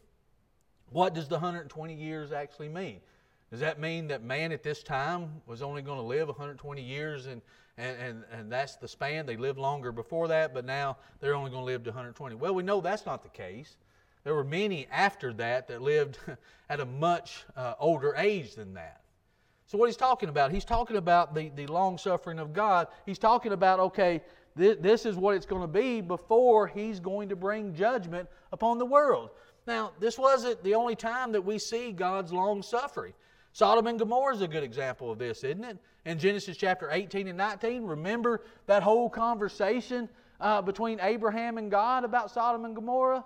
What 0.91 1.15
does 1.15 1.29
the 1.29 1.37
120 1.37 1.95
years 1.95 2.31
actually 2.31 2.69
mean? 2.69 3.01
Does 3.51 3.61
that 3.61 3.81
mean 3.81 4.09
that 4.09 4.23
man 4.23 4.53
at 4.53 4.63
this 4.63 4.83
time 4.83 5.43
was 5.47 5.61
only 5.61 5.83
going 5.83 5.99
to 5.99 6.05
live 6.05 6.29
120 6.29 6.83
years 6.83 7.27
and, 7.27 7.43
and, 7.77 7.97
and, 8.01 8.25
and 8.33 8.53
that's 8.53 8.77
the 8.77 8.87
span? 8.87 9.27
They 9.27 9.37
lived 9.37 9.59
longer 9.59 9.91
before 9.91 10.29
that, 10.29 10.55
but 10.55 10.65
now 10.65 10.97
they're 11.19 11.35
only 11.35 11.51
going 11.51 11.63
to 11.63 11.67
live 11.67 11.83
to 11.85 11.91
120. 11.91 12.37
Well, 12.37 12.55
we 12.55 12.63
know 12.63 12.81
that's 12.81 13.07
not 13.07 13.25
the 13.25 13.29
case. 13.29 13.77
There 14.23 14.35
were 14.35 14.45
many 14.45 14.87
after 14.91 15.33
that 15.35 15.67
that 15.69 15.83
lived 15.83 16.19
at 16.69 16.79
a 16.79 16.85
much 16.85 17.45
uh, 17.57 17.75
older 17.81 18.15
age 18.17 18.55
than 18.55 18.75
that. 18.75 19.01
So, 19.67 19.79
what 19.79 19.87
he's 19.87 19.97
talking 19.97 20.29
about, 20.29 20.53
he's 20.53 20.65
talking 20.65 20.97
about 20.97 21.35
the, 21.35 21.51
the 21.51 21.67
long 21.67 21.97
suffering 21.97 22.39
of 22.39 22.53
God. 22.53 22.89
He's 23.07 23.21
talking 23.21 23.53
about, 23.53 23.79
okay, 23.79 24.21
th- 24.59 24.79
this 24.81 25.07
is 25.07 25.17
what 25.17 25.37
it's 25.37 25.47
going 25.47 25.63
to 25.63 25.69
be 25.69 26.01
before 26.01 26.67
he's 26.67 27.01
going 27.01 27.29
to 27.29 27.37
bring 27.37 27.75
judgment 27.75 28.29
upon 28.53 28.79
the 28.79 28.87
world. 28.87 29.31
Now, 29.67 29.93
this 30.01 30.19
wasn't 30.19 30.63
the 30.65 30.75
only 30.75 30.97
time 30.97 31.33
that 31.33 31.43
we 31.43 31.59
see 31.59 31.93
God's 31.93 32.33
long 32.33 32.63
suffering. 32.63 33.13
Sodom 33.53 33.87
and 33.87 33.99
Gomorrah 33.99 34.35
is 34.35 34.43
a 34.43 34.49
good 34.49 34.63
example 34.63 35.11
of 35.11 35.19
this, 35.19 35.43
isn't 35.45 35.65
it? 35.65 35.79
In 36.05 36.19
Genesis 36.19 36.57
chapter 36.57 36.89
18 36.91 37.29
and 37.29 37.37
19, 37.37 37.85
remember 37.85 38.43
that 38.67 38.83
whole 38.83 39.11
conversation 39.11 40.09
uh, 40.41 40.63
between 40.63 41.01
Abraham 41.01 41.59
and 41.59 41.71
God 41.71 42.05
about 42.05 42.31
Sodom 42.31 42.65
and 42.65 42.75
Gomorrah? 42.75 43.25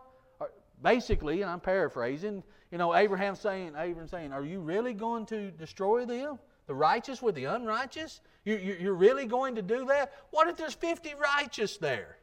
Basically, 0.82 1.42
and 1.42 1.50
I'm 1.50 1.60
paraphrasing, 1.60 2.42
you 2.70 2.78
know, 2.78 2.94
Abraham 2.94 3.36
saying, 3.36 3.74
Abraham 3.78 4.08
saying, 4.08 4.32
Are 4.32 4.44
you 4.44 4.60
really 4.60 4.92
going 4.92 5.26
to 5.26 5.50
destroy 5.52 6.04
them? 6.04 6.38
The 6.66 6.74
righteous 6.74 7.22
with 7.22 7.34
the 7.34 7.44
unrighteous? 7.44 8.20
You, 8.44 8.56
you, 8.56 8.76
you're 8.80 8.94
really 8.94 9.26
going 9.26 9.54
to 9.54 9.62
do 9.62 9.86
that? 9.86 10.12
What 10.30 10.48
if 10.48 10.56
there's 10.56 10.74
50 10.74 11.14
righteous 11.14 11.76
there? 11.76 12.16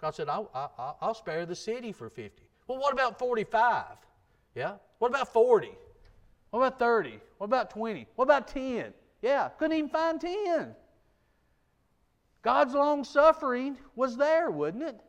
God 0.00 0.14
said, 0.14 0.28
I'll, 0.28 0.50
I'll, 0.54 0.96
I'll 1.00 1.14
spare 1.14 1.46
the 1.46 1.56
city 1.56 1.92
for 1.92 2.08
50. 2.08 2.42
Well, 2.66 2.78
what 2.78 2.92
about 2.92 3.18
45? 3.18 3.84
Yeah? 4.54 4.74
What 4.98 5.08
about 5.08 5.32
40? 5.32 5.70
What 6.52 6.58
about 6.58 6.78
30? 6.78 7.18
What 7.38 7.46
about 7.46 7.70
20? 7.70 8.06
What 8.14 8.24
about 8.24 8.46
10? 8.46 8.92
Yeah, 9.22 9.48
couldn't 9.58 9.76
even 9.76 9.88
find 9.88 10.20
10. 10.20 10.74
God's 12.42 12.74
long 12.74 13.04
suffering 13.04 13.78
was 13.96 14.18
there, 14.18 14.50
wouldn't 14.50 14.82
it? 14.82 15.00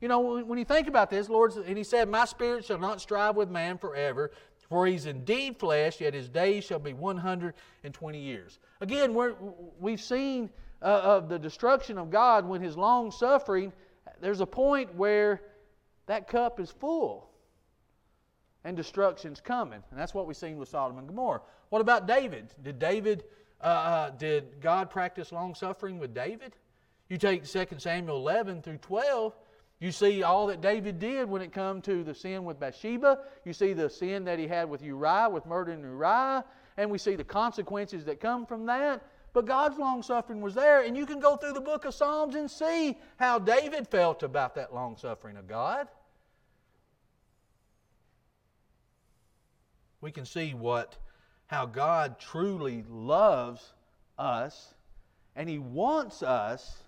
You 0.00 0.08
know, 0.08 0.42
when 0.42 0.58
you 0.58 0.64
think 0.64 0.88
about 0.88 1.08
this, 1.08 1.28
Lord, 1.28 1.54
and 1.54 1.78
He 1.78 1.84
said, 1.84 2.08
My 2.08 2.24
spirit 2.24 2.64
shall 2.64 2.78
not 2.78 3.00
strive 3.00 3.36
with 3.36 3.48
man 3.48 3.78
forever, 3.78 4.32
for 4.68 4.86
he's 4.86 5.06
indeed 5.06 5.56
flesh, 5.60 6.00
yet 6.00 6.14
his 6.14 6.28
days 6.28 6.64
shall 6.64 6.80
be 6.80 6.92
120 6.92 8.18
years. 8.18 8.58
Again, 8.80 9.14
we 9.78 9.92
have 9.92 10.00
seen 10.00 10.50
uh, 10.82 10.86
of 10.86 11.28
the 11.28 11.38
destruction 11.38 11.96
of 11.96 12.10
God 12.10 12.44
when 12.44 12.60
his 12.60 12.76
long 12.76 13.12
suffering, 13.12 13.72
there's 14.20 14.40
a 14.40 14.46
point 14.46 14.92
where 14.96 15.42
that 16.06 16.26
cup 16.26 16.58
is 16.58 16.72
full 16.72 17.27
and 18.64 18.76
destruction's 18.76 19.40
coming. 19.40 19.82
And 19.90 19.98
that's 19.98 20.14
what 20.14 20.26
we've 20.26 20.36
seen 20.36 20.58
with 20.58 20.68
Sodom 20.68 20.98
and 20.98 21.06
Gomorrah. 21.06 21.42
What 21.70 21.80
about 21.80 22.06
David? 22.06 22.54
Did 22.62 22.78
David, 22.78 23.24
uh, 23.60 23.64
uh 23.64 24.10
did 24.10 24.60
God 24.60 24.90
practice 24.90 25.32
long 25.32 25.54
suffering 25.54 25.98
with 25.98 26.14
David? 26.14 26.56
You 27.08 27.16
take 27.16 27.44
2 27.44 27.66
Samuel 27.78 28.16
11 28.16 28.62
through 28.62 28.78
12, 28.78 29.34
you 29.80 29.92
see 29.92 30.24
all 30.24 30.48
that 30.48 30.60
David 30.60 30.98
did 30.98 31.28
when 31.28 31.40
it 31.40 31.52
come 31.52 31.80
to 31.82 32.02
the 32.02 32.14
sin 32.14 32.44
with 32.44 32.58
Bathsheba. 32.58 33.20
You 33.44 33.52
see 33.52 33.74
the 33.74 33.88
sin 33.88 34.24
that 34.24 34.38
he 34.38 34.48
had 34.48 34.68
with 34.68 34.82
Uriah, 34.82 35.28
with 35.30 35.46
murdering 35.46 35.82
Uriah. 35.82 36.44
And 36.76 36.90
we 36.90 36.98
see 36.98 37.14
the 37.14 37.24
consequences 37.24 38.04
that 38.06 38.20
come 38.20 38.44
from 38.44 38.66
that. 38.66 39.04
But 39.32 39.46
God's 39.46 39.78
long 39.78 40.02
suffering 40.02 40.40
was 40.40 40.54
there. 40.54 40.82
And 40.82 40.96
you 40.96 41.06
can 41.06 41.20
go 41.20 41.36
through 41.36 41.52
the 41.52 41.60
book 41.60 41.84
of 41.84 41.94
Psalms 41.94 42.34
and 42.34 42.50
see 42.50 42.98
how 43.18 43.38
David 43.38 43.86
felt 43.86 44.24
about 44.24 44.54
that 44.56 44.74
long 44.74 44.96
suffering 44.96 45.36
of 45.36 45.46
God. 45.46 45.86
We 50.00 50.10
can 50.10 50.24
see 50.24 50.54
what 50.54 50.96
how 51.46 51.66
God 51.66 52.18
truly 52.18 52.84
loves 52.88 53.72
us 54.18 54.74
and 55.34 55.48
he 55.48 55.58
wants 55.58 56.22
us 56.22 56.82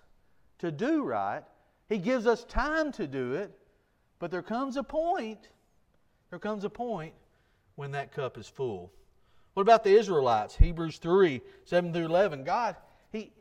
to 0.59 0.71
do 0.71 1.03
right 1.03 1.43
he 1.91 1.97
gives 1.97 2.25
us 2.25 2.45
time 2.45 2.93
to 2.93 3.05
do 3.05 3.33
it, 3.33 3.51
but 4.17 4.31
there 4.31 4.41
comes 4.41 4.77
a 4.77 4.83
point, 4.83 5.49
there 6.29 6.39
comes 6.39 6.63
a 6.63 6.69
point 6.69 7.13
when 7.75 7.91
that 7.91 8.13
cup 8.13 8.37
is 8.37 8.47
full. 8.47 8.93
What 9.55 9.63
about 9.63 9.83
the 9.83 9.93
Israelites? 9.93 10.55
Hebrews 10.55 10.99
3 10.99 11.41
7 11.65 11.91
through 11.91 12.05
11. 12.05 12.45
God, 12.45 12.77
He, 13.11 13.33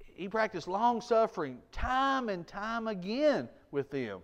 he 0.00 0.28
practiced 0.28 0.66
long 0.66 1.00
suffering 1.00 1.58
time 1.70 2.28
and 2.28 2.44
time 2.44 2.88
again 2.88 3.48
with 3.70 3.92
them, 3.92 4.18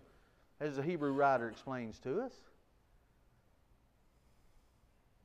as 0.59 0.74
the 0.74 0.83
Hebrew 0.83 1.12
writer 1.12 1.49
explains 1.49 2.01
to 2.01 2.22
us. 2.22 2.33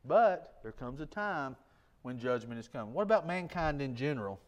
But 0.05 0.59
there 0.63 0.71
comes 0.71 0.99
a 1.01 1.05
time 1.05 1.55
when 2.01 2.19
judgment 2.19 2.59
is 2.59 2.67
coming. 2.67 2.93
What 2.93 3.03
about 3.03 3.25
mankind 3.25 3.81
in 3.81 3.95
general? 3.95 4.39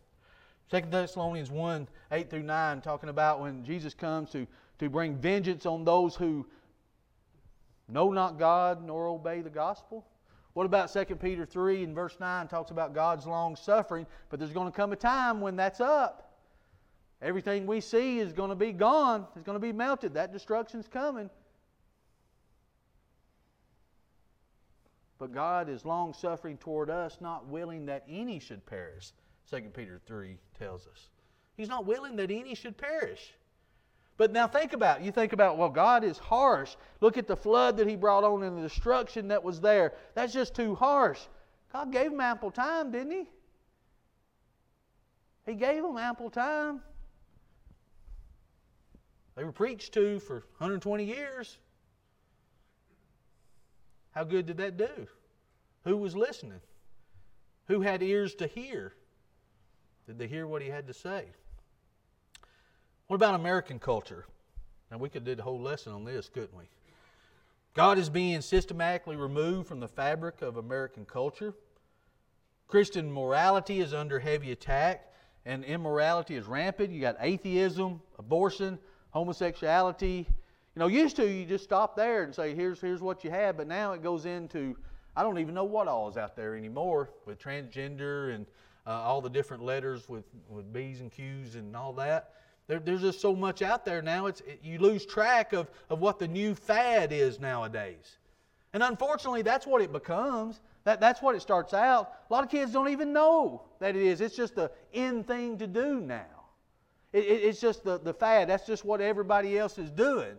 2 0.71 0.81
Thessalonians 0.89 1.51
1 1.51 1.87
8 2.11 2.29
through 2.29 2.43
9, 2.43 2.81
talking 2.81 3.09
about 3.09 3.39
when 3.39 3.63
Jesus 3.63 3.93
comes 3.93 4.31
to, 4.31 4.47
to 4.79 4.89
bring 4.89 5.15
vengeance 5.15 5.65
on 5.65 5.85
those 5.85 6.15
who 6.15 6.45
know 7.87 8.11
not 8.11 8.39
God 8.39 8.83
nor 8.83 9.07
obey 9.07 9.41
the 9.41 9.49
gospel. 9.49 10.05
What 10.53 10.65
about 10.65 10.91
2 10.91 11.03
Peter 11.15 11.45
3 11.45 11.83
and 11.83 11.93
verse 11.93 12.17
9 12.19 12.47
talks 12.47 12.71
about 12.71 12.93
God's 12.93 13.27
long 13.27 13.55
suffering, 13.55 14.05
but 14.29 14.39
there's 14.39 14.53
going 14.53 14.71
to 14.71 14.75
come 14.75 14.91
a 14.91 14.95
time 14.95 15.41
when 15.41 15.55
that's 15.55 15.81
up. 15.81 16.31
Everything 17.21 17.65
we 17.65 17.81
see 17.81 18.19
is 18.19 18.33
going 18.33 18.49
to 18.49 18.55
be 18.55 18.71
gone, 18.71 19.25
it's 19.35 19.45
going 19.45 19.55
to 19.55 19.59
be 19.59 19.73
melted. 19.73 20.13
That 20.13 20.31
destruction's 20.31 20.87
coming. 20.87 21.29
But 25.25 25.33
God 25.33 25.69
is 25.69 25.85
long 25.85 26.13
suffering 26.13 26.55
toward 26.55 26.91
us, 26.91 27.17
not 27.19 27.47
willing 27.47 27.87
that 27.87 28.03
any 28.07 28.37
should 28.37 28.63
perish. 28.63 29.11
2 29.49 29.71
Peter 29.73 29.99
3 30.05 30.37
tells 30.55 30.85
us. 30.85 31.09
He's 31.57 31.67
not 31.67 31.87
willing 31.87 32.15
that 32.17 32.29
any 32.29 32.53
should 32.53 32.77
perish. 32.77 33.33
But 34.17 34.31
now 34.31 34.47
think 34.47 34.73
about 34.73 34.99
it. 34.99 35.03
You 35.03 35.11
think 35.11 35.33
about, 35.33 35.57
well, 35.57 35.69
God 35.69 36.03
is 36.03 36.19
harsh. 36.19 36.75
Look 37.01 37.17
at 37.17 37.25
the 37.25 37.35
flood 37.35 37.75
that 37.77 37.87
He 37.87 37.95
brought 37.95 38.23
on 38.23 38.43
and 38.43 38.55
the 38.55 38.61
destruction 38.61 39.29
that 39.29 39.43
was 39.43 39.59
there. 39.59 39.93
That's 40.13 40.31
just 40.31 40.53
too 40.53 40.75
harsh. 40.75 41.21
God 41.73 41.91
gave 41.91 42.11
them 42.11 42.21
ample 42.21 42.51
time, 42.51 42.91
didn't 42.91 43.11
He? 43.11 43.27
He 45.47 45.55
gave 45.55 45.81
them 45.81 45.97
ample 45.97 46.29
time. 46.29 46.81
They 49.35 49.43
were 49.43 49.51
preached 49.51 49.91
to 49.95 50.19
for 50.19 50.35
120 50.59 51.03
years. 51.03 51.57
How 54.15 54.23
good 54.23 54.45
did 54.45 54.57
that 54.57 54.77
do? 54.77 55.07
Who 55.83 55.97
was 55.97 56.15
listening? 56.15 56.61
Who 57.67 57.81
had 57.81 58.01
ears 58.01 58.33
to 58.35 58.47
hear? 58.47 58.93
Did 60.07 60.17
they 60.17 60.27
hear 60.27 60.47
what 60.47 60.61
he 60.61 60.69
had 60.69 60.87
to 60.87 60.93
say? 60.93 61.25
What 63.07 63.17
about 63.17 63.35
American 63.35 63.77
culture? 63.77 64.25
Now, 64.89 64.97
we 64.97 65.09
could 65.09 65.25
do 65.25 65.35
a 65.37 65.41
whole 65.41 65.59
lesson 65.59 65.93
on 65.93 66.05
this, 66.05 66.29
couldn't 66.29 66.57
we? 66.57 66.63
God 67.73 67.97
is 67.97 68.09
being 68.09 68.39
systematically 68.41 69.17
removed 69.17 69.67
from 69.67 69.81
the 69.81 69.87
fabric 69.87 70.41
of 70.41 70.57
American 70.57 71.05
culture. 71.05 71.53
Christian 72.67 73.11
morality 73.11 73.81
is 73.81 73.93
under 73.93 74.19
heavy 74.19 74.51
attack, 74.51 75.11
and 75.45 75.63
immorality 75.65 76.35
is 76.35 76.45
rampant. 76.45 76.91
You 76.91 77.01
got 77.01 77.17
atheism, 77.19 78.01
abortion, 78.17 78.79
homosexuality. 79.09 80.27
You 80.75 80.81
know, 80.81 80.87
used 80.87 81.15
to 81.15 81.25
you 81.25 81.45
just 81.45 81.63
stop 81.63 81.95
there 81.95 82.23
and 82.23 82.35
say, 82.35 82.53
"Here's 82.53 82.81
here's 82.81 83.01
what 83.01 83.23
you 83.23 83.29
have," 83.29 83.55
but 83.55 83.67
now 83.67 83.93
it 83.93 84.03
goes 84.03 84.25
into 84.25 84.75
I 85.15 85.23
don't 85.23 85.39
even 85.39 85.55
know 85.55 85.63
what 85.63 85.87
all 85.87 86.09
is 86.09 86.17
out 86.17 86.35
there 86.35 86.55
anymore 86.55 87.09
with 87.25 87.39
transgender 87.39 88.35
and 88.35 88.45
uh, 88.85 88.91
all 88.91 89.21
the 89.21 89.29
different 89.29 89.63
letters 89.63 90.09
with 90.09 90.25
with 90.49 90.73
B's 90.73 90.99
and 90.99 91.09
Q's 91.09 91.55
and 91.55 91.75
all 91.77 91.93
that. 91.93 92.33
There, 92.67 92.79
there's 92.79 93.01
just 93.01 93.21
so 93.21 93.35
much 93.35 93.61
out 93.61 93.85
there 93.85 94.01
now. 94.01 94.25
It's, 94.25 94.41
it, 94.41 94.59
you 94.63 94.79
lose 94.79 95.05
track 95.05 95.53
of, 95.53 95.69
of 95.89 95.99
what 95.99 96.19
the 96.19 96.27
new 96.27 96.55
fad 96.55 97.11
is 97.13 97.39
nowadays. 97.39 98.17
And 98.73 98.81
unfortunately, 98.83 99.43
that's 99.43 99.67
what 99.67 99.81
it 99.81 99.93
becomes. 99.93 100.61
That, 100.83 100.99
that's 100.99 101.21
what 101.21 101.35
it 101.35 101.41
starts 101.41 101.73
out. 101.73 102.11
A 102.29 102.33
lot 102.33 102.43
of 102.43 102.49
kids 102.49 102.73
don't 102.73 102.89
even 102.89 103.13
know 103.13 103.61
that 103.79 103.95
it 103.95 104.01
is. 104.01 104.19
It's 104.19 104.35
just 104.35 104.55
the 104.55 104.71
in 104.93 105.23
thing 105.23 105.57
to 105.59 105.67
do 105.67 106.01
now. 106.01 106.25
It, 107.13 107.25
it, 107.25 107.43
it's 107.43 107.61
just 107.61 107.83
the, 107.83 107.99
the 107.99 108.13
fad. 108.13 108.49
That's 108.49 108.65
just 108.65 108.83
what 108.83 108.99
everybody 108.99 109.57
else 109.57 109.77
is 109.77 109.91
doing. 109.91 110.35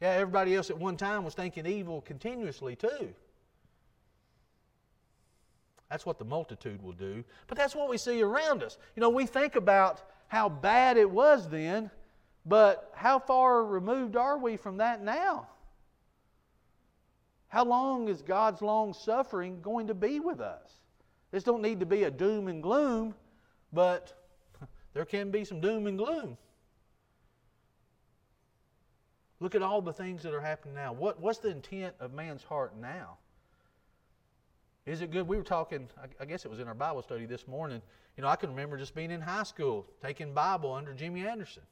Yeah, 0.00 0.12
everybody 0.12 0.54
else 0.54 0.70
at 0.70 0.78
one 0.78 0.96
time 0.96 1.24
was 1.24 1.34
thinking 1.34 1.66
evil 1.66 2.00
continuously, 2.00 2.74
too. 2.74 3.14
That's 5.90 6.06
what 6.06 6.18
the 6.18 6.24
multitude 6.24 6.82
will 6.82 6.92
do. 6.92 7.24
But 7.48 7.58
that's 7.58 7.74
what 7.74 7.90
we 7.90 7.98
see 7.98 8.22
around 8.22 8.62
us. 8.62 8.78
You 8.94 9.00
know, 9.00 9.10
we 9.10 9.26
think 9.26 9.56
about 9.56 10.02
how 10.28 10.48
bad 10.48 10.96
it 10.96 11.10
was 11.10 11.48
then, 11.48 11.90
but 12.46 12.92
how 12.94 13.18
far 13.18 13.64
removed 13.64 14.16
are 14.16 14.38
we 14.38 14.56
from 14.56 14.78
that 14.78 15.02
now? 15.02 15.48
How 17.48 17.64
long 17.64 18.08
is 18.08 18.22
God's 18.22 18.62
long 18.62 18.94
suffering 18.94 19.60
going 19.60 19.88
to 19.88 19.94
be 19.94 20.20
with 20.20 20.40
us? 20.40 20.70
This 21.32 21.42
don't 21.42 21.62
need 21.62 21.80
to 21.80 21.86
be 21.86 22.04
a 22.04 22.10
doom 22.10 22.46
and 22.46 22.62
gloom, 22.62 23.12
but 23.72 24.16
there 24.94 25.04
can 25.04 25.32
be 25.32 25.44
some 25.44 25.60
doom 25.60 25.88
and 25.88 25.98
gloom. 25.98 26.38
Look 29.40 29.54
at 29.54 29.62
all 29.62 29.80
the 29.80 29.92
things 29.92 30.22
that 30.22 30.34
are 30.34 30.40
happening 30.40 30.74
now. 30.74 30.92
What, 30.92 31.20
what's 31.20 31.38
the 31.38 31.50
intent 31.50 31.94
of 31.98 32.12
man's 32.12 32.42
heart 32.42 32.74
now? 32.80 33.16
Is 34.86 35.02
it 35.02 35.10
good? 35.10 35.26
We 35.26 35.36
were 35.36 35.42
talking, 35.42 35.88
I 36.20 36.24
guess 36.24 36.44
it 36.44 36.50
was 36.50 36.60
in 36.60 36.68
our 36.68 36.74
Bible 36.74 37.02
study 37.02 37.26
this 37.26 37.48
morning. 37.48 37.80
You 38.16 38.22
know, 38.22 38.28
I 38.28 38.36
can 38.36 38.50
remember 38.50 38.76
just 38.76 38.94
being 38.94 39.10
in 39.10 39.20
high 39.20 39.44
school, 39.44 39.86
taking 40.02 40.34
Bible 40.34 40.72
under 40.72 40.92
Jimmy 40.92 41.26
Anderson. 41.26 41.62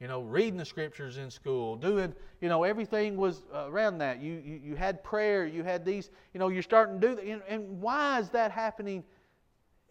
You 0.00 0.06
know, 0.06 0.22
reading 0.22 0.56
the 0.56 0.64
scriptures 0.64 1.18
in 1.18 1.30
school, 1.30 1.74
doing, 1.74 2.14
you 2.40 2.48
know, 2.48 2.62
everything 2.62 3.16
was 3.16 3.42
around 3.52 3.98
that. 3.98 4.20
You, 4.20 4.40
you, 4.44 4.60
you 4.62 4.76
had 4.76 5.02
prayer, 5.02 5.44
you 5.46 5.64
had 5.64 5.84
these, 5.84 6.10
you 6.32 6.38
know, 6.38 6.48
you're 6.48 6.62
starting 6.62 7.00
to 7.00 7.08
do 7.08 7.14
that. 7.16 7.42
And 7.48 7.80
why 7.80 8.20
is 8.20 8.28
that 8.30 8.52
happening? 8.52 9.02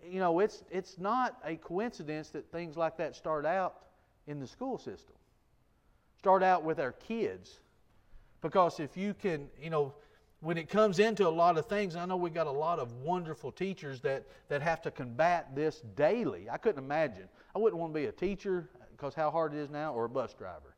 You 0.05 0.19
know, 0.19 0.39
it's, 0.39 0.63
it's 0.71 0.97
not 0.97 1.37
a 1.43 1.55
coincidence 1.57 2.29
that 2.29 2.49
things 2.51 2.77
like 2.77 2.97
that 2.97 3.15
start 3.15 3.45
out 3.45 3.79
in 4.27 4.39
the 4.39 4.47
school 4.47 4.77
system, 4.77 5.15
start 6.27 6.43
out 6.43 6.65
with 6.65 6.77
our 6.77 6.91
kids. 6.91 7.57
Because 8.41 8.81
if 8.81 8.97
you 8.97 9.13
can, 9.13 9.47
you 9.63 9.69
know, 9.69 9.93
when 10.41 10.57
it 10.57 10.67
comes 10.67 10.99
into 10.99 11.25
a 11.25 11.29
lot 11.29 11.57
of 11.57 11.67
things, 11.67 11.95
I 11.95 12.05
know 12.05 12.17
we 12.17 12.29
got 12.29 12.47
a 12.47 12.51
lot 12.51 12.79
of 12.79 12.91
wonderful 12.91 13.49
teachers 13.49 14.01
that, 14.01 14.25
that 14.49 14.61
have 14.61 14.81
to 14.81 14.91
combat 14.91 15.55
this 15.55 15.79
daily. 15.95 16.49
I 16.49 16.57
couldn't 16.57 16.83
imagine. 16.83 17.29
I 17.55 17.59
wouldn't 17.59 17.79
want 17.79 17.93
to 17.93 17.99
be 18.01 18.07
a 18.07 18.11
teacher 18.11 18.69
because 18.91 19.13
how 19.13 19.31
hard 19.31 19.53
it 19.53 19.59
is 19.59 19.69
now, 19.69 19.93
or 19.93 20.03
a 20.03 20.09
bus 20.09 20.33
driver. 20.33 20.75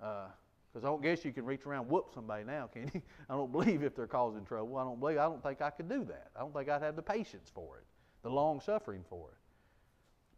Because 0.00 0.82
uh, 0.82 0.88
I 0.88 0.90
don't 0.90 1.00
guess 1.00 1.24
you 1.24 1.32
can 1.32 1.44
reach 1.44 1.64
around 1.64 1.88
whoop 1.88 2.06
somebody 2.12 2.42
now, 2.42 2.66
can 2.66 2.90
you? 2.92 3.02
I 3.30 3.34
don't 3.34 3.52
believe 3.52 3.84
if 3.84 3.94
they're 3.94 4.08
causing 4.08 4.44
trouble. 4.44 4.78
I 4.78 4.82
don't 4.82 4.98
believe. 4.98 5.18
I 5.18 5.26
don't 5.26 5.44
think 5.44 5.62
I 5.62 5.70
could 5.70 5.88
do 5.88 6.04
that. 6.06 6.30
I 6.34 6.40
don't 6.40 6.52
think 6.52 6.68
I'd 6.68 6.82
have 6.82 6.96
the 6.96 7.02
patience 7.02 7.52
for 7.54 7.78
it, 7.78 7.84
the 8.24 8.30
long 8.30 8.60
suffering 8.60 9.04
for 9.08 9.28
it. 9.28 9.38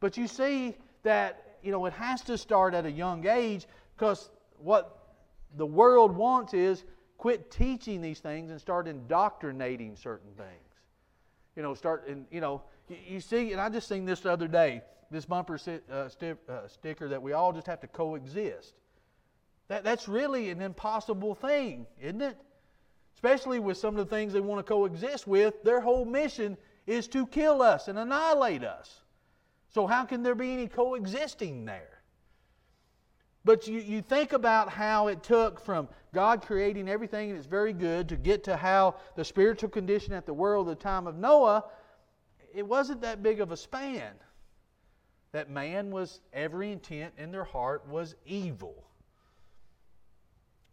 But 0.00 0.18
you 0.18 0.28
see 0.28 0.76
that 1.02 1.56
you 1.62 1.72
know 1.72 1.86
it 1.86 1.94
has 1.94 2.20
to 2.22 2.36
start 2.36 2.74
at 2.74 2.84
a 2.84 2.90
young 2.90 3.26
age 3.26 3.66
because 3.96 4.30
what 4.58 4.98
the 5.56 5.66
world 5.66 6.16
wants 6.16 6.54
is 6.54 6.84
quit 7.18 7.50
teaching 7.50 8.00
these 8.00 8.20
things 8.20 8.50
and 8.50 8.60
start 8.60 8.88
indoctrinating 8.88 9.96
certain 9.96 10.32
things. 10.36 10.48
You 11.56 11.62
know, 11.62 11.74
start, 11.74 12.08
and 12.08 12.26
you 12.30 12.40
know, 12.40 12.62
you, 12.88 12.96
you 13.06 13.20
see, 13.20 13.52
and 13.52 13.60
I 13.60 13.68
just 13.68 13.88
seen 13.88 14.04
this 14.04 14.20
the 14.20 14.32
other 14.32 14.48
day, 14.48 14.82
this 15.10 15.24
bumper 15.24 15.54
uh, 15.54 16.08
sti- 16.08 16.34
uh, 16.48 16.66
sticker 16.66 17.08
that 17.08 17.22
we 17.22 17.32
all 17.32 17.52
just 17.52 17.66
have 17.66 17.80
to 17.80 17.86
coexist. 17.86 18.74
That, 19.68 19.84
that's 19.84 20.08
really 20.08 20.50
an 20.50 20.60
impossible 20.60 21.34
thing, 21.34 21.86
isn't 22.00 22.20
it? 22.20 22.36
Especially 23.14 23.60
with 23.60 23.76
some 23.76 23.96
of 23.96 24.08
the 24.08 24.14
things 24.14 24.32
they 24.32 24.40
want 24.40 24.64
to 24.64 24.70
coexist 24.70 25.26
with. 25.26 25.62
Their 25.62 25.80
whole 25.80 26.04
mission 26.04 26.56
is 26.86 27.06
to 27.08 27.26
kill 27.26 27.62
us 27.62 27.88
and 27.88 27.98
annihilate 27.98 28.64
us. 28.64 29.02
So, 29.70 29.86
how 29.86 30.04
can 30.04 30.22
there 30.22 30.34
be 30.34 30.52
any 30.52 30.68
coexisting 30.68 31.64
there? 31.64 31.93
But 33.44 33.68
you, 33.68 33.78
you 33.78 34.00
think 34.00 34.32
about 34.32 34.70
how 34.70 35.08
it 35.08 35.22
took 35.22 35.60
from 35.60 35.88
God 36.14 36.42
creating 36.42 36.88
everything 36.88 37.30
and 37.30 37.38
it's 37.38 37.46
very 37.46 37.72
good 37.74 38.08
to 38.08 38.16
get 38.16 38.44
to 38.44 38.56
how 38.56 38.96
the 39.16 39.24
spiritual 39.24 39.68
condition 39.68 40.14
at 40.14 40.24
the 40.24 40.32
world 40.32 40.68
the 40.68 40.74
time 40.74 41.06
of 41.06 41.16
Noah, 41.16 41.64
it 42.54 42.66
wasn't 42.66 43.02
that 43.02 43.22
big 43.22 43.40
of 43.40 43.52
a 43.52 43.56
span. 43.56 44.12
That 45.32 45.50
man 45.50 45.90
was, 45.90 46.20
every 46.32 46.72
intent 46.72 47.12
in 47.18 47.32
their 47.32 47.44
heart 47.44 47.86
was 47.88 48.14
evil. 48.24 48.84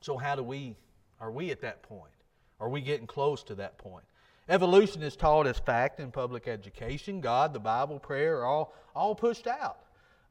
So, 0.02 0.18
how 0.18 0.36
do 0.36 0.44
we, 0.44 0.78
are 1.20 1.32
we 1.32 1.52
at 1.52 1.62
that 1.62 1.82
point? 1.84 2.12
Are 2.60 2.70
we 2.70 2.82
getting 2.82 3.08
close 3.08 3.44
to 3.46 3.56
that 3.56 3.80
point? 3.80 4.06
Evolution 4.48 5.02
is 5.02 5.16
taught 5.16 5.48
as 5.48 5.58
fact 5.60 6.00
in 6.00 6.12
public 6.12 6.48
education. 6.48 7.22
God, 7.22 7.54
the 7.54 7.60
Bible, 7.60 8.00
prayer 8.00 8.40
are 8.40 8.46
all, 8.46 8.74
all 8.96 9.16
pushed 9.16 9.48
out. 9.48 9.80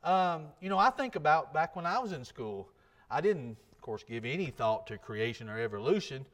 Um, 0.02 0.46
you 0.60 0.68
know, 0.68 0.78
I 0.78 0.90
think 0.90 1.16
about 1.16 1.52
back 1.52 1.76
when 1.76 1.86
I 1.86 1.98
was 1.98 2.12
in 2.12 2.24
school, 2.24 2.68
I 3.10 3.20
didn't, 3.20 3.56
of 3.72 3.80
course, 3.80 4.02
give 4.02 4.24
any 4.24 4.46
thought 4.46 4.86
to 4.86 4.98
creation 4.98 5.48
or 5.48 5.58
evolution. 5.58 6.24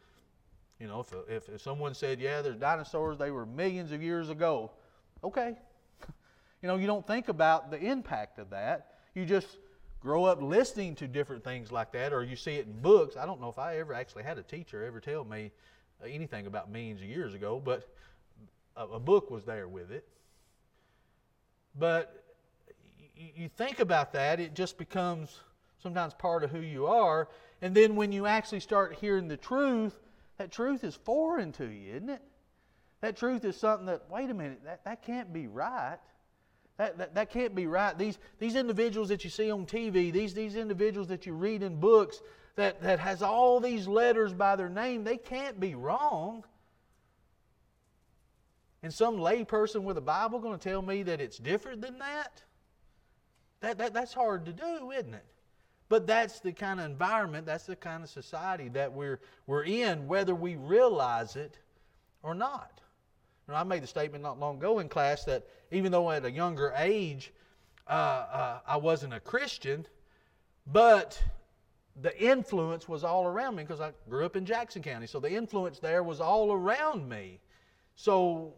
You 0.78 0.88
know, 0.88 1.00
if, 1.00 1.12
if, 1.28 1.48
if 1.48 1.62
someone 1.62 1.94
said, 1.94 2.20
yeah, 2.20 2.42
there's 2.42 2.56
dinosaurs, 2.56 3.18
they 3.18 3.30
were 3.30 3.46
millions 3.46 3.92
of 3.92 4.02
years 4.02 4.28
ago, 4.28 4.70
okay. 5.24 5.56
you 6.62 6.68
know, 6.68 6.76
you 6.76 6.86
don't 6.86 7.06
think 7.06 7.28
about 7.28 7.70
the 7.70 7.78
impact 7.78 8.38
of 8.38 8.50
that. 8.50 8.98
You 9.14 9.24
just 9.24 9.58
grow 10.00 10.24
up 10.24 10.42
listening 10.42 10.94
to 10.96 11.08
different 11.08 11.42
things 11.42 11.72
like 11.72 11.90
that, 11.92 12.12
or 12.12 12.22
you 12.22 12.36
see 12.36 12.56
it 12.56 12.66
in 12.66 12.80
books. 12.80 13.16
I 13.16 13.26
don't 13.26 13.40
know 13.40 13.48
if 13.48 13.58
I 13.58 13.78
ever 13.78 13.94
actually 13.94 14.22
had 14.22 14.38
a 14.38 14.42
teacher 14.42 14.84
ever 14.84 15.00
tell 15.00 15.24
me 15.24 15.50
anything 16.04 16.46
about 16.46 16.70
millions 16.70 17.00
of 17.00 17.08
years 17.08 17.34
ago, 17.34 17.60
but 17.64 17.88
a, 18.76 18.84
a 18.84 19.00
book 19.00 19.30
was 19.30 19.44
there 19.44 19.66
with 19.66 19.90
it. 19.90 20.06
But 21.78 22.25
you 23.16 23.48
think 23.48 23.80
about 23.80 24.12
that, 24.12 24.40
it 24.40 24.54
just 24.54 24.78
becomes 24.78 25.40
sometimes 25.82 26.14
part 26.14 26.44
of 26.44 26.50
who 26.50 26.60
you 26.60 26.86
are. 26.86 27.28
And 27.62 27.74
then 27.74 27.96
when 27.96 28.12
you 28.12 28.26
actually 28.26 28.60
start 28.60 28.94
hearing 28.94 29.28
the 29.28 29.36
truth, 29.36 29.98
that 30.38 30.52
truth 30.52 30.84
is 30.84 30.94
foreign 30.94 31.52
to 31.52 31.66
you, 31.66 31.94
isn't 31.94 32.10
it? 32.10 32.22
That 33.00 33.16
truth 33.16 33.44
is 33.44 33.56
something 33.56 33.86
that, 33.86 34.10
wait 34.10 34.30
a 34.30 34.34
minute, 34.34 34.62
that, 34.64 34.84
that 34.84 35.02
can't 35.02 35.32
be 35.32 35.46
right. 35.46 35.98
That, 36.78 36.98
that, 36.98 37.14
that 37.14 37.30
can't 37.30 37.54
be 37.54 37.66
right. 37.66 37.96
These, 37.96 38.18
these 38.38 38.54
individuals 38.54 39.08
that 39.08 39.24
you 39.24 39.30
see 39.30 39.50
on 39.50 39.64
TV, 39.64 40.12
these, 40.12 40.34
these 40.34 40.56
individuals 40.56 41.08
that 41.08 41.24
you 41.24 41.32
read 41.32 41.62
in 41.62 41.80
books 41.80 42.20
that, 42.56 42.82
that 42.82 42.98
has 42.98 43.22
all 43.22 43.60
these 43.60 43.86
letters 43.86 44.32
by 44.32 44.56
their 44.56 44.68
name, 44.68 45.04
they 45.04 45.16
can't 45.16 45.58
be 45.58 45.74
wrong. 45.74 46.44
And 48.82 48.92
some 48.92 49.16
layperson 49.16 49.82
with 49.82 49.96
a 49.96 50.02
Bible 50.02 50.38
going 50.38 50.58
to 50.58 50.68
tell 50.68 50.82
me 50.82 51.02
that 51.04 51.20
it's 51.20 51.38
different 51.38 51.80
than 51.80 51.98
that? 51.98 52.42
That, 53.60 53.78
that? 53.78 53.94
That's 53.94 54.12
hard 54.12 54.46
to 54.46 54.52
do, 54.52 54.92
isn't 54.92 55.14
it? 55.14 55.24
But 55.88 56.06
that's 56.06 56.40
the 56.40 56.52
kind 56.52 56.80
of 56.80 56.86
environment, 56.86 57.46
that's 57.46 57.66
the 57.66 57.76
kind 57.76 58.02
of 58.02 58.10
society 58.10 58.68
that 58.70 58.92
we're, 58.92 59.20
we're 59.46 59.62
in, 59.62 60.08
whether 60.08 60.34
we 60.34 60.56
realize 60.56 61.36
it 61.36 61.58
or 62.22 62.34
not. 62.34 62.80
I 63.48 63.62
made 63.62 63.84
the 63.84 63.86
statement 63.86 64.24
not 64.24 64.40
long 64.40 64.56
ago 64.56 64.80
in 64.80 64.88
class 64.88 65.24
that 65.24 65.46
even 65.70 65.92
though 65.92 66.10
at 66.10 66.24
a 66.24 66.30
younger 66.30 66.74
age 66.76 67.32
uh, 67.86 67.90
uh, 67.90 68.58
I 68.66 68.76
wasn't 68.76 69.14
a 69.14 69.20
Christian, 69.20 69.86
but 70.66 71.22
the 72.02 72.20
influence 72.20 72.88
was 72.88 73.04
all 73.04 73.24
around 73.24 73.54
me 73.54 73.62
because 73.62 73.80
I 73.80 73.92
grew 74.10 74.24
up 74.24 74.34
in 74.34 74.44
Jackson 74.44 74.82
County. 74.82 75.06
So 75.06 75.20
the 75.20 75.32
influence 75.32 75.78
there 75.78 76.02
was 76.02 76.20
all 76.20 76.52
around 76.52 77.08
me. 77.08 77.38
So 77.94 78.54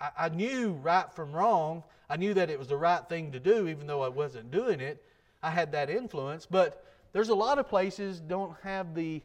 I, 0.00 0.26
I 0.26 0.28
knew 0.28 0.72
right 0.72 1.12
from 1.12 1.32
wrong. 1.32 1.82
I 2.10 2.16
knew 2.16 2.34
that 2.34 2.50
it 2.50 2.58
was 2.58 2.68
the 2.68 2.76
right 2.76 3.06
thing 3.08 3.32
to 3.32 3.40
do, 3.40 3.68
even 3.68 3.86
though 3.86 4.02
I 4.02 4.08
wasn't 4.08 4.50
doing 4.50 4.80
it. 4.80 5.04
I 5.42 5.50
had 5.50 5.72
that 5.72 5.90
influence. 5.90 6.46
But 6.46 6.84
there's 7.12 7.28
a 7.28 7.34
lot 7.34 7.58
of 7.58 7.68
places 7.68 8.20
don't 8.20 8.54
have 8.62 8.94
the 8.94 9.22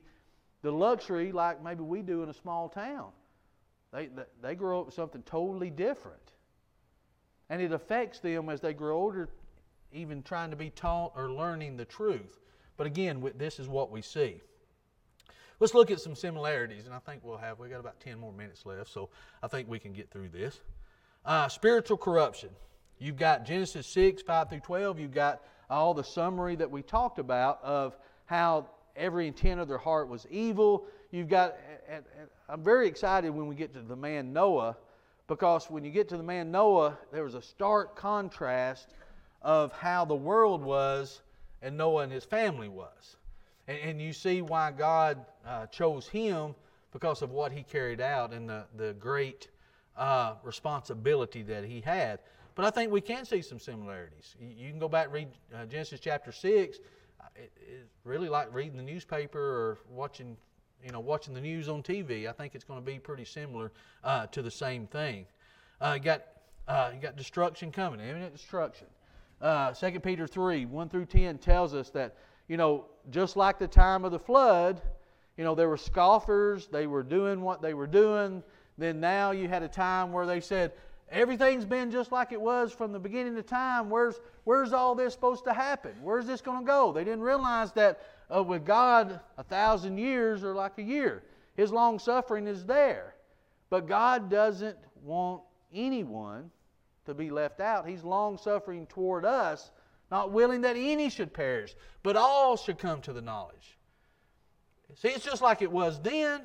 the 0.64 0.72
luxury 0.72 1.32
like 1.32 1.62
maybe 1.62 1.84
we 1.84 2.02
do 2.02 2.24
in 2.24 2.30
a 2.30 2.34
small 2.34 2.70
town. 2.70 3.12
They, 3.92 4.10
they 4.42 4.56
grow 4.56 4.80
up 4.80 4.88
with 4.88 4.96
something 4.96 5.22
totally 5.24 5.70
different. 5.70 6.32
And 7.50 7.62
it 7.62 7.72
affects 7.72 8.20
them 8.20 8.50
as 8.50 8.62
they 8.62 8.74
grow 8.74 8.98
older, 8.98 9.30
even 9.92 10.24
trying 10.24 10.50
to 10.50 10.56
be 10.56 10.70
taught 10.72 11.12
or 11.16 11.30
learning 11.30 11.78
the 11.78 11.86
truth. 11.86 12.40
But 12.78 12.88
again, 12.88 13.24
this 13.36 13.60
is 13.60 13.68
what 13.68 13.92
we 13.92 14.02
see. 14.02 14.42
Let's 15.60 15.74
look 15.74 15.92
at 15.92 16.00
some 16.00 16.16
similarities, 16.16 16.86
and 16.86 16.94
I 16.94 17.00
think 17.00 17.24
we'll 17.24 17.38
have, 17.38 17.60
we 17.60 17.70
got 17.70 17.80
about 17.80 18.00
10 18.00 18.20
more 18.20 18.34
minutes 18.34 18.66
left, 18.66 18.92
so 18.92 19.10
I 19.42 19.48
think 19.48 19.70
we 19.70 19.80
can 19.80 19.94
get 19.94 20.10
through 20.10 20.30
this. 20.30 20.60
Uh, 21.26 21.48
spiritual 21.48 21.98
corruption. 21.98 22.50
You've 23.00 23.18
got 23.18 23.46
Genesis 23.46 23.88
6, 23.88 24.22
5 24.24 24.50
through 24.50 24.60
12. 24.60 25.00
You've 25.00 25.14
got 25.14 25.42
all 25.70 25.94
the 25.94 26.04
summary 26.04 26.56
that 26.56 26.70
we 26.70 26.82
talked 26.82 27.20
about 27.20 27.64
of 27.64 27.96
how 28.26 28.68
every 28.96 29.28
intent 29.28 29.60
of 29.60 29.68
their 29.68 29.78
heart 29.78 30.10
was 30.10 30.26
evil. 30.30 30.86
You've 31.12 31.30
got, 31.30 31.56
and, 31.88 32.04
and 32.20 32.28
I'm 32.50 32.64
very 32.64 32.88
excited 32.88 33.30
when 33.30 33.48
we 33.48 33.56
get 33.56 33.74
to 33.74 33.82
the 33.82 33.96
man 33.96 34.34
Noah, 34.34 34.78
because 35.28 35.70
when 35.70 35.84
you 35.84 35.92
get 35.92 36.10
to 36.10 36.18
the 36.18 36.24
man 36.24 36.52
Noah, 36.52 36.98
there 37.12 37.24
was 37.24 37.36
a 37.36 37.42
stark 37.42 37.96
contrast 37.96 38.94
of 39.42 39.72
how 39.74 40.06
the 40.06 40.16
world 40.16 40.64
was 40.64 41.22
and 41.62 41.78
Noah 41.78 42.04
and 42.04 42.12
his 42.12 42.26
family 42.26 42.68
was. 42.68 43.18
And, 43.68 43.78
and 43.80 44.02
you 44.02 44.14
see 44.14 44.42
why 44.42 44.72
God 44.72 45.26
uh, 45.46 45.68
chose 45.68 46.08
him 46.08 46.56
because 46.92 47.22
of 47.22 47.32
what 47.32 47.52
he 47.52 47.64
carried 47.64 48.02
out 48.02 48.34
and 48.34 48.50
the, 48.50 48.66
the 48.76 48.94
great 48.94 49.50
uh, 49.98 50.36
responsibility 50.44 51.44
that 51.44 51.66
he 51.66 51.82
had. 51.82 52.20
But 52.56 52.66
I 52.66 52.70
think 52.70 52.92
we 52.92 53.02
can 53.02 53.26
see 53.26 53.42
some 53.42 53.60
similarities. 53.60 54.36
You, 54.40 54.48
you 54.66 54.70
can 54.70 54.80
go 54.80 54.88
back 54.88 55.06
and 55.06 55.14
read 55.14 55.28
uh, 55.56 55.66
Genesis 55.66 56.00
chapter 56.00 56.32
6. 56.32 56.78
It, 57.36 57.52
it's 57.58 57.90
really 58.04 58.30
like 58.30 58.54
reading 58.54 58.78
the 58.78 58.84
newspaper 58.84 59.40
or 59.40 59.80
watching, 59.90 60.38
you 60.86 60.92
know, 60.92 61.00
watching 61.00 61.34
the 61.34 61.42
news 61.42 61.68
on 61.68 61.82
TV. 61.82 62.28
I 62.30 62.32
think 62.32 62.54
it's 62.54 62.64
going 62.64 62.80
to 62.80 62.86
be 62.86 63.00
pretty 63.00 63.26
similar 63.26 63.72
uh, 64.04 64.28
to 64.28 64.42
the 64.42 64.52
same 64.52 64.86
thing. 64.86 65.26
Uh, 65.82 65.94
you 65.98 66.04
got 66.04 66.24
uh, 66.68 66.92
you 66.94 67.02
got 67.02 67.18
destruction 67.18 67.72
coming, 67.72 68.00
imminent 68.00 68.34
destruction. 68.34 68.88
Uh, 69.42 69.74
2 69.74 70.00
Peter 70.00 70.26
3, 70.26 70.66
1 70.66 70.90
through 70.90 71.06
10 71.06 71.38
tells 71.38 71.74
us 71.74 71.90
that, 71.90 72.16
you 72.48 72.58
know, 72.58 72.86
just 73.10 73.36
like 73.36 73.60
the 73.60 73.68
time 73.68 74.06
of 74.06 74.12
the 74.12 74.20
flood, 74.20 74.82
you 75.38 75.44
know, 75.44 75.56
there 75.56 75.70
were 75.70 75.78
scoffers, 75.78 76.68
they 76.68 76.88
were 76.88 77.04
doing 77.04 77.42
what 77.42 77.62
they 77.62 77.74
were 77.74 77.88
doing. 77.88 78.44
Then 78.78 79.00
now 79.00 79.32
you 79.32 79.48
had 79.48 79.64
a 79.64 79.68
time 79.68 80.12
where 80.12 80.26
they 80.26 80.40
said, 80.40 80.74
everything's 81.10 81.66
been 81.66 81.92
just 81.92 82.12
like 82.12 82.32
it 82.32 82.42
was 82.42 82.72
from 82.72 82.92
the 82.92 83.00
beginning 83.00 83.38
of 83.38 83.46
time. 83.46 83.90
Where's, 83.90 84.20
where's 84.44 84.74
all 84.74 84.96
this 84.96 85.14
supposed 85.14 85.44
to 85.46 85.54
happen? 85.54 85.94
Where's 86.02 86.26
this 86.26 86.42
going 86.42 86.60
to 86.60 86.66
go? 86.66 86.92
They 86.92 87.04
didn't 87.04 87.22
realize 87.22 87.72
that 87.74 88.02
uh, 88.34 88.44
with 88.44 88.66
God, 88.66 89.20
a 89.38 89.44
thousand 89.44 89.98
years 89.98 90.44
are 90.44 90.56
like 90.56 90.78
a 90.78 90.84
year. 90.84 91.24
His 91.56 91.72
long 91.72 92.00
suffering 92.00 92.48
is 92.48 92.66
there. 92.66 93.16
But 93.70 93.88
God 93.88 94.30
doesn't 94.30 94.78
want 95.04 95.42
anyone 95.74 96.52
to 97.06 97.14
be 97.14 97.30
left 97.30 97.60
out. 97.60 97.88
He's 97.88 98.04
long 98.04 98.38
suffering 98.38 98.86
toward 98.88 99.26
us, 99.26 99.72
not 100.14 100.32
willing 100.32 100.62
that 100.62 100.76
any 100.78 101.10
should 101.10 101.34
perish, 101.34 101.76
but 102.04 102.16
all 102.16 102.56
should 102.56 102.78
come 102.78 103.02
to 103.02 103.12
the 103.12 103.22
knowledge. 103.22 103.80
See, 104.94 105.08
it's 105.08 105.26
just 105.26 105.42
like 105.42 105.64
it 105.64 105.72
was 105.72 106.00
then. 106.02 106.42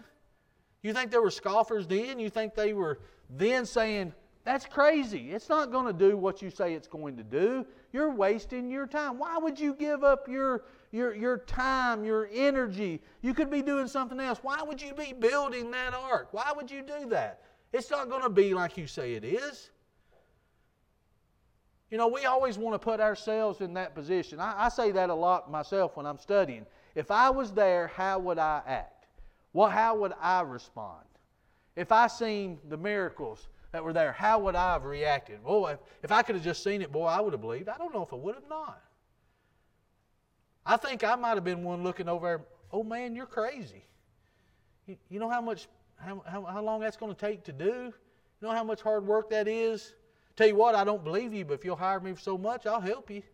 You 0.83 0.95
think 0.95 1.11
there 1.11 1.21
were 1.21 1.31
scoffers 1.31 1.87
then? 1.87 2.19
You 2.19 2.31
think 2.31 2.55
they 2.55 2.73
were 2.73 2.99
then 3.29 3.67
saying, 3.67 4.15
that's 4.43 4.65
crazy. 4.65 5.33
It's 5.33 5.51
not 5.51 5.71
going 5.71 5.85
to 5.85 5.93
do 5.93 6.17
what 6.17 6.41
you 6.41 6.49
say 6.49 6.73
it's 6.73 6.89
going 6.89 7.19
to 7.19 7.23
do. 7.23 7.67
You're 7.93 8.11
wasting 8.11 8.71
your 8.71 8.87
time. 8.87 9.19
Why 9.19 9.37
would 9.37 9.61
you 9.61 9.75
give 9.75 10.03
up 10.03 10.29
your, 10.29 10.65
your, 10.91 11.15
your 11.15 11.37
time, 11.37 12.07
your 12.07 12.31
energy? 12.33 13.03
You 13.21 13.35
could 13.35 13.51
be 13.51 13.61
doing 13.61 13.87
something 13.87 14.19
else. 14.19 14.39
Why 14.41 14.63
would 14.63 14.81
you 14.81 14.95
be 14.95 15.13
building 15.13 15.71
that 15.73 15.93
ark? 15.93 16.29
Why 16.31 16.55
would 16.57 16.71
you 16.71 16.81
do 16.81 17.07
that? 17.11 17.43
It's 17.75 17.91
not 17.91 18.09
going 18.09 18.23
to 18.23 18.31
be 18.31 18.55
like 18.55 18.79
you 18.79 18.87
say 18.87 19.13
it 19.13 19.25
is. 19.25 19.69
You 21.91 21.97
know, 21.99 22.09
we 22.09 22.27
always 22.27 22.59
want 22.59 22.75
to 22.75 22.79
put 22.79 23.01
ourselves 23.01 23.61
in 23.61 23.75
that 23.75 23.95
position. 23.95 24.41
I, 24.41 24.67
I, 24.67 24.69
say 24.69 24.91
that 24.93 25.09
a 25.09 25.15
lot 25.15 25.51
myself 25.51 25.97
when 25.97 26.05
I'm 26.05 26.19
studying. 26.19 26.67
If 26.95 27.11
I 27.11 27.31
was 27.31 27.53
there, 27.53 27.87
how 27.89 28.19
would 28.19 28.39
I 28.39 28.61
act? 28.67 29.07
Well, 29.53 29.71
how 29.71 29.97
would 29.97 30.13
I 30.21 30.43
respond? 30.43 31.05
If 31.77 31.91
I 31.91 32.07
seen 32.09 32.59
the 32.69 32.77
miracles 32.77 33.49
that 33.73 33.83
were 33.83 33.93
there, 33.93 34.13
how 34.13 34.39
would 34.41 34.55
I 34.55 34.75
have 34.75 34.85
reacted? 34.85 35.43
Boy, 35.43 35.73
if, 35.73 35.79
if 36.03 36.13
I 36.13 36.23
could 36.23 36.35
have 36.35 36.45
just 36.45 36.63
seen 36.63 36.83
it, 36.83 36.93
boy, 36.93 37.07
I 37.07 37.21
would 37.21 37.33
have 37.33 37.41
believed. 37.41 37.69
I 37.69 37.79
don't 37.79 37.95
know 37.95 38.03
if 38.03 38.13
I 38.13 38.17
would 38.17 38.35
have 38.35 38.49
not. 38.51 38.83
I 40.67 40.77
think 40.77 41.05
I 41.05 41.15
might 41.15 41.37
have 41.37 41.45
been 41.45 41.63
one 41.63 41.83
looking 41.83 42.09
over 42.09 42.43
oh 42.73 42.83
man, 42.83 43.15
you're 43.15 43.27
crazy. 43.27 43.85
You, 44.87 44.97
you 45.09 45.19
know 45.19 45.29
how 45.29 45.41
much, 45.41 45.69
how, 45.97 46.23
how, 46.27 46.45
how 46.45 46.63
long 46.63 46.81
that's 46.81 46.97
going 46.97 47.15
to 47.15 47.19
take 47.19 47.45
to 47.45 47.53
do? 47.53 47.93
You 48.41 48.49
know 48.49 48.53
how 48.53 48.65
much 48.65 48.81
hard 48.81 49.07
work 49.07 49.31
that 49.31 49.49
is? 49.49 49.95
Tell 50.39 50.47
you 50.47 50.55
what, 50.55 50.77
I 50.77 50.85
don't 50.85 51.03
believe 51.03 51.35
you, 51.35 51.45
but 51.45 51.55
if 51.55 51.65
you'll 51.65 51.75
hire 51.75 51.99
me 51.99 52.13
for 52.13 52.21
so 52.21 52.39
much, 52.39 52.65
I'll 52.65 52.81
help 52.81 53.11
you. 53.11 53.25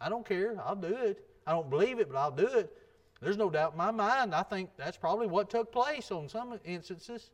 I 0.00 0.08
don't 0.08 0.24
care. 0.24 0.54
I'll 0.64 0.76
do 0.76 0.94
it. 0.94 1.28
I 1.48 1.50
don't 1.50 1.68
believe 1.68 1.98
it, 1.98 2.08
but 2.08 2.16
I'll 2.16 2.30
do 2.30 2.46
it. 2.46 2.72
There's 3.20 3.36
no 3.36 3.50
doubt 3.50 3.72
in 3.72 3.78
my 3.78 3.90
mind. 3.90 4.36
I 4.36 4.44
think 4.44 4.70
that's 4.76 4.96
probably 4.96 5.26
what 5.26 5.50
took 5.50 5.72
place 5.72 6.12
on 6.12 6.28
some 6.28 6.60
instances. 6.64 7.28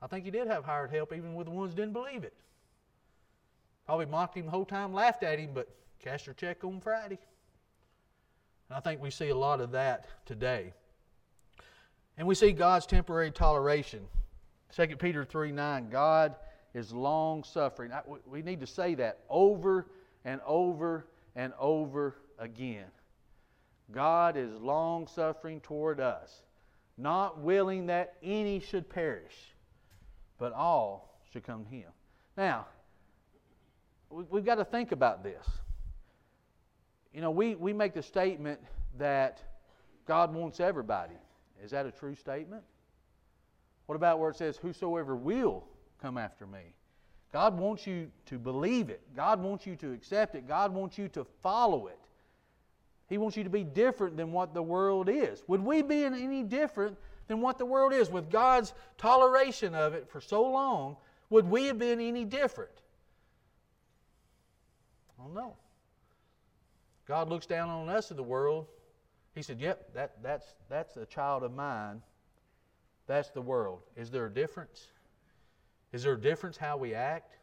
I 0.00 0.06
think 0.06 0.24
he 0.24 0.30
did 0.30 0.46
have 0.46 0.64
hired 0.64 0.92
help, 0.92 1.12
even 1.12 1.34
with 1.34 1.48
the 1.48 1.50
ones 1.50 1.74
didn't 1.74 1.94
believe 1.94 2.22
it. 2.22 2.32
Probably 3.86 4.06
mocked 4.06 4.36
him 4.36 4.44
the 4.44 4.52
whole 4.52 4.64
time, 4.64 4.94
laughed 4.94 5.24
at 5.24 5.40
him, 5.40 5.50
but 5.52 5.68
cashed 5.98 6.26
their 6.26 6.34
check 6.34 6.62
on 6.62 6.80
Friday. 6.80 7.18
And 8.68 8.76
I 8.76 8.80
think 8.80 9.02
we 9.02 9.10
see 9.10 9.30
a 9.30 9.36
lot 9.36 9.60
of 9.60 9.72
that 9.72 10.06
today. 10.26 10.74
And 12.16 12.28
we 12.28 12.36
see 12.36 12.52
God's 12.52 12.86
temporary 12.86 13.32
toleration. 13.32 14.06
2 14.76 14.96
Peter 14.96 15.24
3 15.24 15.50
9, 15.50 15.90
God 15.90 16.36
is 16.74 16.92
long 16.92 17.44
suffering. 17.44 17.92
We 18.26 18.42
need 18.42 18.60
to 18.60 18.66
say 18.66 18.94
that 18.96 19.20
over 19.28 19.86
and 20.24 20.40
over 20.46 21.06
and 21.36 21.52
over 21.58 22.16
again. 22.38 22.86
God 23.90 24.36
is 24.36 24.50
long 24.60 25.06
suffering 25.06 25.60
toward 25.60 26.00
us, 26.00 26.42
not 26.96 27.40
willing 27.40 27.86
that 27.86 28.14
any 28.22 28.60
should 28.60 28.88
perish, 28.88 29.34
but 30.38 30.52
all 30.52 31.20
should 31.32 31.44
come 31.44 31.64
to 31.64 31.70
Him. 31.70 31.90
Now, 32.36 32.66
we've 34.10 34.44
got 34.44 34.56
to 34.56 34.64
think 34.64 34.92
about 34.92 35.22
this. 35.22 35.46
You 37.12 37.20
know, 37.20 37.30
we, 37.30 37.54
we 37.54 37.74
make 37.74 37.92
the 37.92 38.02
statement 38.02 38.60
that 38.98 39.42
God 40.06 40.34
wants 40.34 40.60
everybody. 40.60 41.14
Is 41.62 41.70
that 41.72 41.84
a 41.84 41.90
true 41.90 42.14
statement? 42.14 42.62
What 43.86 43.96
about 43.96 44.18
where 44.18 44.30
it 44.30 44.36
says, 44.36 44.56
Whosoever 44.56 45.14
will 45.14 45.64
come 46.02 46.18
after 46.18 46.46
me. 46.46 46.74
God 47.32 47.58
wants 47.58 47.86
you 47.86 48.10
to 48.26 48.38
believe 48.38 48.90
it. 48.90 49.00
God 49.16 49.40
wants 49.40 49.66
you 49.66 49.76
to 49.76 49.92
accept 49.92 50.34
it. 50.34 50.46
God 50.46 50.74
wants 50.74 50.98
you 50.98 51.08
to 51.08 51.24
follow 51.42 51.86
it. 51.86 51.98
He 53.08 53.16
wants 53.16 53.36
you 53.36 53.44
to 53.44 53.50
be 53.50 53.64
different 53.64 54.16
than 54.16 54.32
what 54.32 54.52
the 54.52 54.62
world 54.62 55.08
is. 55.08 55.42
Would 55.46 55.64
we 55.64 55.80
be 55.82 56.04
any 56.04 56.42
different 56.42 56.98
than 57.28 57.40
what 57.40 57.56
the 57.56 57.64
world 57.64 57.92
is? 57.92 58.10
With 58.10 58.30
God's 58.30 58.74
toleration 58.98 59.74
of 59.74 59.94
it 59.94 60.08
for 60.10 60.20
so 60.20 60.42
long, 60.42 60.96
would 61.30 61.48
we 61.48 61.66
have 61.66 61.78
been 61.78 62.00
any 62.00 62.24
different? 62.24 62.70
I 65.18 65.22
don't 65.22 65.34
know. 65.34 65.56
God 67.06 67.28
looks 67.28 67.46
down 67.46 67.68
on 67.68 67.88
us 67.88 68.10
of 68.10 68.16
the 68.16 68.22
world. 68.22 68.66
He 69.34 69.42
said, 69.42 69.60
Yep, 69.60 69.94
that, 69.94 70.22
that's, 70.22 70.54
that's 70.68 70.96
a 70.96 71.06
child 71.06 71.42
of 71.42 71.52
mine. 71.52 72.02
That's 73.06 73.30
the 73.30 73.42
world. 73.42 73.80
Is 73.96 74.10
there 74.10 74.26
a 74.26 74.32
difference? 74.32 74.88
Is 75.92 76.02
there 76.02 76.14
a 76.14 76.20
difference 76.20 76.56
how 76.56 76.76
we 76.76 76.94
act? 76.94 77.36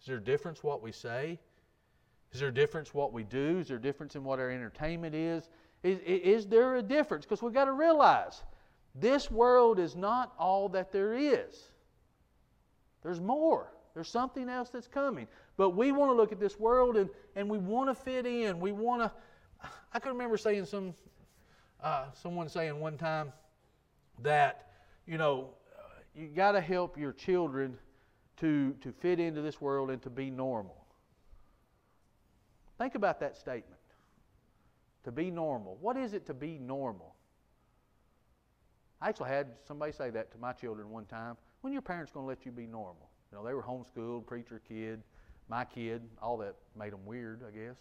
Is 0.00 0.06
there 0.06 0.16
a 0.16 0.22
difference 0.22 0.62
what 0.62 0.82
we 0.82 0.92
say? 0.92 1.38
Is 2.32 2.40
there 2.40 2.48
a 2.48 2.54
difference 2.54 2.94
what 2.94 3.12
we 3.12 3.24
do? 3.24 3.58
Is 3.58 3.68
there 3.68 3.76
a 3.76 3.82
difference 3.82 4.14
in 4.14 4.22
what 4.22 4.38
our 4.38 4.50
entertainment 4.50 5.14
is? 5.14 5.48
Is, 5.82 5.98
is 6.04 6.46
there 6.46 6.76
a 6.76 6.82
difference? 6.82 7.24
Because 7.24 7.42
we've 7.42 7.52
got 7.52 7.64
to 7.64 7.72
realize 7.72 8.42
this 8.94 9.30
world 9.30 9.78
is 9.78 9.96
not 9.96 10.32
all 10.38 10.68
that 10.70 10.92
there 10.92 11.14
is. 11.14 11.70
There's 13.02 13.20
more. 13.20 13.72
There's 13.94 14.08
something 14.08 14.48
else 14.48 14.70
that's 14.70 14.86
coming. 14.86 15.26
But 15.56 15.70
we 15.70 15.90
want 15.92 16.10
to 16.10 16.14
look 16.14 16.32
at 16.32 16.38
this 16.38 16.58
world 16.58 16.96
and, 16.96 17.10
and 17.34 17.48
we 17.48 17.58
want 17.58 17.88
to 17.90 17.94
fit 17.94 18.26
in. 18.26 18.60
We 18.60 18.72
want 18.72 19.02
to. 19.02 19.10
I 19.92 19.98
can 19.98 20.12
remember 20.12 20.36
saying 20.36 20.66
some, 20.66 20.94
uh, 21.82 22.06
someone 22.12 22.48
saying 22.48 22.78
one 22.78 22.96
time 22.96 23.32
that, 24.22 24.70
you 25.06 25.18
know, 25.18 25.50
you 26.14 26.28
got 26.28 26.52
to 26.52 26.60
help 26.60 26.98
your 26.98 27.12
children 27.12 27.76
to, 28.38 28.74
to 28.80 28.92
fit 28.92 29.20
into 29.20 29.42
this 29.42 29.60
world 29.60 29.90
and 29.90 30.00
to 30.02 30.10
be 30.10 30.30
normal. 30.30 30.76
Think 32.78 32.94
about 32.94 33.20
that 33.20 33.36
statement. 33.36 33.80
To 35.04 35.12
be 35.12 35.30
normal. 35.30 35.76
What 35.80 35.96
is 35.96 36.14
it 36.14 36.26
to 36.26 36.34
be 36.34 36.58
normal? 36.58 37.14
I 39.00 39.08
actually 39.08 39.30
had 39.30 39.48
somebody 39.66 39.92
say 39.92 40.10
that 40.10 40.30
to 40.32 40.38
my 40.38 40.52
children 40.52 40.90
one 40.90 41.06
time. 41.06 41.36
When 41.62 41.72
your 41.72 41.82
parents 41.82 42.12
going 42.12 42.24
to 42.24 42.28
let 42.28 42.44
you 42.44 42.52
be 42.52 42.66
normal? 42.66 43.08
You 43.30 43.38
know, 43.38 43.44
they 43.44 43.54
were 43.54 43.62
homeschooled, 43.62 44.26
preacher 44.26 44.60
kid, 44.66 45.02
my 45.48 45.64
kid, 45.64 46.02
all 46.20 46.36
that 46.38 46.54
made 46.78 46.92
them 46.92 47.04
weird, 47.04 47.42
I 47.46 47.50
guess, 47.50 47.76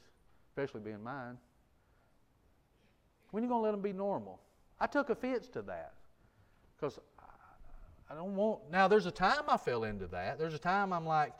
especially 0.50 0.82
being 0.82 1.04
mine. 1.04 1.38
When 3.32 3.44
are 3.44 3.46
you 3.46 3.50
going 3.50 3.62
to 3.62 3.66
let 3.66 3.72
them 3.72 3.82
be 3.82 3.94
normal? 3.94 4.40
I 4.80 4.88
took 4.88 5.10
offense 5.10 5.48
to 5.50 5.62
that 5.64 5.94
because 6.76 7.00
I 8.10 8.16
don't 8.16 8.36
want. 8.36 8.72
Now, 8.72 8.88
there's 8.88 9.05
a 9.05 9.12
time 9.12 9.43
I 9.47 9.57
fell 9.57 9.84
into 9.84 10.07
that. 10.07 10.39
There's 10.39 10.53
a 10.53 10.60
time 10.60 10.91
I'm 10.93 11.05
like, 11.05 11.34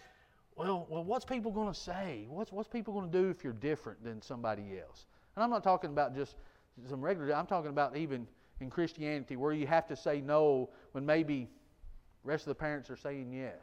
well, 0.56 0.86
well, 0.90 1.04
what's 1.04 1.26
people 1.26 1.52
going 1.52 1.72
to 1.74 1.80
say? 1.80 2.28
What's 2.30 2.52
what's 2.52 2.68
people 2.68 2.94
going 2.94 3.12
to 3.12 3.18
do 3.18 3.30
if 3.30 3.44
you're 3.44 3.54
different 3.54 4.04
than 4.04 4.22
somebody 4.22 4.80
else? 4.80 5.08
And 5.36 5.44
I'm 5.44 5.50
not 5.50 5.64
talking 5.64 5.90
about 5.90 6.16
just 6.16 6.36
some 6.88 7.02
regular. 7.02 7.34
I'm 7.34 7.48
talking 7.48 7.70
about 7.70 7.98
even 7.98 8.28
in 8.60 8.70
Christianity 8.70 9.36
where 9.36 9.54
you 9.54 9.66
have 9.68 9.88
to 9.88 9.96
say 9.96 10.22
no 10.22 10.70
when 10.92 11.06
maybe 11.06 11.50
the 12.24 12.28
rest 12.28 12.44
of 12.44 12.50
the 12.50 12.56
parents 12.56 12.90
are 12.90 12.98
saying 12.98 13.32
yes, 13.34 13.58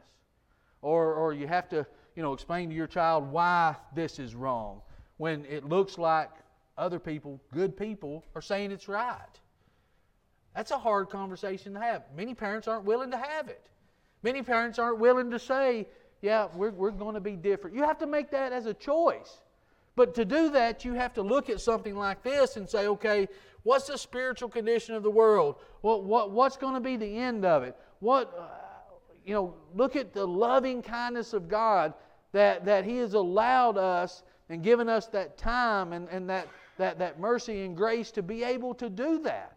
or 0.81 1.13
or 1.13 1.33
you 1.33 1.47
have 1.47 1.69
to 1.69 1.85
you 2.15 2.23
know 2.23 2.33
explain 2.33 2.69
to 2.69 2.75
your 2.75 2.87
child 2.87 3.31
why 3.31 3.75
this 3.95 4.19
is 4.19 4.35
wrong 4.35 4.81
when 5.17 5.45
it 5.45 5.63
looks 5.65 5.97
like 5.97 6.29
other 6.77 6.99
people, 6.99 7.41
good 7.51 7.75
people, 7.75 8.23
are 8.35 8.41
saying 8.41 8.71
it's 8.71 8.87
right. 8.87 9.39
That's 10.57 10.71
a 10.71 10.77
hard 10.79 11.11
conversation 11.11 11.75
to 11.75 11.79
have. 11.79 12.01
Many 12.15 12.33
parents 12.33 12.67
aren't 12.67 12.83
willing 12.83 13.11
to 13.11 13.17
have 13.17 13.47
it. 13.47 13.69
Many 14.23 14.41
parents 14.41 14.79
aren't 14.79 14.97
willing 14.97 15.29
to 15.29 15.37
say, 15.37 15.87
yeah, 16.23 16.47
we're, 16.55 16.71
we're 16.71 16.89
going 16.89 17.13
to 17.13 17.21
be 17.21 17.35
different. 17.35 17.75
You 17.75 17.83
have 17.83 17.99
to 17.99 18.07
make 18.07 18.31
that 18.31 18.51
as 18.51 18.65
a 18.65 18.73
choice. 18.73 19.41
But 19.95 20.15
to 20.15 20.25
do 20.25 20.49
that, 20.49 20.83
you 20.83 20.95
have 20.95 21.13
to 21.13 21.21
look 21.21 21.51
at 21.51 21.61
something 21.61 21.95
like 21.95 22.23
this 22.23 22.57
and 22.57 22.67
say, 22.67 22.87
okay, 22.87 23.27
what's 23.61 23.85
the 23.85 23.99
spiritual 23.99 24.49
condition 24.49 24.95
of 24.95 25.03
the 25.03 25.11
world? 25.11 25.57
What, 25.81 26.05
what, 26.05 26.31
what's 26.31 26.57
going 26.57 26.73
to 26.73 26.79
be 26.79 26.97
the 26.97 27.17
end 27.19 27.45
of 27.45 27.61
it? 27.61 27.77
What, 27.99 28.33
uh, 28.35 28.47
you 29.27 29.35
know, 29.35 29.53
look 29.75 29.95
at 29.95 30.11
the 30.11 30.25
loving 30.25 30.81
kindness 30.81 31.33
of 31.33 31.47
God 31.47 31.93
that, 32.31 32.65
that 32.65 32.83
He 32.83 32.97
has 32.97 33.13
allowed 33.13 33.77
us 33.77 34.23
and 34.49 34.63
given 34.63 34.89
us 34.89 35.05
that 35.09 35.37
time 35.37 35.93
and, 35.93 36.09
and 36.09 36.27
that, 36.31 36.47
that, 36.79 36.97
that 36.97 37.19
mercy 37.19 37.63
and 37.63 37.77
grace 37.77 38.09
to 38.13 38.23
be 38.23 38.43
able 38.43 38.73
to 38.73 38.89
do 38.89 39.19
that. 39.19 39.56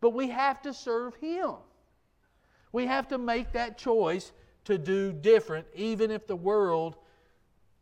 But 0.00 0.10
we 0.10 0.28
have 0.30 0.62
to 0.62 0.72
serve 0.72 1.14
Him. 1.16 1.54
We 2.72 2.86
have 2.86 3.08
to 3.08 3.18
make 3.18 3.52
that 3.52 3.78
choice 3.78 4.32
to 4.64 4.78
do 4.78 5.12
different, 5.12 5.66
even 5.74 6.10
if 6.10 6.26
the 6.26 6.36
world 6.36 6.96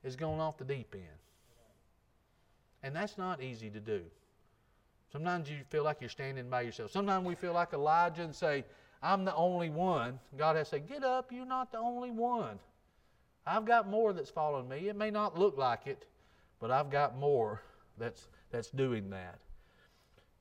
is 0.04 0.16
going 0.16 0.40
off 0.40 0.56
the 0.56 0.64
deep 0.64 0.94
end. 0.94 1.04
And 2.82 2.94
that's 2.94 3.18
not 3.18 3.42
easy 3.42 3.70
to 3.70 3.80
do. 3.80 4.02
Sometimes 5.12 5.50
you 5.50 5.58
feel 5.68 5.84
like 5.84 5.98
you're 6.00 6.10
standing 6.10 6.48
by 6.48 6.62
yourself. 6.62 6.90
Sometimes 6.90 7.26
we 7.26 7.34
feel 7.34 7.52
like 7.52 7.72
Elijah 7.72 8.22
and 8.22 8.34
say, 8.34 8.64
I'm 9.02 9.24
the 9.24 9.34
only 9.34 9.70
one. 9.70 10.18
God 10.36 10.56
has 10.56 10.68
said, 10.68 10.88
Get 10.88 11.04
up, 11.04 11.32
you're 11.32 11.46
not 11.46 11.72
the 11.72 11.78
only 11.78 12.10
one. 12.10 12.58
I've 13.46 13.64
got 13.64 13.88
more 13.88 14.12
that's 14.12 14.30
following 14.30 14.68
me. 14.68 14.88
It 14.88 14.96
may 14.96 15.10
not 15.10 15.38
look 15.38 15.56
like 15.56 15.86
it, 15.86 16.06
but 16.60 16.70
I've 16.70 16.90
got 16.90 17.16
more 17.16 17.62
that's, 17.96 18.28
that's 18.50 18.70
doing 18.70 19.08
that. 19.10 19.38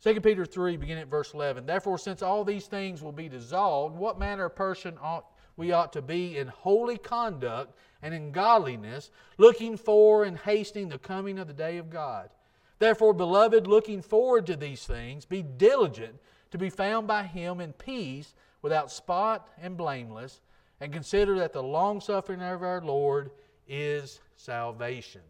2 0.04 0.22
Peter 0.22 0.45
3, 0.45 0.78
beginning 0.78 1.04
at 1.04 1.10
verse 1.10 1.34
11. 1.34 1.66
Therefore, 1.66 1.98
since 1.98 2.22
all 2.22 2.43
these 2.43 2.68
things 2.68 3.02
will 3.02 3.12
be 3.12 3.28
dissolved, 3.28 3.95
what 3.95 4.20
manner 4.20 4.45
of 4.45 4.56
person 4.56 4.98
ought 5.02 5.26
we 5.58 5.72
ought 5.72 5.91
to 5.93 6.04
be 6.04 6.38
in 6.38 6.48
holy 6.48 7.00
conduct 7.00 7.76
and 8.04 8.14
in 8.14 8.32
godliness, 8.32 9.10
looking 9.39 9.76
for 9.76 10.24
and 10.24 10.38
hastening 10.38 10.88
the 10.88 11.00
coming 11.00 11.39
of 11.39 11.48
the 11.48 11.54
day 11.54 11.78
of 11.78 11.89
God. 11.89 12.30
Therefore, 12.78 13.12
beloved, 13.12 13.66
looking 13.66 14.04
forward 14.04 14.45
to 14.45 14.56
these 14.56 14.86
things, 14.86 15.26
be 15.26 15.41
diligent 15.41 16.20
to 16.52 16.60
be 16.60 16.70
found 16.70 17.08
by 17.08 17.24
him 17.24 17.60
in 17.60 17.74
peace, 17.74 18.36
without 18.62 18.91
spot 18.91 19.50
and 19.60 19.76
blameless, 19.76 20.41
and 20.80 20.93
consider 20.93 21.39
that 21.39 21.54
the 21.54 21.64
long 21.64 22.02
suffering 22.02 22.41
of 22.41 22.62
our 22.62 22.82
Lord 22.82 23.32
is 23.68 24.20
salvation. 24.36 25.22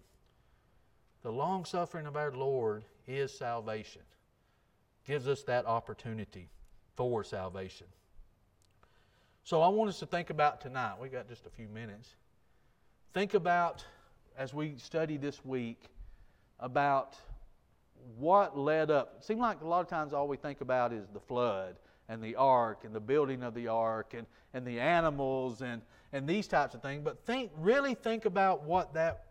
The 1.24 1.32
long 1.32 1.64
suffering 1.64 2.06
of 2.06 2.18
our 2.18 2.32
Lord 2.32 2.84
is 3.08 3.36
salvation 3.36 4.02
gives 5.08 5.28
us 5.28 5.44
that 5.44 5.66
opportunity 5.66 6.50
for 6.96 7.24
salvation. 7.24 7.88
So 9.44 9.62
I 9.62 9.70
want 9.70 9.90
us 9.90 10.00
to 10.00 10.06
think 10.06 10.30
about 10.30 10.60
tonight. 10.60 10.96
We 11.02 11.08
got 11.08 11.30
just 11.30 11.46
a 11.46 11.50
few 11.50 11.70
minutes. 11.70 12.10
Think 13.14 13.34
about 13.34 13.86
as 14.38 14.54
we 14.54 14.76
study 14.78 15.16
this 15.16 15.44
week 15.46 15.82
about 16.60 17.16
what 18.18 18.58
led 18.58 18.92
up. 18.92 19.16
It 19.20 19.24
seems 19.24 19.40
like 19.40 19.62
a 19.62 19.68
lot 19.68 19.80
of 19.80 19.88
times 19.88 20.12
all 20.12 20.28
we 20.28 20.36
think 20.36 20.60
about 20.60 20.92
is 20.92 21.08
the 21.14 21.20
flood 21.20 21.78
and 22.10 22.22
the 22.22 22.36
ark 22.36 22.80
and 22.84 22.94
the 22.94 23.00
building 23.00 23.44
of 23.44 23.54
the 23.54 23.70
ark 23.70 24.14
and, 24.14 24.28
and 24.54 24.68
the 24.68 24.80
animals 24.80 25.62
and, 25.62 25.82
and 26.12 26.28
these 26.28 26.48
types 26.48 26.76
of 26.76 26.82
things. 26.82 27.02
But 27.04 27.26
think 27.26 27.52
really 27.58 27.94
think 27.94 28.26
about 28.26 28.64
what 28.64 28.94
that 28.96 29.24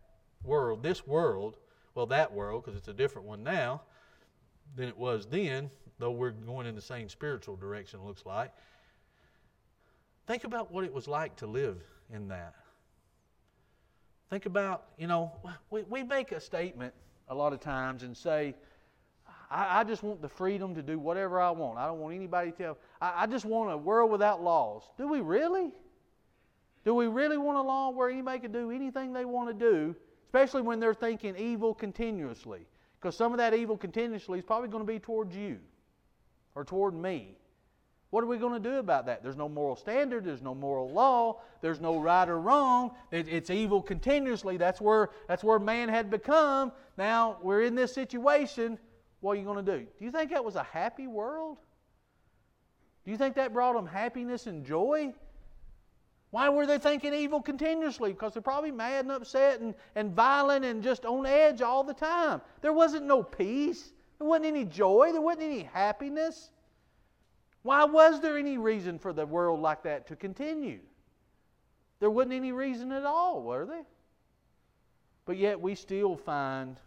world, 0.43 0.81
this 0.81 1.05
world, 1.05 1.57
well, 1.93 2.07
that 2.07 2.33
world, 2.33 2.63
because 2.63 2.77
it's 2.77 2.87
a 2.87 2.93
different 2.93 3.27
one 3.27 3.43
now, 3.43 3.81
than 4.75 4.87
it 4.87 4.97
was 4.97 5.25
then, 5.25 5.69
though 5.99 6.11
we're 6.11 6.31
going 6.31 6.67
in 6.67 6.75
the 6.75 6.81
same 6.81 7.09
spiritual 7.09 7.55
direction, 7.55 7.99
it 7.99 8.05
looks 8.05 8.25
like. 8.25 8.51
Think 10.27 10.43
about 10.43 10.71
what 10.71 10.83
it 10.83 10.93
was 10.93 11.07
like 11.07 11.35
to 11.37 11.47
live 11.47 11.81
in 12.13 12.27
that. 12.27 12.53
Think 14.29 14.45
about, 14.45 14.85
you 14.97 15.07
know, 15.07 15.31
we, 15.69 15.83
we 15.83 16.03
make 16.03 16.33
a 16.33 16.39
statement 16.39 16.93
a 17.29 17.35
lot 17.35 17.53
of 17.53 17.59
times 17.59 18.03
and 18.03 18.15
say, 18.15 18.55
I, 19.49 19.79
I 19.79 19.83
just 19.83 20.03
want 20.03 20.21
the 20.21 20.27
freedom 20.27 20.75
to 20.75 20.81
do 20.81 20.99
whatever 20.99 21.39
I 21.39 21.51
want. 21.51 21.77
I 21.77 21.87
don't 21.87 21.99
want 21.99 22.13
anybody 22.13 22.51
to 22.51 22.57
tell. 22.57 22.77
I, 23.01 23.23
I 23.23 23.27
just 23.27 23.45
want 23.45 23.71
a 23.71 23.77
world 23.77 24.11
without 24.11 24.43
laws. 24.43 24.83
Do 24.97 25.07
we 25.07 25.21
really? 25.21 25.71
Do 26.83 26.93
we 26.93 27.07
really 27.07 27.37
want 27.37 27.57
a 27.57 27.61
law 27.61 27.89
where 27.89 28.09
anybody 28.09 28.39
can 28.39 28.51
do 28.51 28.71
anything 28.71 29.13
they 29.13 29.25
want 29.25 29.47
to 29.47 29.53
do, 29.53 29.95
especially 30.25 30.61
when 30.61 30.79
they're 30.79 30.93
thinking 30.93 31.35
evil 31.37 31.73
continuously? 31.73 32.65
Because 33.07 33.15
some 33.15 33.31
of 33.31 33.37
that 33.37 33.53
evil 33.53 33.77
continuously 33.77 34.39
is 34.39 34.43
probably 34.43 34.67
going 34.67 34.85
to 34.85 34.91
be 34.93 34.99
towards 34.99 35.33
you 35.33 35.59
or 36.55 36.65
toward 36.65 36.93
me. 36.93 37.37
What 38.09 38.21
are 38.21 38.27
we 38.27 38.35
going 38.35 38.61
to 38.61 38.69
do 38.69 38.79
about 38.79 39.05
that? 39.05 39.23
There's 39.23 39.37
no 39.37 39.47
moral 39.47 39.77
standard, 39.77 40.25
there's 40.25 40.41
no 40.41 40.53
moral 40.53 40.89
law, 40.89 41.39
there's 41.61 41.79
no 41.79 42.01
right 42.01 42.27
or 42.27 42.37
wrong. 42.37 42.91
It, 43.11 43.29
it's 43.29 43.49
evil 43.49 43.81
continuously. 43.81 44.57
That's 44.57 44.81
where, 44.81 45.11
that's 45.29 45.41
where 45.41 45.57
man 45.57 45.87
had 45.87 46.09
become. 46.09 46.73
Now 46.97 47.37
we're 47.41 47.61
in 47.61 47.75
this 47.75 47.93
situation. 47.93 48.77
What 49.21 49.31
are 49.31 49.35
you 49.39 49.45
going 49.45 49.65
to 49.65 49.77
do? 49.77 49.87
Do 49.97 50.03
you 50.03 50.11
think 50.11 50.31
that 50.31 50.43
was 50.43 50.57
a 50.57 50.63
happy 50.63 51.07
world? 51.07 51.59
Do 53.05 53.11
you 53.11 53.17
think 53.17 53.35
that 53.35 53.53
brought 53.53 53.75
them 53.75 53.87
happiness 53.87 54.47
and 54.47 54.65
joy? 54.65 55.13
Why 56.31 56.49
were 56.49 56.65
they 56.65 56.77
thinking 56.77 57.13
evil 57.13 57.41
continuously? 57.41 58.11
Because 58.11 58.33
they're 58.33 58.41
probably 58.41 58.71
mad 58.71 59.05
and 59.05 59.11
upset 59.11 59.61
and, 59.61 59.73
and 59.95 60.11
violent 60.11 60.65
and 60.65 60.83
just 60.83 61.05
on 61.05 61.25
edge 61.25 61.61
all 61.61 61.83
the 61.83 61.93
time. 61.93 62.41
There 62.61 62.73
wasn't 62.73 63.05
no 63.05 63.23
peace. 63.23 63.93
There 64.19 64.27
wasn't 64.27 64.47
any 64.47 64.65
joy. 64.65 65.11
There 65.11 65.21
wasn't 65.21 65.43
any 65.43 65.63
happiness. 65.63 66.49
Why 67.63 67.85
was 67.85 68.19
there 68.21 68.37
any 68.37 68.57
reason 68.57 68.99
for 68.99 69.13
the 69.13 69.25
world 69.25 69.61
like 69.61 69.83
that 69.83 70.07
to 70.07 70.15
continue? 70.15 70.79
There 71.99 72.09
wasn't 72.09 72.33
any 72.33 72.51
reason 72.51 72.91
at 72.91 73.05
all, 73.05 73.41
were 73.41 73.65
there? 73.65 73.85
But 75.25 75.37
yet 75.37 75.59
we 75.59 75.75
still 75.75 76.15
find 76.15 76.79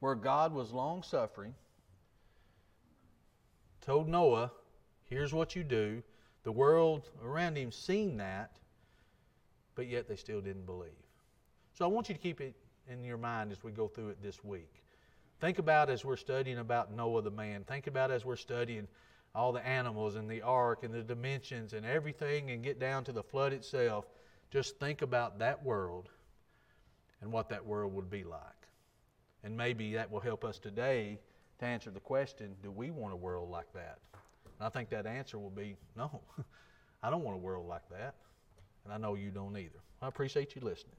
where 0.00 0.14
God 0.14 0.52
was 0.52 0.72
long 0.72 1.02
suffering, 1.02 1.54
told 3.80 4.08
Noah, 4.08 4.52
here's 5.04 5.34
what 5.34 5.56
you 5.56 5.64
do. 5.64 6.02
The 6.48 6.52
world 6.52 7.10
around 7.22 7.58
him 7.58 7.70
seen 7.70 8.16
that, 8.16 8.56
but 9.74 9.86
yet 9.86 10.08
they 10.08 10.16
still 10.16 10.40
didn't 10.40 10.64
believe. 10.64 10.88
So 11.74 11.84
I 11.84 11.88
want 11.88 12.08
you 12.08 12.14
to 12.14 12.20
keep 12.22 12.40
it 12.40 12.54
in 12.90 13.04
your 13.04 13.18
mind 13.18 13.52
as 13.52 13.62
we 13.62 13.70
go 13.70 13.86
through 13.86 14.08
it 14.08 14.22
this 14.22 14.42
week. 14.42 14.72
Think 15.42 15.58
about 15.58 15.90
as 15.90 16.06
we're 16.06 16.16
studying 16.16 16.56
about 16.56 16.90
Noah 16.90 17.20
the 17.20 17.30
man. 17.30 17.64
Think 17.64 17.86
about 17.86 18.10
as 18.10 18.24
we're 18.24 18.34
studying 18.36 18.88
all 19.34 19.52
the 19.52 19.60
animals 19.66 20.14
and 20.14 20.26
the 20.26 20.40
ark 20.40 20.84
and 20.84 20.94
the 20.94 21.02
dimensions 21.02 21.74
and 21.74 21.84
everything 21.84 22.50
and 22.50 22.64
get 22.64 22.80
down 22.80 23.04
to 23.04 23.12
the 23.12 23.22
flood 23.22 23.52
itself. 23.52 24.06
Just 24.50 24.80
think 24.80 25.02
about 25.02 25.40
that 25.40 25.62
world 25.62 26.08
and 27.20 27.30
what 27.30 27.50
that 27.50 27.66
world 27.66 27.92
would 27.92 28.08
be 28.08 28.24
like. 28.24 28.40
And 29.44 29.54
maybe 29.54 29.92
that 29.92 30.10
will 30.10 30.20
help 30.20 30.46
us 30.46 30.58
today 30.58 31.18
to 31.58 31.66
answer 31.66 31.90
the 31.90 32.00
question 32.00 32.54
do 32.62 32.70
we 32.70 32.90
want 32.90 33.12
a 33.12 33.18
world 33.18 33.50
like 33.50 33.70
that? 33.74 33.98
And 34.58 34.66
I 34.66 34.70
think 34.70 34.90
that 34.90 35.06
answer 35.06 35.38
will 35.38 35.50
be 35.50 35.76
no. 35.96 36.20
I 37.02 37.10
don't 37.10 37.22
want 37.22 37.36
a 37.36 37.40
world 37.40 37.68
like 37.68 37.88
that. 37.90 38.14
and 38.84 38.92
I 38.92 38.98
know 38.98 39.14
you 39.14 39.30
don't 39.30 39.56
either. 39.56 39.78
I 40.02 40.08
appreciate 40.08 40.54
you 40.56 40.62
listening. 40.62 40.96